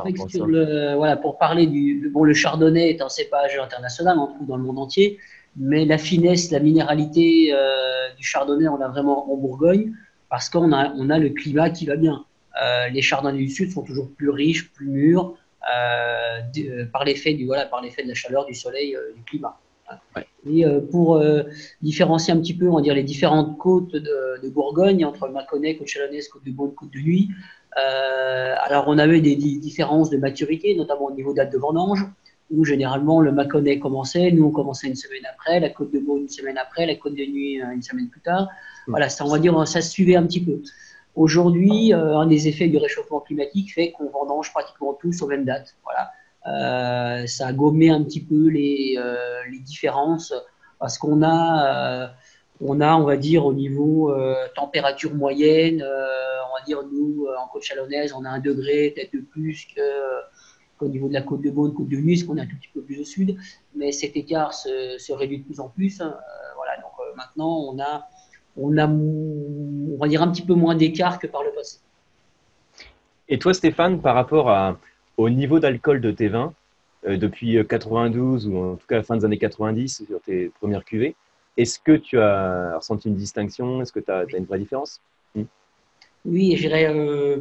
[0.96, 2.10] voilà, pour parler du.
[2.12, 5.18] Bon, le chardonnay est un cépage international, on trouve dans le monde entier,
[5.56, 9.92] mais la finesse, la minéralité euh, du chardonnay, on l'a vraiment en Bourgogne,
[10.30, 12.24] parce qu'on a, on a le climat qui va bien.
[12.90, 15.36] les chardonnays du sud sont toujours plus riches, plus mûrs,
[16.92, 19.56] par l'effet voilà, par l'effet de la chaleur, du soleil, du climat.
[20.46, 21.42] Et euh, pour euh,
[21.82, 25.88] différencier un petit peu, on va dire, les différentes côtes de, Bourgogne, entre Mâconnais, Côte
[25.88, 27.28] Chalonnaise, Côte de Beaune, Côte de Nuit,
[27.76, 32.06] euh, alors on avait des, différences de maturité, notamment au niveau date de vendange,
[32.50, 36.22] où généralement le Mâconnais commençait, nous on commençait une semaine après, la Côte de Beaune
[36.22, 38.48] une semaine après, la Côte de Nuit une semaine plus tard.
[38.86, 40.62] Voilà, ça, on va dire, ça se suivait un petit peu.
[41.14, 45.74] Aujourd'hui, un des effets du réchauffement climatique fait qu'on vendange pratiquement tous aux mêmes dates.
[45.84, 46.12] Voilà.
[46.48, 50.32] Euh, ça a gommé un petit peu les, euh, les différences
[50.78, 52.08] parce qu'on a, euh,
[52.60, 54.14] on a, on va dire, au niveau
[54.54, 59.20] température moyenne, on va dire, nous, en côte chalonnaise, on a un degré peut-être de
[59.20, 59.66] plus
[60.78, 62.70] qu'au niveau de la côte de Beaune, côte de Nuit, qu'on est un tout petit
[62.72, 63.36] peu plus au sud,
[63.74, 65.98] mais cet écart se, réduit de plus en plus.
[65.98, 68.08] voilà, donc maintenant, on a,
[68.56, 71.78] on a, on va dire, un petit peu moins d'écart que par le passé.
[73.28, 74.78] Et toi, Stéphane, par rapport à,
[75.18, 76.54] au niveau d'alcool de tes vins,
[77.06, 80.84] euh, depuis 92 ou en tout cas la fin des années 90 sur tes premières
[80.84, 81.14] cuvées,
[81.56, 83.82] est-ce que tu as ressenti une distinction?
[83.82, 85.00] Est-ce que tu as, une vraie différence?
[85.34, 85.42] Hmm.
[86.24, 87.40] Oui, je dirais, euh,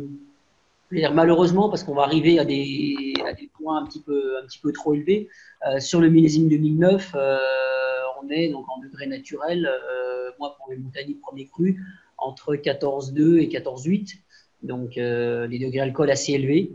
[0.91, 3.13] malheureusement, parce qu'on va arriver à des,
[3.59, 5.29] points un petit peu, un petit peu trop élevés.
[5.67, 7.15] Euh, sur le millésime 2009,
[8.23, 9.69] on est donc en degré naturel,
[10.39, 11.79] moi pour les bouteilles premier cru,
[12.17, 14.17] entre 14,2 et 14,8,
[14.63, 16.71] donc les degrés alcool assez élevés.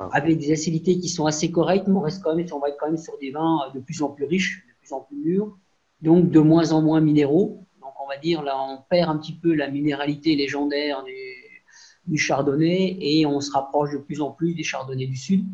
[0.00, 0.08] Ah.
[0.12, 2.78] avec des acidités qui sont assez correctes, mais on, reste quand même, on va être
[2.80, 5.58] quand même sur des vins de plus en plus riches, de plus en plus mûrs,
[6.00, 7.66] donc de moins en moins minéraux.
[7.82, 12.96] Donc on va dire là, on perd un petit peu la minéralité légendaire du, chardonnay
[12.98, 15.44] et on se rapproche de plus en plus des chardonnays du sud.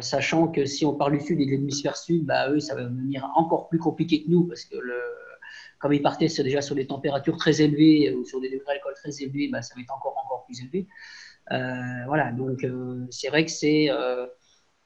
[0.00, 2.84] sachant que si on parle du sud et de l'hémisphère sud, bah, eux, ça va
[2.84, 4.94] devenir encore plus compliqué que nous parce que le,
[5.80, 9.10] comme ils partaient déjà sur des températures très élevées ou sur des degrés d'alcool très
[9.22, 10.86] élevés, bah, ça va être encore, encore plus élevé.
[11.50, 12.66] Voilà, donc
[13.10, 13.90] c'est vrai que c'est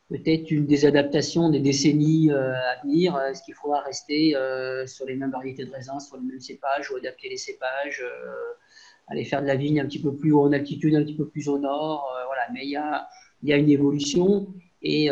[0.08, 3.18] peut-être une des adaptations des décennies euh, à venir.
[3.18, 6.90] Est-ce qu'il faudra rester euh, sur les mêmes variétés de raisins, sur les mêmes cépages,
[6.90, 8.54] ou adapter les cépages, euh,
[9.08, 11.28] aller faire de la vigne un petit peu plus haut en altitude, un petit peu
[11.28, 14.48] plus au nord Voilà, mais il y a, une évolution.
[14.82, 15.10] Et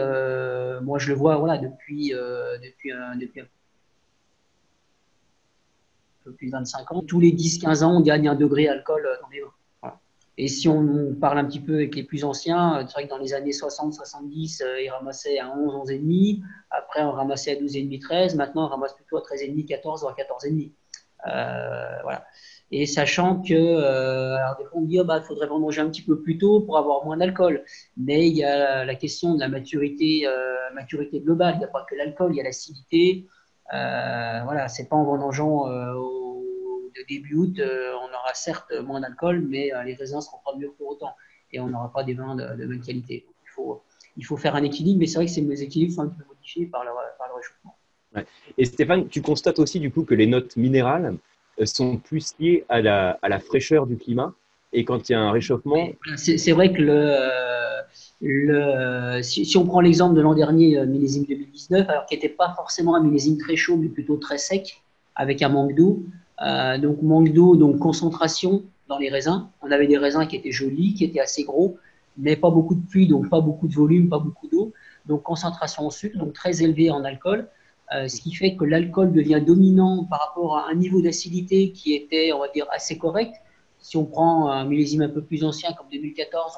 [0.82, 3.42] moi, je le vois voilà, depuis, depuis, un, depuis
[6.24, 7.02] peu plus de 25 ans.
[7.02, 9.55] Tous les 10-15 ans, on gagne un degré alcool dans les vins.
[10.38, 13.08] Et si on parle un petit peu avec les plus anciens, euh, c'est vrai que
[13.08, 16.42] dans les années 60-70, euh, ils ramassaient à 11, 11,5.
[16.70, 18.34] Après, on ramassait à 12,5, 13.
[18.34, 20.72] Maintenant, on ramasse plutôt à 13,5, 14 ou à 14,5.
[21.26, 22.24] Euh, voilà.
[22.70, 25.88] Et sachant que, euh, alors des fois on dit, il oh, bah, faudrait manger un
[25.88, 27.64] petit peu plus tôt pour avoir moins d'alcool.
[27.96, 30.26] Mais il y a la question de la maturité,
[30.74, 31.54] maturité globale.
[31.54, 33.26] Il n'y a pas que l'alcool, il y a l'acidité.
[33.70, 36.25] Voilà, c'est pas en vendangeant au
[37.08, 40.74] début août, euh, on aura certes moins d'alcool, mais euh, les raisins seront pas mûrs
[40.76, 41.14] pour autant
[41.52, 43.24] et on n'aura pas des vins de, de bonne qualité.
[43.28, 43.82] il, faut,
[44.16, 46.66] il faut faire un équilibre, mais c'est vrai que ces équilibres sont un peu modifiés
[46.66, 47.76] par le, par le réchauffement.
[48.56, 51.16] Et Stéphane, tu constates aussi du coup que les notes minérales
[51.60, 54.32] euh, sont plus liées à la, à la fraîcheur du climat?
[54.72, 55.88] Et quand il y a un réchauffement?
[56.16, 57.16] C'est vrai que le,
[58.20, 62.52] le, si, si, on prend l'exemple de l'an dernier, millésime 2019, alors qui n'était pas
[62.54, 64.82] forcément un millésime très chaud, mais plutôt très sec,
[65.14, 66.02] avec un manque d'eau,
[66.42, 69.48] euh, donc manque d'eau, donc concentration dans les raisins.
[69.62, 71.78] On avait des raisins qui étaient jolis, qui étaient assez gros,
[72.18, 74.72] mais pas beaucoup de pluie, donc pas beaucoup de volume, pas beaucoup d'eau.
[75.06, 77.48] Donc concentration en sucre, donc très élevée en alcool,
[77.94, 81.94] euh, ce qui fait que l'alcool devient dominant par rapport à un niveau d'acidité qui
[81.94, 83.34] était, on va dire, assez correct.
[83.78, 86.54] Si on prend un millésime un peu plus ancien comme 2014,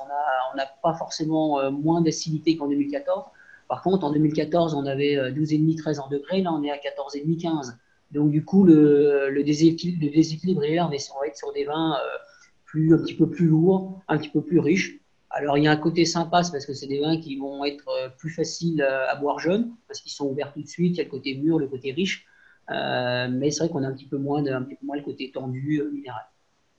[0.52, 3.24] on n'a pas forcément euh, moins d'acidité qu'en 2014.
[3.68, 7.38] Par contre, en 2014, on avait 12,5, 13 en degrés, là on est à 14,5,
[7.38, 7.78] 15.
[8.10, 10.88] Donc, du coup, le, déséquilibre, est là.
[10.88, 12.18] On, est, va être sur des vins euh,
[12.64, 14.98] plus, un petit peu plus lourds, un petit peu plus riches.
[15.30, 17.64] Alors, il y a un côté sympa, c'est parce que c'est des vins qui vont
[17.64, 20.94] être euh, plus faciles à boire jeunes, parce qu'ils sont ouverts tout de suite.
[20.94, 22.26] Il y a le côté mûr, le côté riche.
[22.70, 25.02] Euh, mais c'est vrai qu'on a un petit peu moins, un petit peu moins le
[25.02, 26.24] côté tendu, minéral.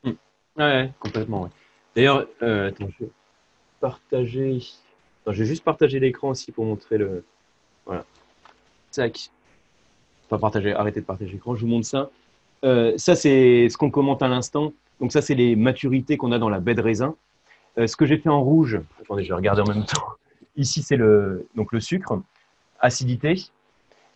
[0.03, 0.11] Mmh.
[0.57, 1.49] Ouais, complètement.
[1.95, 3.11] D'ailleurs, attends, je vais
[3.79, 4.61] partager.
[5.21, 7.23] Attends, je vais juste partager l'écran aussi pour montrer le.
[7.85, 8.05] Voilà.
[8.91, 9.31] Tac
[10.29, 12.09] pas partager, arrêtez de partager l'écran, je vous montre ça.
[12.63, 14.73] Euh, ça, c'est ce qu'on commente à l'instant.
[14.99, 17.15] Donc, ça, c'est les maturités qu'on a dans la baie de raisin.
[17.77, 20.03] Euh, ce que j'ai fait en rouge, attendez, je vais regarder en même temps.
[20.55, 22.21] Ici, c'est le, donc le sucre,
[22.79, 23.35] acidité.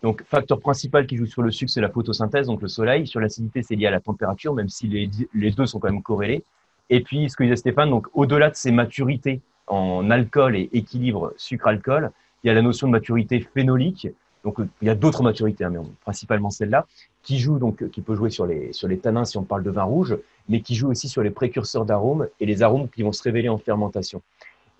[0.02, 3.08] Donc, facteur principal qui joue sur le sucre, c'est la photosynthèse, donc le soleil.
[3.08, 6.04] Sur l'acidité, c'est lié à la température, même si les, les, deux sont quand même
[6.04, 6.44] corrélés.
[6.90, 11.34] Et puis, ce que disait Stéphane, donc au-delà de ces maturités en alcool et équilibre
[11.38, 12.12] sucre-alcool,
[12.44, 14.10] il y a la notion de maturité phénolique
[14.44, 16.86] donc, il y a d'autres maturités, hein, mais principalement celle-là,
[17.22, 19.72] qui joue donc, qui peut jouer sur les, sur les tanins si on parle de
[19.72, 20.18] vin rouge,
[20.50, 23.48] mais qui joue aussi sur les précurseurs d'arômes et les arômes qui vont se révéler
[23.48, 24.22] en fermentation.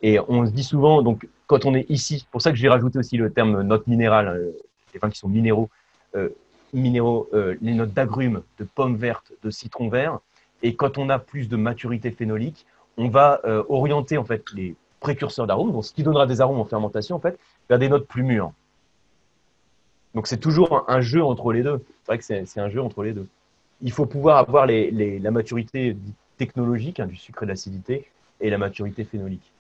[0.02, 3.00] Et on se dit souvent, donc, quand on est ici, pour ça que j'ai rajouté
[3.00, 4.52] aussi le terme note minérale, euh,
[4.94, 5.70] les vins qui sont minéraux,
[6.16, 6.30] euh,
[6.74, 10.20] minéraux euh, les notes d'agrumes, de pommes vertes, de citron vert.
[10.62, 12.66] Et quand on a plus de maturité phénolique,
[12.98, 16.66] on va orienter en fait les précurseurs d'arômes, donc ce qui donnera des arômes en
[16.66, 18.54] fermentation en fait, vers des notes plus mûres.
[20.16, 21.82] Donc c'est toujours un, jeu entre les deux.
[22.04, 23.28] C'est vrai que c'est un jeu entre les deux.
[23.82, 25.98] Il faut pouvoir avoir les, la maturité
[26.38, 28.06] technologique hein, du sucre et de l'acidité
[28.42, 29.54] et la maturité phénolique.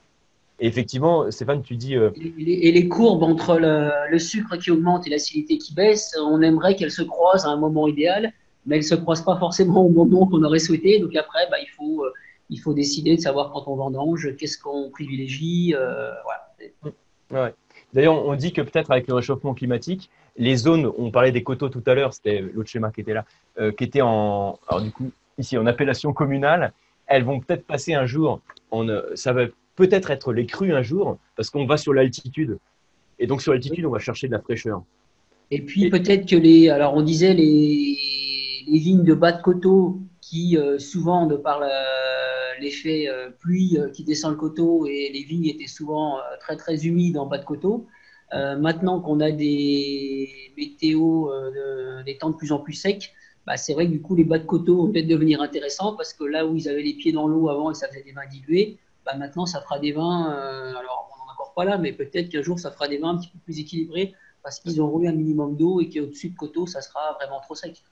[0.59, 1.95] Et effectivement, Stéphane, tu dis.
[1.95, 6.75] Euh, et, les, courbes entre le, sucre qui augmente et l'acidité qui baisse, on aimerait
[6.75, 8.31] qu'elles se croisent à un moment idéal,
[8.65, 10.99] mais elles ne se croisent pas forcément au moment qu'on aurait souhaité.
[10.99, 12.13] Donc après, bah, il, faut, euh,
[12.49, 15.73] il faut décider de savoir quand on vendange, qu'est-ce qu'on privilégie.
[15.75, 17.45] Euh, voilà.
[17.45, 17.53] Ouais.
[17.93, 21.69] D'ailleurs, on dit que peut-être avec le réchauffement climatique, les zones, on parlait des coteaux
[21.69, 23.25] tout à l'heure, c'était l'autre schéma qui était là,
[23.59, 26.73] euh, qui était en, alors du coup, ici en appellation communale,
[27.05, 28.39] elles vont peut-être passer un jour,
[28.71, 29.43] en, euh, ça va
[29.75, 32.57] peut-être être les crues un jour, parce qu'on va sur l'altitude.
[33.19, 34.81] Et donc sur l'altitude, on va chercher de la fraîcheur.
[35.51, 37.95] Et puis peut-être que les, alors on disait les,
[38.67, 41.61] les vignes de bas de coteaux qui euh, souvent de par
[42.63, 46.85] l'effet euh, pluie euh, qui descend le coteau et les vignes étaient souvent très très
[46.85, 47.87] humides en bas de coteau.
[48.31, 51.31] maintenant qu'on a des météos,
[52.05, 53.13] des temps de plus en plus secs,
[53.45, 56.13] bah, c'est vrai que du coup les bas de coteau vont peut-être devenir intéressants parce
[56.13, 58.25] que là où ils avaient les pieds dans l'eau avant et ça faisait des vins
[58.25, 61.93] dilués, bah, maintenant ça fera des vins, alors on n'en est encore pas là, mais
[61.93, 64.99] peut-être qu'un jour ça fera des vins un petit peu plus équilibrés parce qu'ils auront
[65.01, 67.83] eu un minimum d'eau et qu'au-dessus de coteau ça sera vraiment trop sec.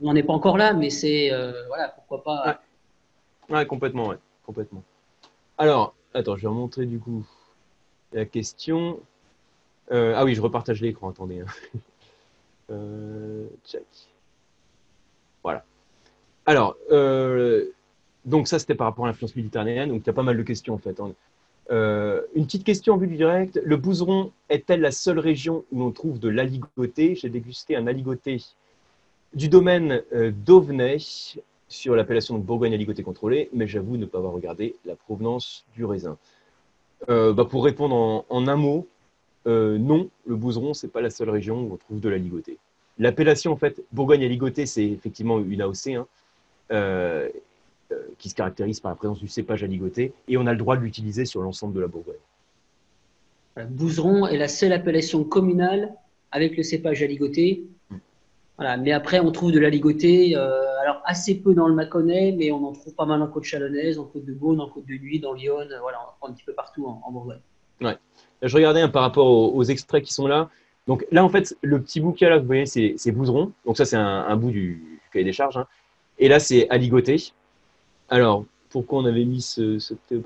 [0.00, 2.46] On n'en est pas encore là, mais c'est euh, voilà, pourquoi pas.
[2.46, 2.54] Ouais,
[3.66, 4.82] complètement, ouais, complètement.
[5.58, 7.24] Alors, attends, je vais remontrer du coup.
[8.12, 9.00] la question.
[9.90, 11.40] Euh, ah oui, je repartage l'écran, attendez.
[11.40, 11.46] Hein.
[12.70, 13.84] Euh, check.
[15.42, 15.62] Voilà.
[16.46, 17.66] Alors, euh,
[18.24, 19.90] donc ça, c'était par rapport à l'influence méditerranéenne.
[19.90, 20.98] Donc, il y a pas mal de questions, en fait.
[20.98, 21.12] Hein.
[22.34, 23.60] une petite question en vue du direct.
[23.62, 27.14] Le Bouzeron est-elle la seule région où l'on trouve de l'aligoté?
[27.14, 28.42] J'ai dégusté un aligoté
[29.34, 30.96] du domaine d'Auvenay
[31.72, 35.84] sur l'appellation de Bourgogne aligoté contrôlée, mais j'avoue ne pas avoir regardé la provenance du
[35.84, 36.16] raisin.
[37.08, 38.86] Bah, pour répondre en un mot,
[39.46, 42.18] euh, non, le Bouzeron, ce n'est pas la seule région où on trouve de la
[42.18, 42.58] ligotée.
[42.98, 46.06] L'appellation, en fait, Bourgogne à ligotée, c'est effectivement une AOC hein,
[46.70, 47.28] euh,
[47.90, 50.58] euh, qui se caractérise par la présence du cépage à ligoter, et on a le
[50.58, 52.14] droit de l'utiliser sur l'ensemble de la Bourgogne.
[53.68, 55.92] Bouzeron est la seule appellation communale
[56.30, 57.64] avec le cépage à ligoter.
[58.80, 62.64] Mais après, on trouve de la ligotée, alors assez peu dans le Mâconnais, mais on
[62.66, 65.20] en trouve pas mal en Côte Chalonnaise, en Côte de Beaune, en Côte de Nuit,
[65.20, 67.40] dans Lyon, voilà, on en un petit peu partout en, Bourgogne.
[67.80, 67.96] Ouais.
[68.42, 70.50] Je regardais un par rapport aux, extraits qui sont là.
[70.86, 73.52] Donc là, en fait, le petit bouquet là, vous voyez, c'est Bouzeron.
[73.64, 75.56] Donc ça, c'est un, bout du, cahier des charges.
[75.56, 75.66] Hein.
[76.18, 77.32] Et là, c'est Aligoté.
[78.08, 79.78] Alors, pourquoi on avait mis ce,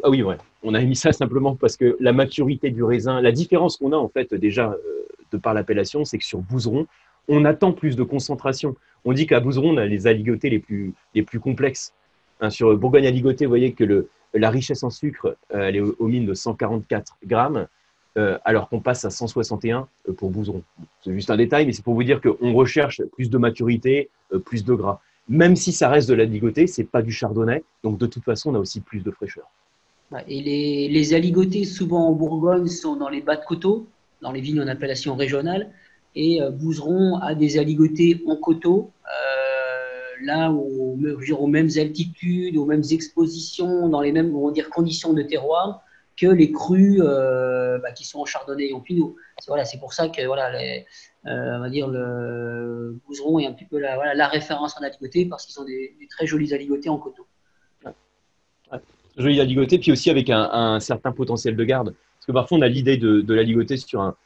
[0.02, 0.38] Ah oui, ouais.
[0.62, 3.96] On avait mis ça simplement parce que la maturité du raisin, la différence qu'on a
[3.96, 6.86] en fait déjà euh, de par l'appellation, c'est que sur Bouzeron,
[7.28, 8.76] on attend plus de concentration.
[9.04, 11.92] On dit qu'à Bouzeron, on a les aligotés les plus, les plus complexes.
[12.40, 16.06] Hein, sur Bourgogne aligoté, vous voyez que la richesse en sucre, euh, elle est aux
[16.06, 17.66] mines de 144 grammes.
[18.18, 20.62] Euh, alors qu'on passe à 161 euh, pour Bouzeron.
[21.04, 24.08] C'est juste un détail, mais c'est pour vous dire qu'on recherche plus de maturité,
[24.46, 25.00] plus de gras.
[25.28, 28.52] Même si ça reste de la ligoté, c'est pas du chardonnay, donc de toute façon,
[28.52, 29.44] on a aussi plus de fraîcheur.
[30.28, 33.86] Et les, les aligotés, souvent en Bourgogne, sont dans les bas de coteaux,
[34.22, 35.70] dans les vignes en appellation régionale,
[36.16, 38.90] et Bouzeron a des aligotés en coteaux,
[40.22, 40.98] là où,
[41.38, 45.82] aux mêmes altitudes, aux mêmes expositions, dans les mêmes on dire, conditions de terroir,
[46.16, 49.16] que les crus euh, bah, qui sont en chardonnay et en pinot.
[49.38, 50.80] C'est voilà, pour ça que voilà, euh,
[51.26, 55.60] on va dire le Bouzeron est un petit peu la, référence en aligoté parce qu'ils
[55.60, 57.26] ont des, très jolis aligotés en coteau.
[57.84, 58.78] Ouais.
[59.18, 61.94] Jolis aligotés, puis aussi avec un, certain potentiel de garde.
[62.16, 64.16] Parce que parfois on a l'idée de, de l'aligoté sur un,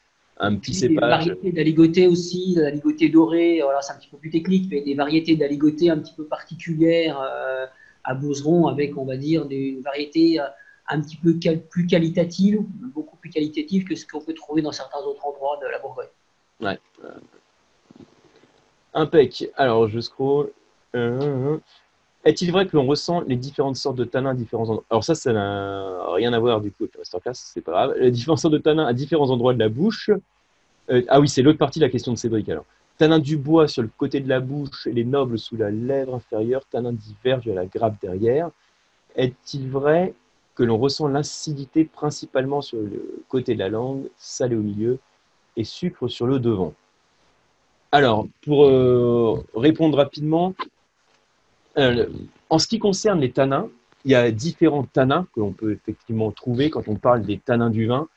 [0.41, 1.25] un petit cépage.
[1.25, 4.95] Des variétés d'aligoté aussi, d'aligoté doré, voilà, c'est un petit peu plus technique, mais des
[4.95, 7.65] variétés d'aligoté un petit peu particulières euh,
[8.03, 10.39] à Bouzeron avec, on va dire, des variétés
[10.89, 11.37] un petit peu
[11.69, 12.59] plus qualitative,
[12.93, 16.07] beaucoup plus qualitative que ce qu'on peut trouver dans certains autres endroits de la Bourgogne.
[16.59, 16.79] Ouais.
[18.93, 19.49] Impec.
[19.55, 20.51] Alors, je scroll.
[20.95, 21.57] Euh,
[22.23, 24.83] est-il vrai que l'on ressent les différentes sortes de tanins à différents endroits?
[24.89, 27.95] Alors ça, ça n'a rien à voir du coup avec le masterclass, c'est pas grave.
[27.99, 30.11] Les différentes sortes de tanins à différents endroits de la bouche.
[30.89, 32.65] Euh, ah oui, c'est l'autre partie de la question de Cédric alors.
[32.97, 36.13] Tanin du bois sur le côté de la bouche et les nobles sous la lèvre
[36.13, 38.51] inférieure, tanin divers à la grappe derrière.
[39.15, 40.13] Est-il vrai
[40.53, 44.99] que l'on ressent l'acidité principalement sur le côté de la langue, salé au milieu
[45.57, 46.73] et sucre sur le devant?
[47.91, 50.53] Alors, pour euh, répondre rapidement,
[51.77, 52.07] euh,
[52.49, 53.69] en ce qui concerne les tanins,
[54.03, 57.69] il y a différents tanins que l'on peut effectivement trouver quand on parle des tanins
[57.69, 58.07] du vin.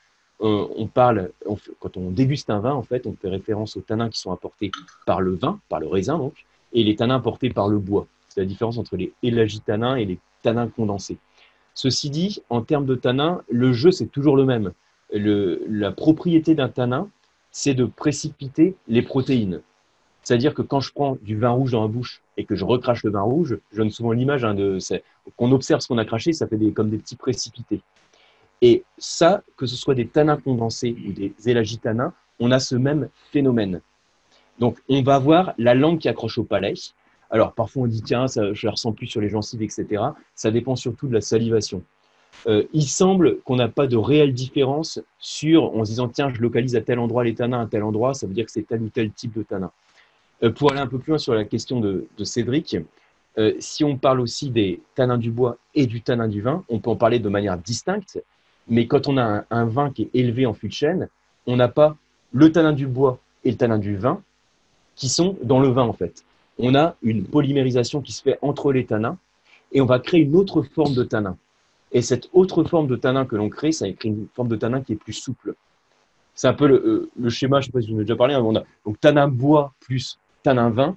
[0.41, 1.31] Euh, on parle,
[1.79, 4.71] quand on déguste un vin, en fait, on fait référence aux tanins qui sont apportés
[5.05, 6.33] par le vin, par le raisin donc,
[6.73, 8.07] et les tanins apportés par le bois.
[8.27, 11.17] C'est la différence entre les élagitanins et les tanins condensés.
[11.73, 14.73] Ceci dit, en termes de tanin, le jeu, c'est toujours le même.
[15.11, 17.09] la propriété d'un tanin,
[17.51, 19.61] c'est de précipiter les protéines.
[20.25, 23.03] C'est-à-dire que quand je prends du vin rouge dans la bouche et que je recrache
[23.03, 24.79] le vin rouge, je donne souvent l'image hein, de
[25.37, 27.81] qu'on observe ce qu'on a craché, ça fait comme des petits précipités.
[28.63, 33.09] Et ça, que ce soit des tanins condensés ou des élagitanins, on a ce même
[33.31, 33.81] phénomène.
[34.57, 36.73] Donc, on va avoir la langue qui accroche au palais,
[37.29, 40.01] alors parfois on dit tiens, ça, je la ressens plus sur les gencives, etc.
[40.33, 41.83] Ça dépend surtout de la salivation.
[42.47, 46.41] Euh, il semble qu'on n'a pas de réelle différence sur, en se disant tiens, je
[46.41, 48.81] localise à tel endroit les tanins, à tel endroit, ça veut dire que c'est tel
[48.81, 49.71] ou tel type de tanin.
[50.45, 52.77] Euh, pour aller un peu plus loin sur la question de, Cédric,
[53.37, 56.79] euh, si on parle aussi des tanins du bois et du tanin du vin, on
[56.79, 58.23] peut en parler de manière distincte,
[58.67, 61.09] mais quand on a un, vin qui est élevé en fût de chêne,
[61.45, 61.97] on n'a pas
[62.31, 64.21] le tanin du bois et le tanin du vin
[64.95, 66.23] qui sont dans le vin en fait
[66.57, 69.17] on a une polymérisation qui se fait entre les tanins
[69.71, 71.37] et on va créer une autre forme de tanin.
[71.91, 74.81] Et cette autre forme de tanin que l'on crée, ça crée une forme de tanin
[74.81, 75.55] qui est plus souple.
[76.33, 78.15] C'est un peu le, euh, schéma, je ne sais pas si vous en avez déjà
[78.15, 80.95] parlé, hein, on a donc tanin bois plus tanin vin,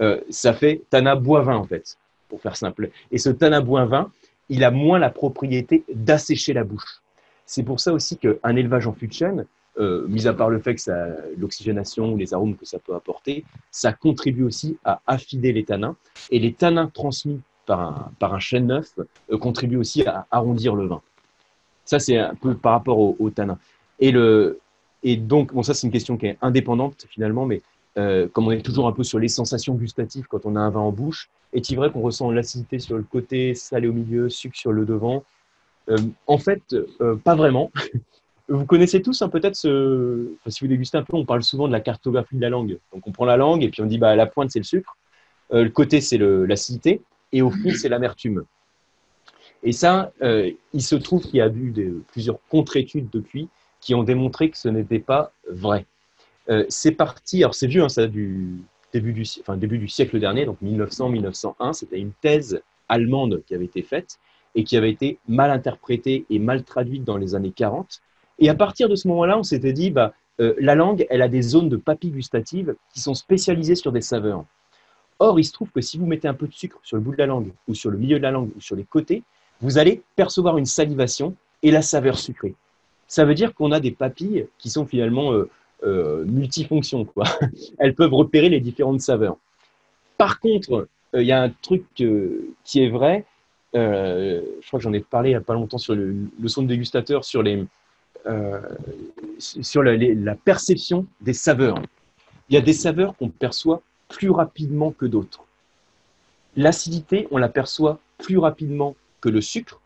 [0.00, 1.98] euh, ça fait tanin bois vin en fait,
[2.28, 2.90] pour faire simple.
[3.12, 4.10] Et ce tanin bois vin,
[4.48, 7.02] il a moins la propriété d'assécher la bouche.
[7.44, 9.46] C'est pour ça aussi qu'un élevage en fût de chêne,
[9.78, 10.82] euh, mis à part le fait que
[11.38, 15.96] l'oxygénation ou les arômes que ça peut apporter, ça contribue aussi à affider les tanins.
[16.30, 20.74] Et les tanins transmis par un, par un chêne neuf euh, contribuent aussi à arrondir
[20.74, 21.02] le vin.
[21.84, 23.58] Ça, c'est un peu par rapport aux au tanins.
[24.00, 24.12] Et,
[25.02, 27.62] et donc, bon, ça, c'est une question qui est indépendante finalement, mais
[27.98, 30.70] euh, comme on est toujours un peu sur les sensations gustatives quand on a un
[30.70, 34.56] vin en bouche, est-il vrai qu'on ressent l'acidité sur le côté, salé au milieu, sucre
[34.56, 35.24] sur le devant?
[35.88, 35.96] Euh,
[36.26, 36.62] En fait,
[37.00, 37.70] euh, pas vraiment.
[38.48, 41.80] vous connaissez tous hein, peut-être si vous dégustez un peu, on parle souvent de la
[41.80, 42.78] cartographie de la langue.
[42.92, 44.96] Donc on prend la langue et puis on dit bah, la pointe c'est le sucre,
[45.50, 47.00] le côté c'est l'acidité
[47.32, 48.44] et au fond c'est l'amertume.
[49.64, 53.48] Et ça, il se trouve qu'il y a eu plusieurs contre-études depuis
[53.80, 55.86] qui ont démontré que ce n'était pas vrai.
[56.48, 58.62] Euh, c'est parti, alors c'est vieux, hein, ça du
[58.92, 63.64] début du, enfin, début du siècle dernier, donc 1900-1901, c'était une thèse allemande qui avait
[63.64, 64.18] été faite
[64.54, 68.00] et qui avait été mal interprétée et mal traduite dans les années 40.
[68.38, 71.28] Et à partir de ce moment-là, on s'était dit, bah, euh, la langue, elle a
[71.28, 74.44] des zones de papilles gustatives qui sont spécialisées sur des saveurs.
[75.18, 77.12] Or, il se trouve que si vous mettez un peu de sucre sur le bout
[77.12, 79.22] de la langue, ou sur le milieu de la langue, ou sur les côtés,
[79.60, 82.54] vous allez percevoir une salivation et la saveur sucrée.
[83.08, 85.48] Ça veut dire qu'on a des papilles qui sont finalement euh,
[85.82, 87.04] euh, multifonctions.
[87.04, 87.24] Quoi.
[87.78, 89.36] Elles peuvent repérer les différentes saveurs.
[90.18, 93.24] Par contre, euh, il y a un truc euh, qui est vrai.
[93.74, 96.16] je crois que j'en ai parlé il n'y a pas longtemps sur le,
[96.46, 97.64] son de dégustateur, sur, les,
[99.38, 101.80] sur la, la perception des saveurs.
[102.48, 105.44] Il y a des saveurs qu'on perçoit plus rapidement que d'autres.
[106.56, 109.80] L'acidité, on la perçoit plus rapidement que le sucre,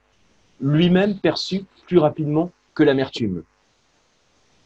[0.60, 3.42] lui-même perçu plus rapidement que l'amertume.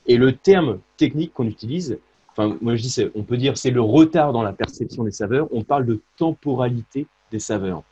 [0.07, 1.99] Et le terme technique qu'on utilise,
[2.31, 5.49] enfin, moi je dis, on peut dire c'est le retard dans la perception des saveurs,
[5.51, 7.83] on parle de temporalité des saveurs.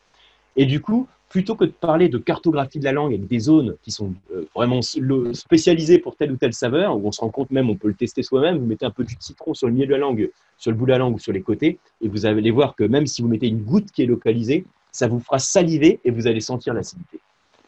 [0.56, 3.76] Et du coup, plutôt que de parler de cartographie de la langue avec des zones
[3.82, 7.50] qui sont euh, vraiment spécialisées pour telle ou telle saveur, où on se rend compte
[7.50, 9.86] même, on peut le tester soi-même, vous mettez un peu de citron sur le milieu
[9.86, 12.26] de la langue, sur le bout de la langue ou sur les côtés, et vous
[12.26, 15.38] allez voir que même si vous mettez une goutte qui est localisée, ça vous fera
[15.38, 17.18] saliver et vous allez sentir l'acidité.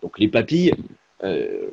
[0.03, 0.75] Donc les papilles,
[1.23, 1.71] euh,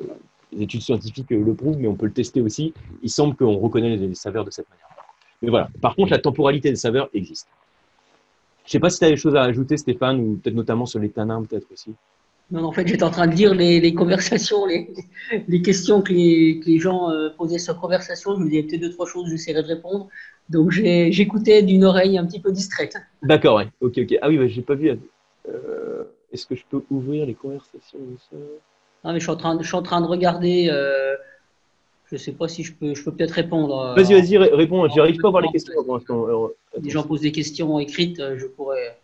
[0.52, 2.72] les études scientifiques le prouvent, mais on peut le tester aussi.
[3.02, 4.86] Il semble qu'on reconnaît les saveurs de cette manière.
[5.42, 5.68] Mais voilà.
[5.80, 7.48] Par contre, la temporalité des saveurs existe.
[8.64, 10.86] Je ne sais pas si tu as des choses à ajouter, Stéphane, ou peut-être notamment
[10.86, 11.92] sur les tanins, peut-être aussi.
[12.50, 17.10] Non, en fait, j'étais en train de lire les, conversations, les, questions que les, gens
[17.10, 18.36] euh, posaient sur conversation.
[18.36, 20.08] Je me disais peut-être deux, trois choses, j'essaierai de répondre.
[20.48, 22.96] Donc, j'écoutais d'une oreille un petit peu distraite.
[23.22, 23.68] D'accord, ouais.
[23.80, 24.18] Ok, ok.
[24.20, 24.90] Ah oui, je j'ai pas vu.
[25.48, 27.98] Euh, est-ce que je peux ouvrir les conversations
[29.04, 30.68] non, mais je suis en train, je suis en train de regarder.
[30.70, 31.16] Euh,
[32.06, 33.78] je ne sais pas si je peux, je peux peut-être répondre.
[33.78, 34.88] Euh, vas-y, vas-y, réponds.
[34.88, 36.26] J'arrive pas à voir les questions pour l'instant.
[36.80, 38.98] Les gens posent des questions écrites, euh, je pourrais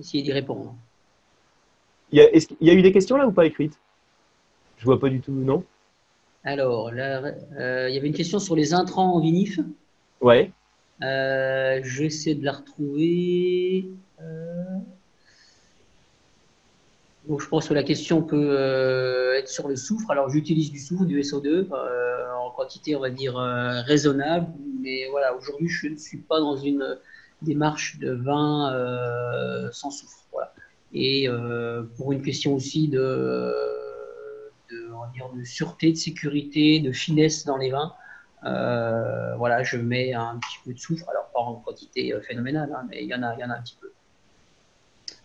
[0.00, 0.74] essayer d'y répondre.
[2.12, 3.78] Il y, a, il y, a, eu des questions là ou pas écrites?
[4.78, 5.64] Je vois pas du tout, non?
[6.44, 7.32] Alors, là,
[7.88, 9.58] il y avait une question sur les intrants en vinif.
[10.20, 10.52] Ouais.
[11.00, 13.90] J'essaie de la retrouver.
[17.28, 20.10] Donc je pense que la question peut euh, être sur le soufre.
[20.10, 24.52] Alors j'utilise du soufre, du SO2, euh, en quantité on va dire euh, raisonnable.
[24.80, 26.98] Mais voilà, aujourd'hui je ne suis pas dans une
[27.42, 28.72] démarche de vin
[29.72, 30.12] sans soufre.
[30.92, 31.28] Et
[31.96, 33.52] pour une question aussi de,
[34.94, 37.92] on va dire, de sûreté, de sécurité, de finesse dans les vins,
[38.42, 41.08] voilà, je mets un petit peu de soufre.
[41.10, 43.76] Alors pas en quantité phénoménale, hein, mais il y il y en a un petit
[43.80, 43.92] peu.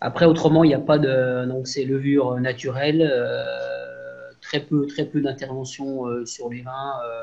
[0.04, 1.46] Après, autrement, il n'y a pas de.
[1.46, 6.94] Donc, c'est levure naturelle, euh, très peu, très peu d'intervention euh, sur les vins.
[7.04, 7.22] Euh,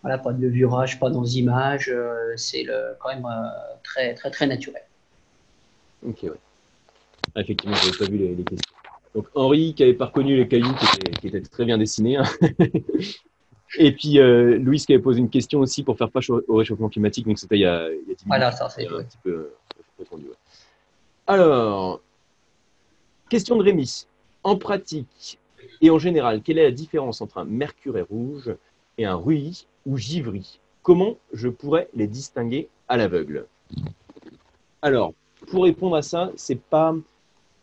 [0.00, 1.92] voilà, pas de levurage, pas d'enzymage.
[2.36, 2.66] c'est
[2.98, 3.26] quand même
[3.82, 4.82] très, très, très naturel.
[6.06, 6.30] Ok, ouais.
[7.34, 8.74] Ah, effectivement, je n'avais pas vu les, questions.
[9.14, 10.74] Donc, Henri, qui n'avait pas reconnu les cailloux,
[11.20, 12.16] qui étaient, très bien dessinés.
[12.16, 12.24] Hein.
[13.78, 16.88] Et puis, euh, Louise qui avait posé une question aussi pour faire face au réchauffement
[16.88, 17.26] climatique.
[17.26, 18.18] Donc, c'était il, y a 10 minutes.
[18.26, 19.50] Voilà, ça, c'est un petit peu
[19.98, 20.26] répondu.
[21.26, 22.00] Alors,
[23.34, 24.06] Question de Rémi.
[24.44, 25.40] En pratique
[25.80, 28.54] et en général, quelle est la différence entre un mercuret rouge
[28.96, 30.60] et un ruy ou givry?
[30.84, 33.46] Comment je pourrais les distinguer à l'aveugle?
[34.82, 35.14] Alors,
[35.48, 36.94] pour répondre à ça, c'est pas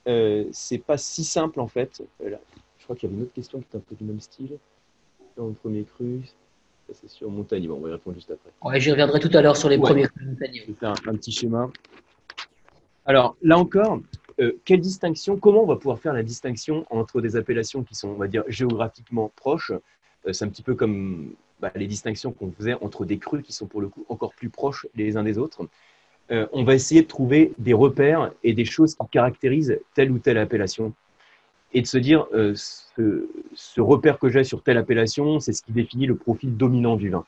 [0.09, 2.03] euh, c'est pas si simple en fait.
[2.21, 2.35] Euh,
[2.77, 4.57] je crois qu'il y avait une autre question qui est un peu du même style.
[5.37, 6.19] Dans le premier cru,
[6.91, 7.65] c'est sur montagne.
[7.69, 8.51] Bon, on va y répondre juste après.
[8.61, 10.37] Ouais, j'y reviendrai tout à l'heure sur les premiers crus
[10.67, 11.69] vais faire un petit schéma.
[13.05, 13.99] Alors, là encore,
[14.41, 18.09] euh, quelle distinction, comment on va pouvoir faire la distinction entre des appellations qui sont,
[18.09, 19.71] on va dire, géographiquement proches?
[20.27, 23.53] Euh, C'est un petit peu comme bah, les distinctions qu'on faisait entre des crus qui
[23.53, 25.67] sont pour le coup encore plus proches les uns des autres.
[26.31, 30.17] Euh, on va essayer de trouver des repères et des choses qui caractérisent telle ou
[30.17, 30.93] telle appellation
[31.73, 35.71] et de se dire ce, ce, repère que j'ai sur telle appellation, c'est ce qui
[35.71, 37.23] définit le profil dominant du vin.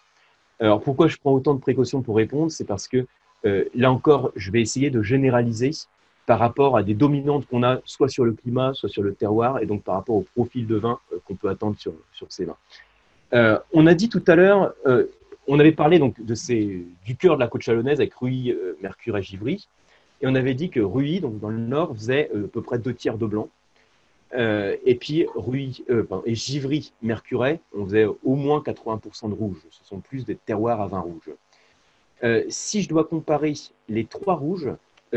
[0.59, 2.51] Alors pourquoi je prends autant de précautions pour répondre?
[2.51, 3.07] C'est parce que
[3.45, 5.71] là encore, je vais essayer de généraliser
[6.25, 9.59] par rapport à des dominantes qu'on a soit sur le climat, soit sur le terroir,
[9.59, 12.45] et donc par rapport au profil de vin euh, qu'on peut attendre sur, sur ces
[12.45, 12.57] vins.
[13.33, 15.05] Euh, on a dit tout à l'heure, euh,
[15.47, 18.77] on avait parlé donc de ces, du cœur de la côte chalonnaise avec Ruy, euh,
[18.81, 19.67] Mercure et Givry.
[20.21, 22.93] Et on avait dit que Ruy, donc dans le nord, faisait à peu près deux
[22.93, 23.49] tiers de blanc.
[24.33, 25.83] et puis Ruy
[26.25, 29.57] et Givry, Mercuret, on faisait au moins 80% de rouge.
[29.69, 31.29] Ce sont plus des terroirs à vin rouge.
[32.47, 33.53] si je dois comparer
[33.89, 34.69] les trois rouges,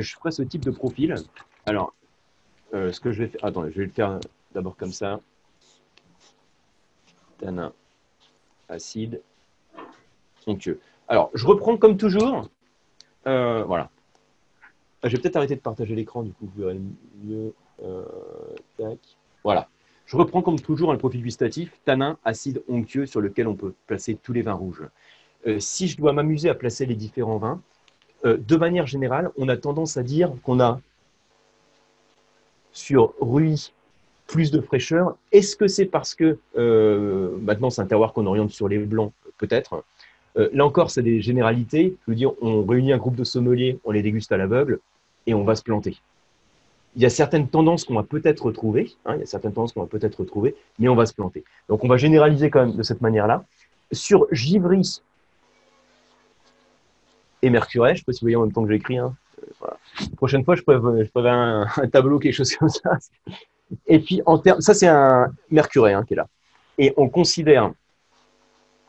[0.02, 1.14] je ferai ce type de profil.
[1.66, 1.94] Alors,
[2.73, 4.20] ce que je vais faire, attendez, je vais le faire
[4.55, 5.20] d'abord comme ça.
[7.39, 7.73] Tanin,
[8.68, 9.23] acide,
[10.47, 10.81] onctueux.
[11.09, 12.48] Alors, je reprends comme toujours.
[13.27, 13.90] Euh, voilà.
[15.02, 16.81] Ah, je vais peut-être arrêter de partager l'écran, du coup, vous verrez
[17.23, 17.55] mieux.
[17.82, 18.05] Euh.
[19.44, 19.68] Voilà.
[20.06, 24.16] Je reprends comme toujours un profil gustatif, tanin, acide, onctueux, sur lequel on peut placer
[24.20, 24.85] tous les vins rouges.
[25.47, 27.60] Euh, si je dois m'amuser à placer les différents vins,
[28.35, 30.81] de manière générale, on a tendance à dire qu'on a
[32.73, 33.73] sur Ruy
[34.27, 35.16] plus de fraîcheur.
[35.32, 39.12] Est-ce que c'est parce que euh, maintenant c'est un terroir qu'on oriente sur les blancs
[39.39, 39.85] Peut-être?
[40.39, 41.97] Euh, là encore, c'est des généralités.
[42.07, 44.81] Je veux dire, on réunit un groupe de sommeliers, on les déguste à l'aveugle
[45.27, 45.97] et on va se planter.
[46.94, 49.73] Il y a certaines tendances qu'on va peut-être retrouver, hein, il y a certaines tendances
[49.74, 51.44] qu'on va peut-être retrouver, mais on va se planter.
[51.69, 53.44] Donc on va généraliser quand même de cette manière-là.
[53.93, 55.01] Sur Givry
[57.42, 59.14] et Mercuret, je ne sais pas si vous voyez en même temps que j'écris, hein,
[59.62, 59.66] euh,
[60.16, 62.98] prochaine fois je ferai, un, un, tableau, quelque chose comme ça.
[63.86, 66.28] Et puis, en termes, ça c'est un mercuret hein, qui est là.
[66.78, 67.72] Et on considère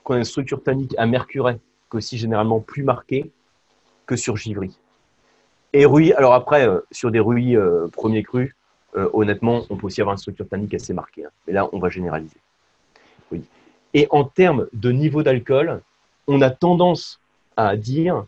[0.04, 1.60] qu'on a une structure tannique à mercuret
[1.90, 3.32] qu'aussi généralement plus marquée
[4.06, 4.78] que sur givry.
[5.74, 8.56] Et Ruy, alors après, euh, sur des Ruy euh, premiers crus,
[8.96, 11.26] euh, honnêtement, on peut aussi avoir une structure tannique assez marquée.
[11.26, 11.30] Hein.
[11.46, 12.38] Mais là, on va généraliser.
[13.32, 13.44] Oui.
[13.94, 15.82] Et en termes de niveau d'alcool,
[16.28, 17.20] on a tendance
[17.58, 18.26] à dire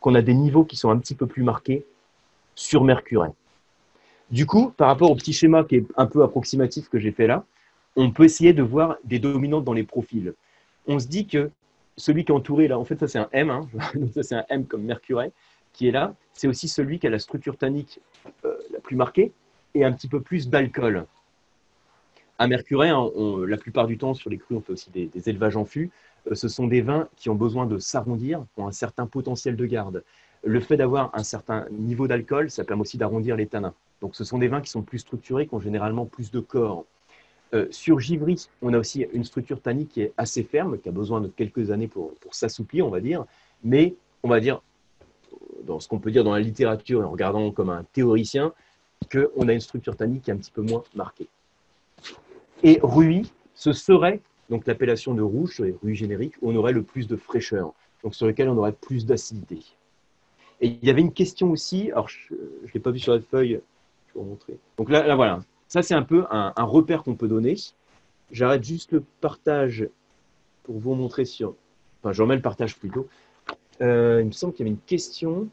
[0.00, 1.84] qu'on a des niveaux qui sont un petit peu plus marqués
[2.54, 3.30] sur mercuret.
[4.30, 7.26] Du coup, par rapport au petit schéma qui est un peu approximatif que j'ai fait
[7.26, 7.44] là,
[7.96, 10.34] on peut essayer de voir des dominantes dans les profils.
[10.86, 11.50] On se dit que
[11.96, 13.68] celui qui est entouré là, en fait, ça c'est un M, hein,
[14.14, 15.32] ça c'est un M comme Mercuret,
[15.72, 18.00] qui est là, c'est aussi celui qui a la structure tannique
[18.44, 19.32] euh, la plus marquée
[19.74, 21.06] et un petit peu plus d'alcool.
[22.38, 23.10] À Mercuret, hein,
[23.46, 25.90] la plupart du temps, sur les crus, on fait aussi des, élevages en fût.
[26.28, 29.66] Euh, ce sont des vins qui ont besoin de s'arrondir, ont un certain potentiel de
[29.66, 30.04] garde.
[30.42, 33.74] Le fait d'avoir un certain niveau d'alcool, ça permet aussi d'arrondir les tanins.
[34.00, 36.84] Donc ce sont des vins qui sont plus structurés, qui ont généralement plus de corps.
[37.52, 40.92] Euh, sur Givry, on a aussi une structure tannique qui est assez ferme, qui a
[40.92, 43.24] besoin de quelques années pour, s'assouplir, on va dire.
[43.64, 44.62] Mais on va dire,
[45.64, 48.52] dans ce qu'on peut dire dans la littérature, en regardant comme un théoricien,
[49.10, 51.26] qu'on a une structure tannique qui est un petit peu moins marquée.
[52.62, 54.20] Et Ruy, ce serait
[54.50, 57.72] donc l'appellation de rouge sur les rues génériques, où on aurait le plus de fraîcheur,
[58.02, 59.60] donc sur lequel on aurait plus d'acidité.
[60.60, 63.20] Et il y avait une question aussi, alors je ne l'ai pas vu sur la
[63.20, 63.60] feuille,
[64.16, 64.58] montrer.
[64.76, 67.56] Donc là, voilà, ça c'est un peu un, repère qu'on peut donner.
[68.30, 69.88] J'arrête juste le partage
[70.64, 71.54] pour vous montrer sur.
[72.02, 73.08] Enfin, je remets le partage plutôt.
[73.80, 75.48] Euh, il me semble qu'il y avait une question.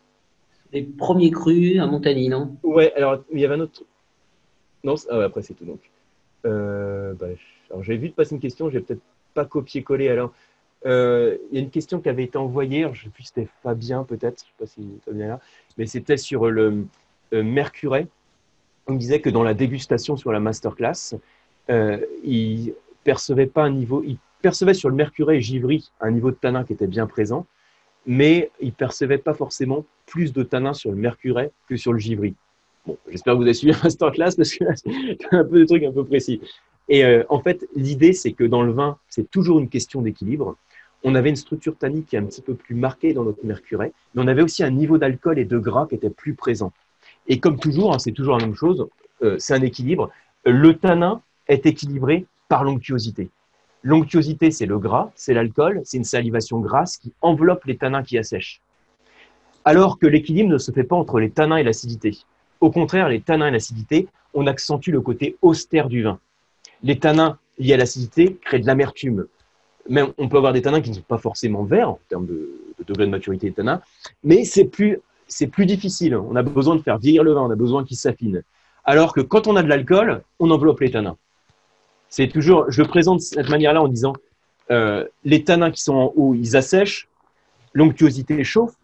[0.74, 2.56] Les premiers crus à Montagny, non?
[2.64, 3.84] Ouais, alors il y avait un autre.
[4.84, 5.80] Non, ah après c'est tout donc.
[6.46, 7.28] Euh, bah,
[7.70, 9.02] alors j'ai vu de passer une question, j'ai peut-être
[9.34, 10.10] pas copié-collé.
[10.10, 10.34] Alors,
[10.86, 13.30] euh, il y a une question qui avait été envoyée, je ne sais plus si
[13.34, 15.40] c'était Fabien peut-être, je sais pas si Fabien est là,
[15.78, 16.86] mais c'était sur le
[17.32, 18.08] Mercuret
[18.88, 21.16] on disait que dans la dégustation sur la masterclass,
[21.70, 22.74] euh, il
[23.04, 26.64] percevait pas un niveau, il percevait sur le mercuret et givry un niveau de tanin
[26.64, 27.46] qui était bien présent,
[28.06, 32.34] mais il percevait pas forcément plus de tanin sur le mercuret que sur le givry.
[32.86, 35.84] Bon, j'espère que vous avez suivi la masterclass parce que c'est un peu de trucs
[35.84, 36.42] un peu précis.
[36.90, 40.56] Et euh, en fait, l'idée, c'est que dans le vin, c'est toujours une question d'équilibre.
[41.04, 43.94] On avait une structure tannique qui est un petit peu plus marquée dans notre mercuret,
[44.14, 46.72] mais on avait aussi un niveau d'alcool et de gras qui était plus présent.
[47.28, 48.88] Et comme toujours, hein, c'est toujours la même chose,
[49.22, 50.10] euh, c'est un équilibre.
[50.46, 53.30] Le tanin est équilibré par l'onctuosité.
[53.84, 58.18] L'onctuosité, c'est le gras, c'est l'alcool, c'est une salivation grasse qui enveloppe les tanins qui
[58.18, 58.62] assèchent.
[59.66, 62.18] Alors que l'équilibre ne se fait pas entre les tanins et l'acidité.
[62.60, 66.20] Au contraire, les tanins et l'acidité, on accentue le côté austère du vin.
[66.84, 69.28] Les tanins liés à l'acidité créent de l'amertume.
[69.90, 72.52] Même, on peut avoir des tanins qui ne sont pas forcément verts en termes de,
[72.78, 73.82] de degré de maturité des tanins,
[74.24, 76.16] mais c'est plus c'est plus difficile.
[76.16, 78.44] On a besoin de faire vieillir le vin, on a besoin qu'il s'affine.
[78.86, 81.18] Alors que quand on a de l'alcool, on enveloppe les tanins.
[82.10, 84.14] C'est toujours, je le présente de cette manière-là en disant,
[84.72, 87.10] euh, les tanins qui sont en haut, ils assèchent,
[87.74, 88.76] l'onctuosité chauffe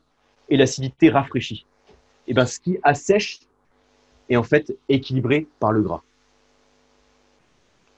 [0.50, 1.66] et l'acidité rafraîchit.
[2.28, 3.40] Et bien, ce qui assèche
[4.30, 6.04] est en fait équilibré par le gras.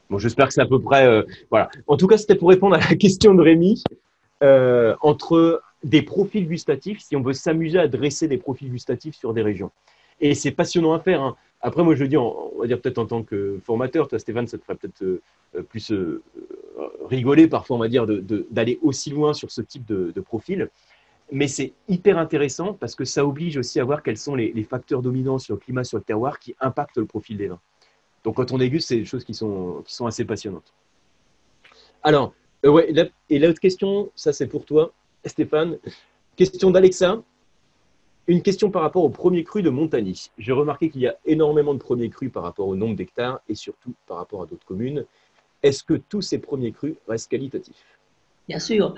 [0.09, 1.69] Bon, j'espère que c'est à peu près, euh, voilà.
[1.87, 3.83] En tout cas, c'était pour répondre à la question de Rémi.
[4.43, 9.33] Euh, entre des profils gustatifs, si on veut s'amuser à dresser des profils gustatifs sur
[9.33, 9.71] des régions.
[10.19, 11.21] Et c'est passionnant à faire.
[11.21, 11.35] Hein.
[11.61, 14.57] Après, moi, je dis, on va dire peut-être en tant que formateur, toi, Stéphane, ça
[14.57, 15.21] te ferait peut-être euh,
[15.69, 15.91] plus
[17.09, 20.69] rigoler parfois, on va dire, d'aller aussi loin sur ce type de, profil.
[21.31, 25.01] Mais c'est hyper intéressant parce que ça oblige aussi à voir quels sont les, facteurs
[25.01, 27.59] dominants sur le climat, sur le terroir qui impactent le profil des vins.
[28.25, 30.73] Donc quand on déguste, c'est des choses qui sont, assez passionnantes.
[32.01, 32.33] Alors,
[32.65, 34.93] euh, et l'autre question, ça c'est pour toi,
[35.23, 35.77] Stéphane.
[36.35, 37.21] Question d'Alexa.
[38.27, 40.31] Une question par rapport au premier cru de Montagny.
[40.39, 43.53] J'ai remarqué qu'il y a énormément de premiers crus par rapport au nombre d'hectares et
[43.53, 45.05] surtout par rapport à d'autres communes.
[45.61, 47.94] Est-ce que tous ces premiers crus restent qualitatifs?
[48.47, 48.93] Bien sûr.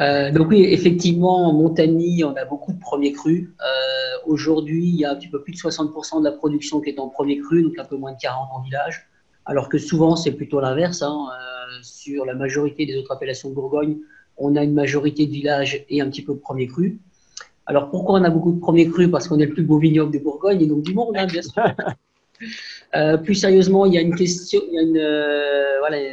[0.00, 3.48] Euh, donc oui, effectivement, en Montagny, on a beaucoup de premiers crus.
[3.60, 3.64] Euh,
[4.26, 6.98] aujourd'hui, il y a un petit peu plus de 60% de la production qui est
[6.98, 9.06] en premier cru, donc un peu moins de 40 en village.
[9.44, 11.02] Alors que souvent, c'est plutôt l'inverse.
[11.02, 11.26] Hein.
[11.32, 13.98] Euh, sur la majorité des autres appellations de Bourgogne,
[14.36, 16.98] on a une majorité de villages et un petit peu de premiers crus.
[17.66, 19.08] Alors pourquoi on a beaucoup de premiers crus?
[19.08, 21.42] Parce qu'on est le plus beau vignoble de Bourgogne et donc du monde, hein, bien
[21.42, 21.62] sûr.
[22.96, 26.10] Euh, plus sérieusement, il y a une question, euh, voilà, euh,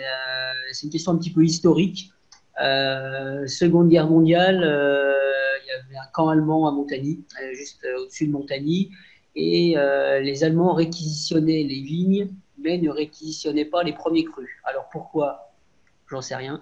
[0.72, 2.12] c'est une question un petit peu historique.
[2.58, 7.24] Seconde Guerre mondiale, il y avait un camp allemand à Montagny,
[7.54, 8.92] juste au-dessus de Montagny,
[9.36, 9.76] et
[10.22, 14.50] les Allemands réquisitionnaient les vignes, mais ne réquisitionnaient pas les premiers crus.
[14.64, 15.54] Alors pourquoi?
[16.10, 16.60] J'en sais rien.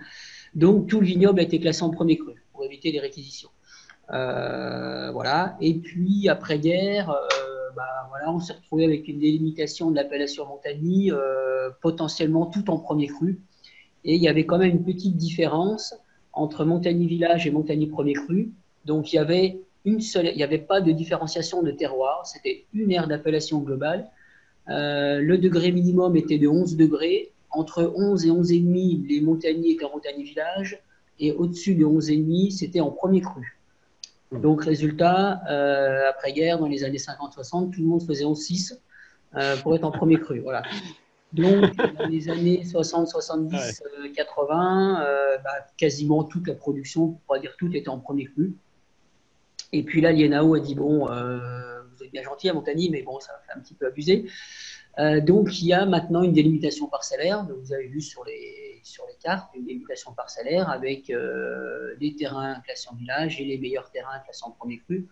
[0.53, 3.49] Donc tout le vignoble a été classé en premier cru pour éviter les réquisitions.
[4.11, 5.57] Euh, voilà.
[5.61, 11.11] Et puis, après-guerre, euh, bah, voilà, on s'est retrouvé avec une délimitation de l'appellation Montagny,
[11.11, 13.41] euh, potentiellement tout en premier cru.
[14.05, 15.95] Et il y avait quand même une petite différence
[16.31, 18.51] entre Montagny Village et Montagny Premier Cru.
[18.85, 22.25] Donc, il y avait une seule, il n'y avait pas de différenciation de terroir.
[22.25, 24.09] C'était une aire d'appellation globale.
[24.67, 27.31] le degré minimum était de 11 degrés.
[27.49, 30.81] Entre 11 et 11,5, les Montagny étaient en Montagny Village.
[31.19, 33.57] Et au-dessus de 11,5, c'était en premier cru.
[34.31, 38.77] Donc, résultat, euh, après-guerre, dans les années 50-60, tout le monde faisait 11-6
[39.35, 40.39] euh, pour être en premier cru.
[40.39, 40.63] Voilà.
[41.35, 43.83] Donc, dans les années 60, 70,
[44.15, 45.05] 80,
[45.77, 48.55] quasiment toute la production, pour pas dire tout, était en premier cru.
[49.71, 53.03] Et puis là, l'INAO a dit Bon, euh, vous êtes bien gentil à Montagny, mais
[53.03, 54.25] bon, ça fait un petit peu abusé.
[55.23, 57.45] donc, il y a maintenant une délimitation parcellaire.
[57.45, 62.61] vous avez vu sur les, sur les cartes une délimitation parcellaire avec euh, des terrains
[62.61, 65.07] classés en village et les meilleurs terrains classés en premier cru.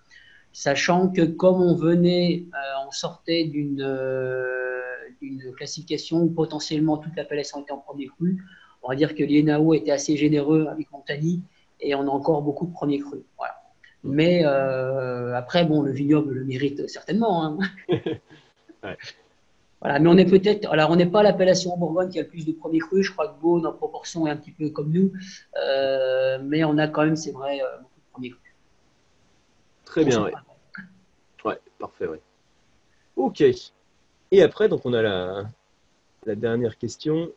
[0.53, 4.83] Sachant que comme on venait, euh, on sortait euh,
[5.21, 8.41] d'une classification où potentiellement toute l'appellation était en premier cru,
[8.81, 11.41] on va dire que l'INAO était assez généreux avec Montagny
[11.79, 13.23] et on a encore beaucoup de premiers crus.
[13.37, 13.55] Voilà.
[14.03, 17.45] Mais après, bon, le vignoble le mérite certainement.
[17.45, 17.57] Hein.
[18.83, 18.97] ouais
[19.83, 20.71] mais on est peut-être.
[20.71, 23.05] Alors, on n'est pas l'appellation Bourgogne qui a le plus de premiers crus.
[23.05, 25.11] Je crois que Beaune, en proportion, est un petit peu comme nous.
[25.61, 28.39] Euh, mais on a quand même, c'est vrai, euh, beaucoup de premiers crus.
[29.93, 30.31] Très bien, oui.
[31.45, 32.17] Ouais, parfait, oui.
[33.15, 33.43] Ok.
[34.31, 35.45] Et après, donc, on a la,
[36.25, 37.29] dernière question.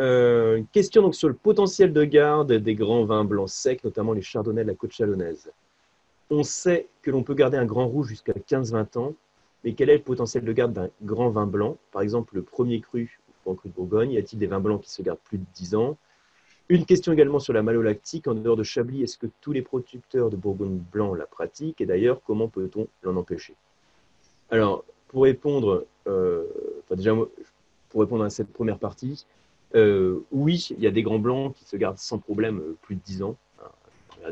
[0.00, 4.22] Euh, question donc sur le potentiel de garde des grands vins blancs secs, notamment les
[4.22, 5.50] chardonnays de la côte chalonnaise.
[6.30, 9.14] On sait que l'on peut garder un grand rouge jusqu'à 15-20 ans
[9.64, 11.78] mais quel est le potentiel de garde d'un grand vin blanc?
[11.90, 14.90] Par exemple, le premier cru, grand cru de Bourgogne, y a-t-il des vins blancs qui
[14.90, 15.96] se gardent plus de 10 ans?
[16.70, 18.26] Une question également sur la malolactique.
[18.26, 21.80] En dehors de Chablis, est-ce que tous les producteurs de Bourgogne blanc la pratiquent?
[21.80, 23.54] Et d'ailleurs, comment peut-on l'en empêcher?
[24.50, 26.44] Alors, pour répondre, euh,
[27.90, 29.26] pour répondre à cette première partie,
[29.74, 32.96] euh, oui, il y a des grands blancs qui se gardent sans problème euh, plus
[32.96, 33.36] de 10 ans.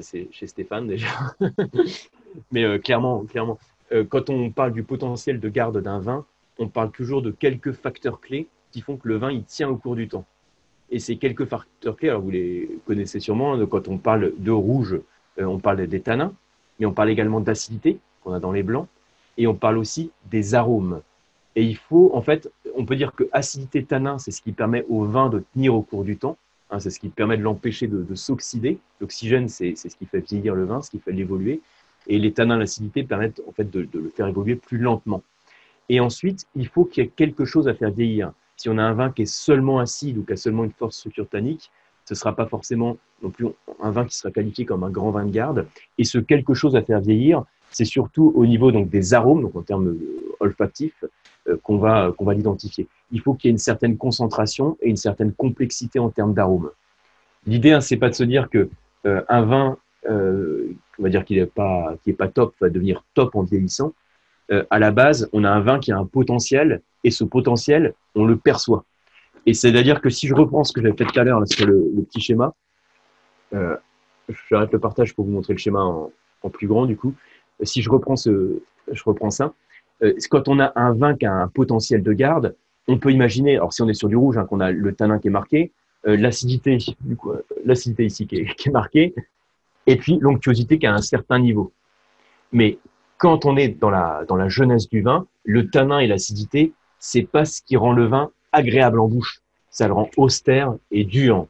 [0.01, 1.09] C'est chez Stéphane déjà.
[2.51, 3.59] Mais clairement, clairement.
[4.09, 6.25] Quand on parle du potentiel de garde d'un vin,
[6.59, 9.77] on parle toujours de quelques facteurs clés qui font que le vin il tient au
[9.77, 10.25] cours du temps.
[10.93, 15.01] Et ces quelques facteurs clés, vous les connaissez sûrement, hein, quand on parle de rouge,
[15.41, 16.33] euh, on parle des tanins,
[16.79, 18.87] mais on parle également d'acidité qu'on a dans les blancs,
[19.37, 21.01] et on parle aussi des arômes.
[21.57, 24.85] Et il faut, en fait, on peut dire que acidité tanin, c'est ce qui permet
[24.89, 26.37] au vin de tenir au cours du temps,
[26.71, 28.79] hein, c'est ce qui permet de l'empêcher de, de s'oxyder.
[29.01, 31.61] L'oxygène, c'est ce qui fait vieillir le vin, ce qui fait l'évoluer
[32.07, 35.23] et les tanins, l'acidité permettent en fait de, le faire évoluer plus lentement.
[35.89, 38.33] Et ensuite, il faut qu'il y ait quelque chose à faire vieillir.
[38.57, 40.93] Si on a un vin qui est seulement acide ou qui a seulement une forte
[40.93, 41.71] structure tannique,
[42.05, 43.47] ce ne sera pas forcément non plus
[43.81, 45.67] un vin qui sera qualifié comme un grand vin de garde.
[45.99, 49.57] Et ce quelque chose à faire vieillir, c'est surtout au niveau donc, des arômes, donc
[49.57, 49.97] en termes
[50.41, 51.05] olfactifs,
[51.49, 52.87] euh, qu'on va, qu'on va l'identifier.
[53.11, 56.71] Il faut qu'il y ait une certaine concentration et une certaine complexité en termes d'arômes.
[57.47, 58.69] L'idée, hein, c'est pas de se dire que
[59.07, 63.35] euh, un vin euh, on va dire qu'il n'est pas, pas top, va devenir top
[63.35, 63.93] en vieillissant.
[64.53, 67.95] Euh, à la base, on a un vin qui a un potentiel, et ce potentiel,
[68.15, 68.85] on le perçoit.
[69.47, 71.91] Et c'est-à-dire que si je reprends ce que j'avais fait tout à l'heure sur le,
[72.05, 72.55] petit schéma,
[73.55, 73.77] euh,
[74.51, 77.15] j'arrête le partage pour vous montrer le schéma en, plus grand du coup.
[77.63, 79.55] Si je reprends, ce, je reprends ça,
[80.03, 82.55] euh, quand on a un vin qui a un potentiel de garde,
[82.89, 85.19] on peut imaginer, alors si on est sur du rouge, hein, qu'on a le tanin
[85.19, 85.73] qui est marqué,
[86.05, 86.79] l'acidité,
[87.65, 89.15] l'acidité ici qui est, qui est marquée,
[89.87, 91.73] et puis l'onctuosité qui a un certain niveau.
[92.51, 92.79] Mais
[93.23, 97.23] quand on est dans la, dans la jeunesse du vin, le tanin et l'acidité, c'est
[97.23, 99.43] pas ce qui rend le vin agréable en bouche.
[99.71, 101.47] Ça le rend austère et dur.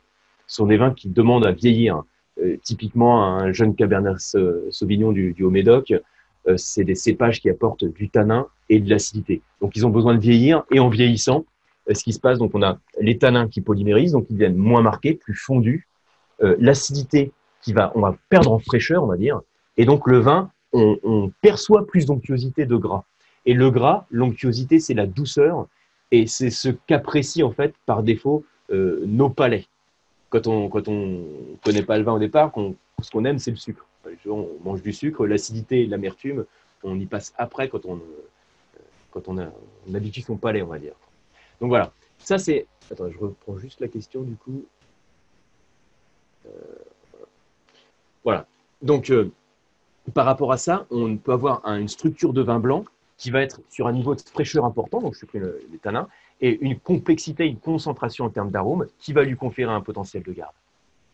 [0.46, 2.02] Ce sont des vins qui demandent à vieillir.
[2.42, 4.18] Euh, typiquement, un jeune Cabernet
[4.68, 5.94] Sauvignon du, Haut-Médoc,
[6.46, 9.40] euh, c'est des cépages qui apportent du tanin et de l'acidité.
[9.62, 11.46] Donc, ils ont besoin de vieillir et en vieillissant,
[11.88, 14.56] euh, ce qui se passe, donc on a les tanins qui polymérisent, donc ils deviennent
[14.56, 15.88] moins marqués, plus fondus.
[16.38, 17.32] l'acidité
[17.62, 19.40] qui va, on va perdre en fraîcheur, on va dire.
[19.78, 23.04] Et donc, le vin, on, perçoit plus d'onctuosité de gras.
[23.44, 25.66] Et le gras, l'onctuosité, c'est la douceur
[26.10, 29.66] et c'est ce qu'apprécient en fait par défaut euh, nos palais.
[30.30, 31.24] Quand on quand on
[31.64, 32.52] connaît pas le vin au départ,
[33.02, 33.86] ce qu'on aime c'est le sucre.
[34.26, 36.44] On mange du sucre, l'acidité, l'amertume,
[36.82, 38.00] on y passe après quand on
[39.10, 39.46] quand on, a,
[39.88, 40.94] on habitue son palais, on va dire.
[41.60, 42.66] Donc voilà, ça c'est.
[42.90, 44.64] Attends, je reprends juste la question du coup.
[46.46, 46.50] Euh,
[48.24, 48.46] voilà.
[48.80, 49.30] Donc euh,
[50.10, 52.84] par rapport à ça, on peut avoir une structure de vin blanc
[53.16, 56.08] qui va être sur un niveau de fraîcheur important, donc je pris les tanins,
[56.40, 60.32] et une complexité, une concentration en termes d'arômes qui va lui conférer un potentiel de
[60.32, 60.54] garde.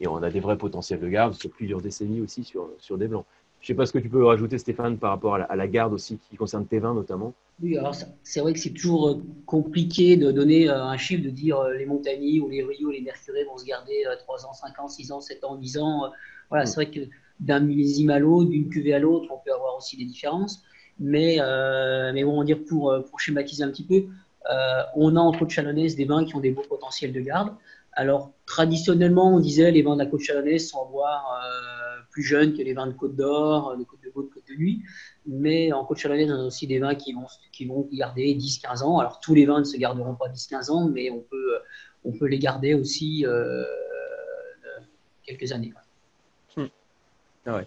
[0.00, 3.08] Et on a des vrais potentiels de garde sur plusieurs décennies aussi sur, sur des
[3.08, 3.26] blancs.
[3.60, 5.92] Je ne sais pas ce que tu peux rajouter, Stéphane, par rapport à la, garde
[5.92, 7.34] aussi, qui concerne tes vins notamment.
[7.60, 11.30] Oui, alors c'est vrai que c'est toujours euh, compliqué de donner euh, un chiffre, de
[11.30, 14.78] dire euh, les Montagny ou les Rio, les Mercurés vont se garder 3 ans, 5
[14.78, 16.12] ans, 6 ans, 7 ans, 10 ans.
[16.50, 16.66] Voilà, mm.
[16.68, 17.00] c'est vrai que
[17.40, 20.62] d'un millésime à l'autre, d'une cuvée à l'autre, on peut avoir aussi des différences.
[20.98, 24.06] Mais, euh, mais bon, on dire pour, euh, pour schématiser un petit peu,
[24.50, 27.54] euh, on a en côte chalonnaise des vins qui ont des beaux potentiels de garde.
[27.92, 31.40] Alors, traditionnellement, on disait les vins de la côte chalonnaise sont à boire
[32.10, 34.82] plus jeunes que les vins de Côte d'Or, de Côte de de Côte de Nuit.
[35.26, 38.82] Mais en côte chalonnaise, on a aussi des vins qui vont, qui vont garder 10-15
[38.82, 38.98] ans.
[38.98, 41.58] Alors, tous les vins ne se garderont pas 10-15 ans, mais on peut,
[42.04, 43.24] on peut les garder aussi
[45.24, 45.72] quelques années.
[47.48, 47.66] Ah ouais.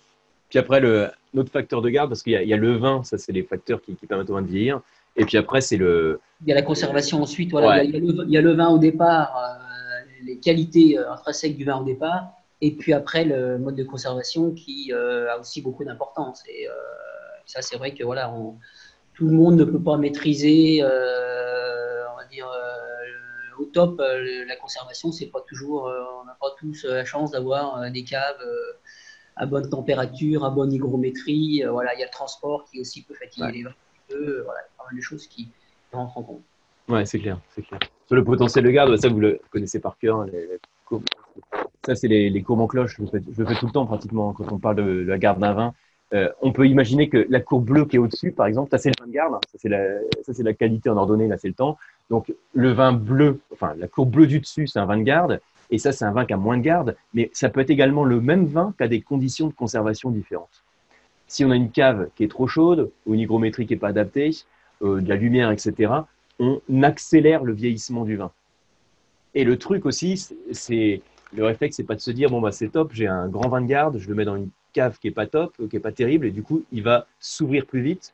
[0.49, 3.17] Puis après, le, notre facteur de garde, parce qu'il y, y, a le vin, ça
[3.17, 4.81] c'est les facteurs qui, qui, permettent au vin de vieillir.
[5.15, 6.19] Et puis après, c'est le.
[6.41, 7.51] Il y a la conservation ensuite.
[7.51, 11.57] Voilà, il, y il, y a le, vin au départ, euh, les qualités euh, intrinsèques
[11.57, 12.31] du vin au départ.
[12.61, 16.43] Et puis après, le mode de conservation qui euh, a aussi beaucoup d'importance.
[16.47, 16.73] Et euh,
[17.45, 18.57] ça, c'est vrai que voilà, on,
[19.13, 22.47] tout le monde ne peut pas maîtriser, on va dire,
[23.59, 25.11] au top la conservation.
[25.11, 25.91] C'est pas toujours,
[26.21, 28.41] on n'a pas tous la chance d'avoir des caves
[29.35, 31.63] à bonne température, à bonne hygrométrie.
[31.63, 33.73] Euh, voilà, il y a le transport qui aussi peut fatiguer les vins.
[34.11, 35.49] Euh, voilà, il y a pas mal de choses qui
[35.91, 36.41] rentrent en compte.
[36.89, 37.79] Ouais, c'est clair, c'est clair.
[38.07, 40.25] Sur le potentiel de garde, ça vous le connaissez par cœur.
[41.85, 42.95] Ça, c'est les, les, courbes en cloche.
[42.97, 45.39] Je le, fais, je fais, tout le temps pratiquement quand on parle de, la garde
[45.39, 45.73] d'un vin.
[46.13, 48.89] Euh, on peut imaginer que la courbe bleue qui est au-dessus, par exemple, ça c'est
[48.89, 51.47] le vin de garde, ça c'est la, ça c'est la qualité en ordonnée, là c'est
[51.47, 51.77] le temps.
[52.09, 55.39] Donc le vin bleu, enfin la courbe bleue du dessus, c'est un vin de garde,
[55.71, 58.03] et ça, c'est un vin qui a moins de garde, mais ça peut être également
[58.03, 60.63] le même vin qui a des conditions de conservation différentes.
[61.27, 63.87] Si on a une cave qui est trop chaude, ou une hygrométrie qui n'est pas
[63.87, 64.31] adaptée,
[64.81, 65.93] euh, de la lumière, etc.,
[66.39, 68.31] on accélère le vieillissement du vin.
[69.33, 71.01] Et le truc aussi, c'est
[71.33, 73.61] le réflexe, c'est pas de se dire bon bah c'est top, j'ai un grand vin
[73.61, 75.93] de garde, je le mets dans une cave qui est pas top, qui est pas
[75.93, 78.13] terrible, et du coup il va s'ouvrir plus vite,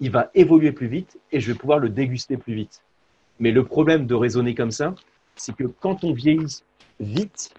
[0.00, 2.82] il va évoluer plus vite, et je vais pouvoir le déguster plus vite.
[3.40, 4.94] Mais le problème de raisonner comme ça,
[5.36, 6.62] c'est que quand on vieillit
[7.00, 7.54] vite,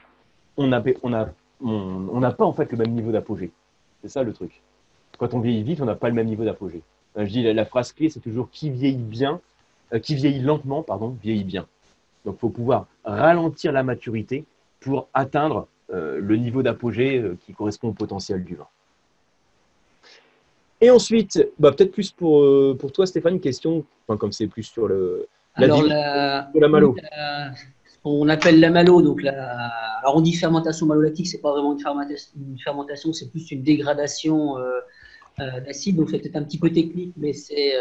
[0.58, 1.30] on n'a on a,
[1.62, 3.52] on, pas en fait le même niveau d'apogée.
[4.02, 4.62] C'est ça le truc.
[5.18, 6.82] Quand on vieillit vite, on n'a pas le même niveau d'apogée.
[7.18, 9.42] Euh, je dis la, phrase clé, c'est toujours qui vieillit bien,
[9.94, 11.68] euh, qui vieillit lentement, pardon, vieillit bien.
[12.26, 14.46] Donc, il faut pouvoir ralentir la maturité
[14.80, 18.68] pour atteindre euh, le niveau d'apogée qui correspond au potentiel du vin.
[20.82, 22.46] Et ensuite, bah, peut-être plus pour,
[22.78, 26.60] pour toi, Stéphane, une question, enfin, comme c'est plus sur le, la, Alors, la, de
[26.60, 26.96] la malo
[28.04, 29.02] on appelle la malo.
[29.02, 29.72] Donc la,
[30.02, 34.80] alors on dit fermentation malolactique, c'est pas vraiment une fermentation, c'est plus une dégradation euh,
[35.40, 35.98] euh, d'acide.
[35.98, 37.74] Donc c'est peut-être un petit peu technique, mais c'est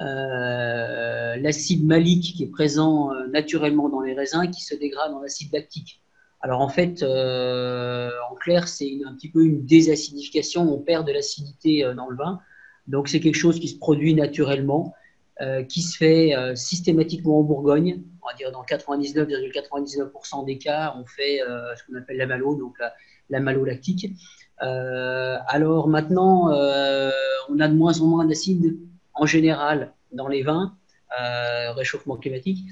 [0.00, 5.52] euh, l'acide malique qui est présent naturellement dans les raisins qui se dégrade en acide
[5.52, 6.00] lactique.
[6.42, 10.62] Alors en fait, en clair, c'est un petit peu une désacidification.
[10.62, 12.40] On perd de l'acidité dans le vin.
[12.86, 14.94] Donc c'est quelque chose qui se produit naturellement.
[15.68, 18.02] Qui se fait systématiquement en Bourgogne.
[18.26, 22.56] On va dire dans 99,99% des cas, on fait euh, ce qu'on appelle la malo,
[22.56, 22.76] donc
[23.30, 24.10] la, malo lactique.
[24.58, 28.76] alors maintenant, on a de moins en moins d'acide
[29.14, 30.74] en général dans les vins,
[31.76, 32.64] réchauffement climatique,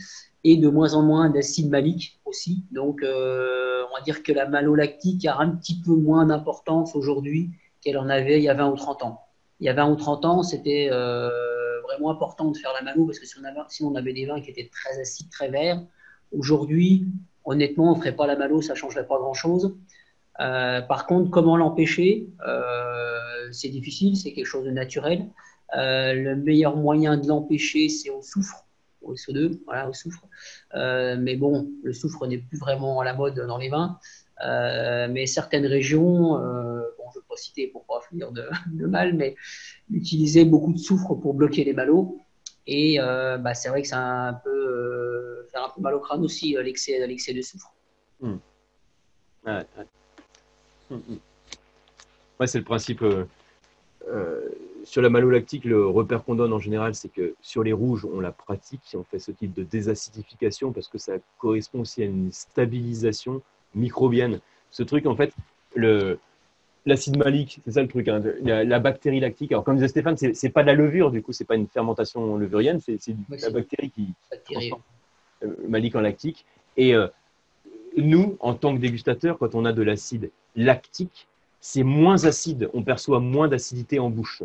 [0.43, 2.65] et de moins en moins d'acide malique aussi.
[2.73, 7.51] Donc, on va dire que la malolactique a un petit peu moins d'importance aujourd'hui
[7.81, 9.21] qu'elle en avait il y a 20 ou 30 ans.
[9.61, 10.91] Il y a 20 ou 30 ans, c'était
[11.85, 14.27] vraiment important de faire la malo parce que si on, avait, si on avait des
[14.27, 15.83] vins qui étaient très acides, très verts,
[16.33, 17.07] aujourd'hui,
[17.45, 19.77] honnêtement, on ne ferait pas la malo, ça ne changerait pas grand-chose.
[20.39, 22.29] par contre, comment l'empêcher?
[23.53, 25.27] C'est difficile, c'est quelque chose de naturel.
[25.75, 28.67] le meilleur moyen de l'empêcher, c'est au soufre,
[29.03, 30.27] au SO2, voilà, au soufre.
[30.75, 33.99] mais bon, le soufre n'est plus vraiment à la mode dans les vins.
[34.41, 36.41] mais certaines régions,
[37.13, 39.37] je ne vais pas citer pour pas finir de, mal, mais
[39.91, 42.21] utilisaient beaucoup de soufre pour bloquer les malots.
[42.67, 46.01] Et euh, bah, c'est vrai que ça un peu, euh, faire un peu mal au
[46.01, 47.73] crâne aussi, euh, l'excès, de soufre.
[48.21, 48.37] Hmm.
[49.45, 49.61] Hmm,
[50.91, 51.17] hmm.
[52.41, 52.47] ouais.
[52.47, 53.05] c'est le principe.
[54.85, 58.21] sur la malolactique, le repère qu'on donne en général, c'est que sur les rouges, on
[58.21, 62.33] la pratique, on fait ce type de désacidification parce que ça correspond aussi à une
[62.33, 63.43] stabilisation
[63.75, 64.41] microbienne.
[64.71, 65.33] Ce truc, en fait,
[65.75, 66.19] le,
[66.87, 69.53] l'acide malique, c'est ça le truc, hein, la, bactérie lactique.
[69.53, 71.67] Alors, comme disait Stéphane, c'est, n'est pas de la levure, du coup, c'est pas une
[71.67, 72.99] fermentation levurienne, c'est,
[73.31, 74.13] la bactérie qui
[74.45, 74.83] transforme
[75.45, 76.45] euh, malique en lactique.
[76.77, 77.09] Et euh,
[77.97, 81.29] nous, en tant que dégustateurs, quand on a de l'acide lactique,
[81.61, 84.43] c'est moins acide, on perçoit moins d'acidité en bouche.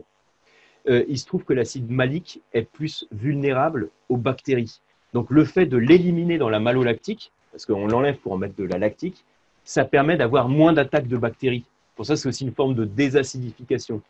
[0.87, 4.79] Euh, il se trouve que l'acide malique est plus vulnérable aux bactéries.
[5.13, 8.63] Donc, le fait de l'éliminer dans la malolactique, parce qu'on l'enlève pour en mettre de
[8.63, 9.25] la lactique,
[9.65, 11.65] ça permet d'avoir moins d'attaques de bactéries.
[11.99, 14.01] Pour ça, c'est aussi une forme de désacidification.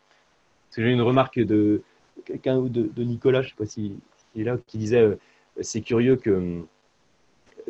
[0.76, 1.82] J'ai une remarque de
[2.24, 3.96] quelqu'un ou de, Nicolas, je ne sais pas s'il
[4.36, 5.16] est là, qui disait euh,
[5.60, 6.62] c'est curieux que euh,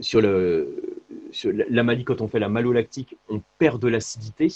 [0.03, 0.95] sur, le,
[1.71, 4.49] la malie, quand on fait la malolactique, on perd de l'acidité.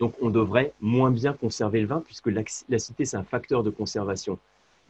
[0.00, 2.26] Donc, on devrait moins bien conserver le vin, puisque
[2.68, 4.38] l'acidité, c'est un facteur de conservation.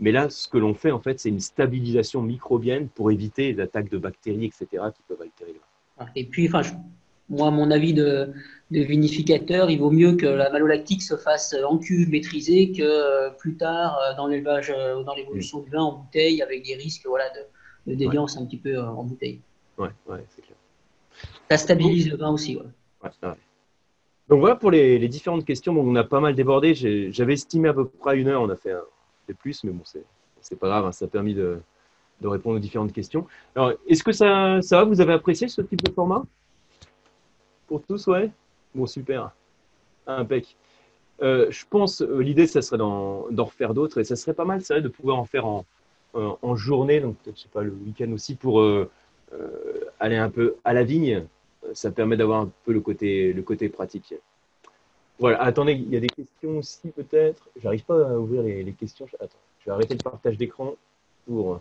[0.01, 3.61] Mais là, ce que l'on fait, en fait, c'est une stabilisation microbienne pour éviter les
[3.61, 5.61] attaques de bactéries, etc., qui peuvent altérer le
[6.05, 6.11] vin.
[6.16, 6.62] Et puis, enfin,
[7.28, 8.32] moi, mon avis de,
[8.70, 13.57] vinificateur, il vaut mieux que la malolactique se fasse en cuve maîtrisée que euh, plus
[13.57, 17.24] tard euh, dans l'élevage, euh, dans l'évolution du vin en bouteille avec des risques voilà,
[17.86, 19.40] de, déviance un petit peu en bouteille.
[19.78, 20.57] Ouais, ouais, c'est clair.
[21.51, 22.57] Ça stabilise le vin aussi.
[22.57, 23.11] Ouais.
[24.28, 25.73] Donc voilà pour les, différentes questions.
[25.73, 26.74] Bon, on a pas mal débordé.
[27.12, 28.43] J'avais estimé à peu près une heure.
[28.43, 28.82] On a fait, un,
[29.27, 30.86] peu plus, mais bon, c'est pas grave.
[30.86, 30.93] Hein.
[30.93, 31.61] ça a permis de,
[32.24, 33.27] répondre aux différentes questions.
[33.55, 34.85] Alors, est-ce que ça, ça va?
[34.85, 36.24] Vous avez apprécié ce type de format?
[37.67, 38.31] Pour tous, ouais
[38.75, 39.31] Bon, super.
[40.07, 40.57] Impec.
[41.23, 44.63] Euh, je pense, euh, l'idée, ça serait d'en refaire d'autres et ça serait pas mal,
[44.63, 45.65] c'est vrai, de pouvoir en faire en,
[46.57, 48.91] journée, donc peut-être, je sais pas, le week-end aussi, pour euh,
[50.01, 51.27] aller un peu à la vigne.
[51.75, 54.15] Ça permet d'avoir un peu le côté, pratique.
[55.19, 57.49] Voilà, attendez, il y a des questions aussi peut-être.
[57.61, 59.07] J'arrive pas à ouvrir les, les, questions.
[59.19, 60.77] Attends, je vais arrêter le partage d'écran
[61.27, 61.61] pour.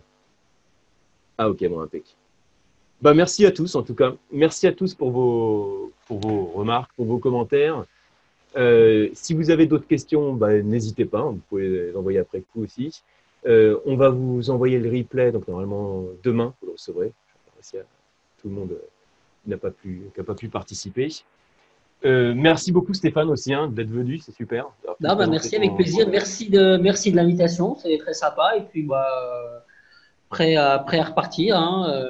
[1.38, 2.16] Ah, ok, bon, impec.
[3.02, 4.14] Bah, merci à tous, en tout cas.
[4.32, 7.84] Merci à tous pour vos, pour vos remarques, pour vos commentaires.
[8.56, 12.64] Euh, si vous avez d'autres questions, bah, n'hésitez pas, vous pouvez les envoyer après coup
[12.64, 13.02] aussi.
[13.46, 17.12] Euh, on va vous envoyer le replay, donc normalement demain, vous le recevrez.
[17.56, 17.82] Merci à
[18.40, 18.76] tout le monde
[19.44, 21.08] qui n'a pas, pu, pas pu participer.
[22.04, 24.66] Euh, merci beaucoup Stéphane aussi hein, d'être venu, c'est super.
[25.00, 29.06] bah, merci avec plaisir, merci de, merci de l'invitation, c'est très sympa et puis bah,
[30.28, 31.56] prêt, à, prêt à repartir.
[31.56, 32.04] Hein,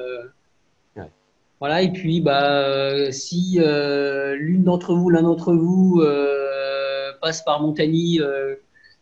[1.59, 7.61] voilà, et puis bah, si euh, l'une d'entre vous, l'un d'entre vous euh, passe par
[7.61, 8.55] Montagny euh,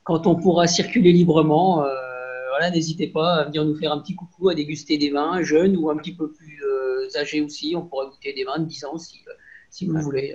[0.03, 1.83] quand on pourra circuler librement,
[2.51, 5.75] voilà, n'hésitez pas à venir nous faire un petit coucou, à déguster des vins jeunes
[5.75, 6.61] ou un petit peu plus
[7.17, 7.73] âgés aussi.
[7.75, 9.19] On pourra goûter des vins de 10 ans si,
[9.69, 10.33] si vous voulez.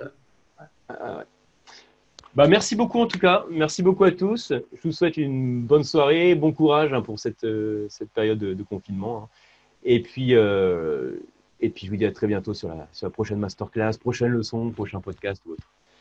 [2.35, 3.45] Bah, merci beaucoup en tout cas.
[3.49, 4.51] Merci beaucoup à tous.
[4.51, 7.47] Je vous souhaite une bonne soirée, bon courage hein, pour cette,
[7.89, 9.23] cette période de, confinement.
[9.23, 9.29] Hein.
[9.83, 10.35] Et puis,
[11.61, 14.29] et puis, je vous dis à très bientôt sur la, sur la prochaine masterclass, prochaine
[14.29, 15.67] leçon, prochain podcast ou autre.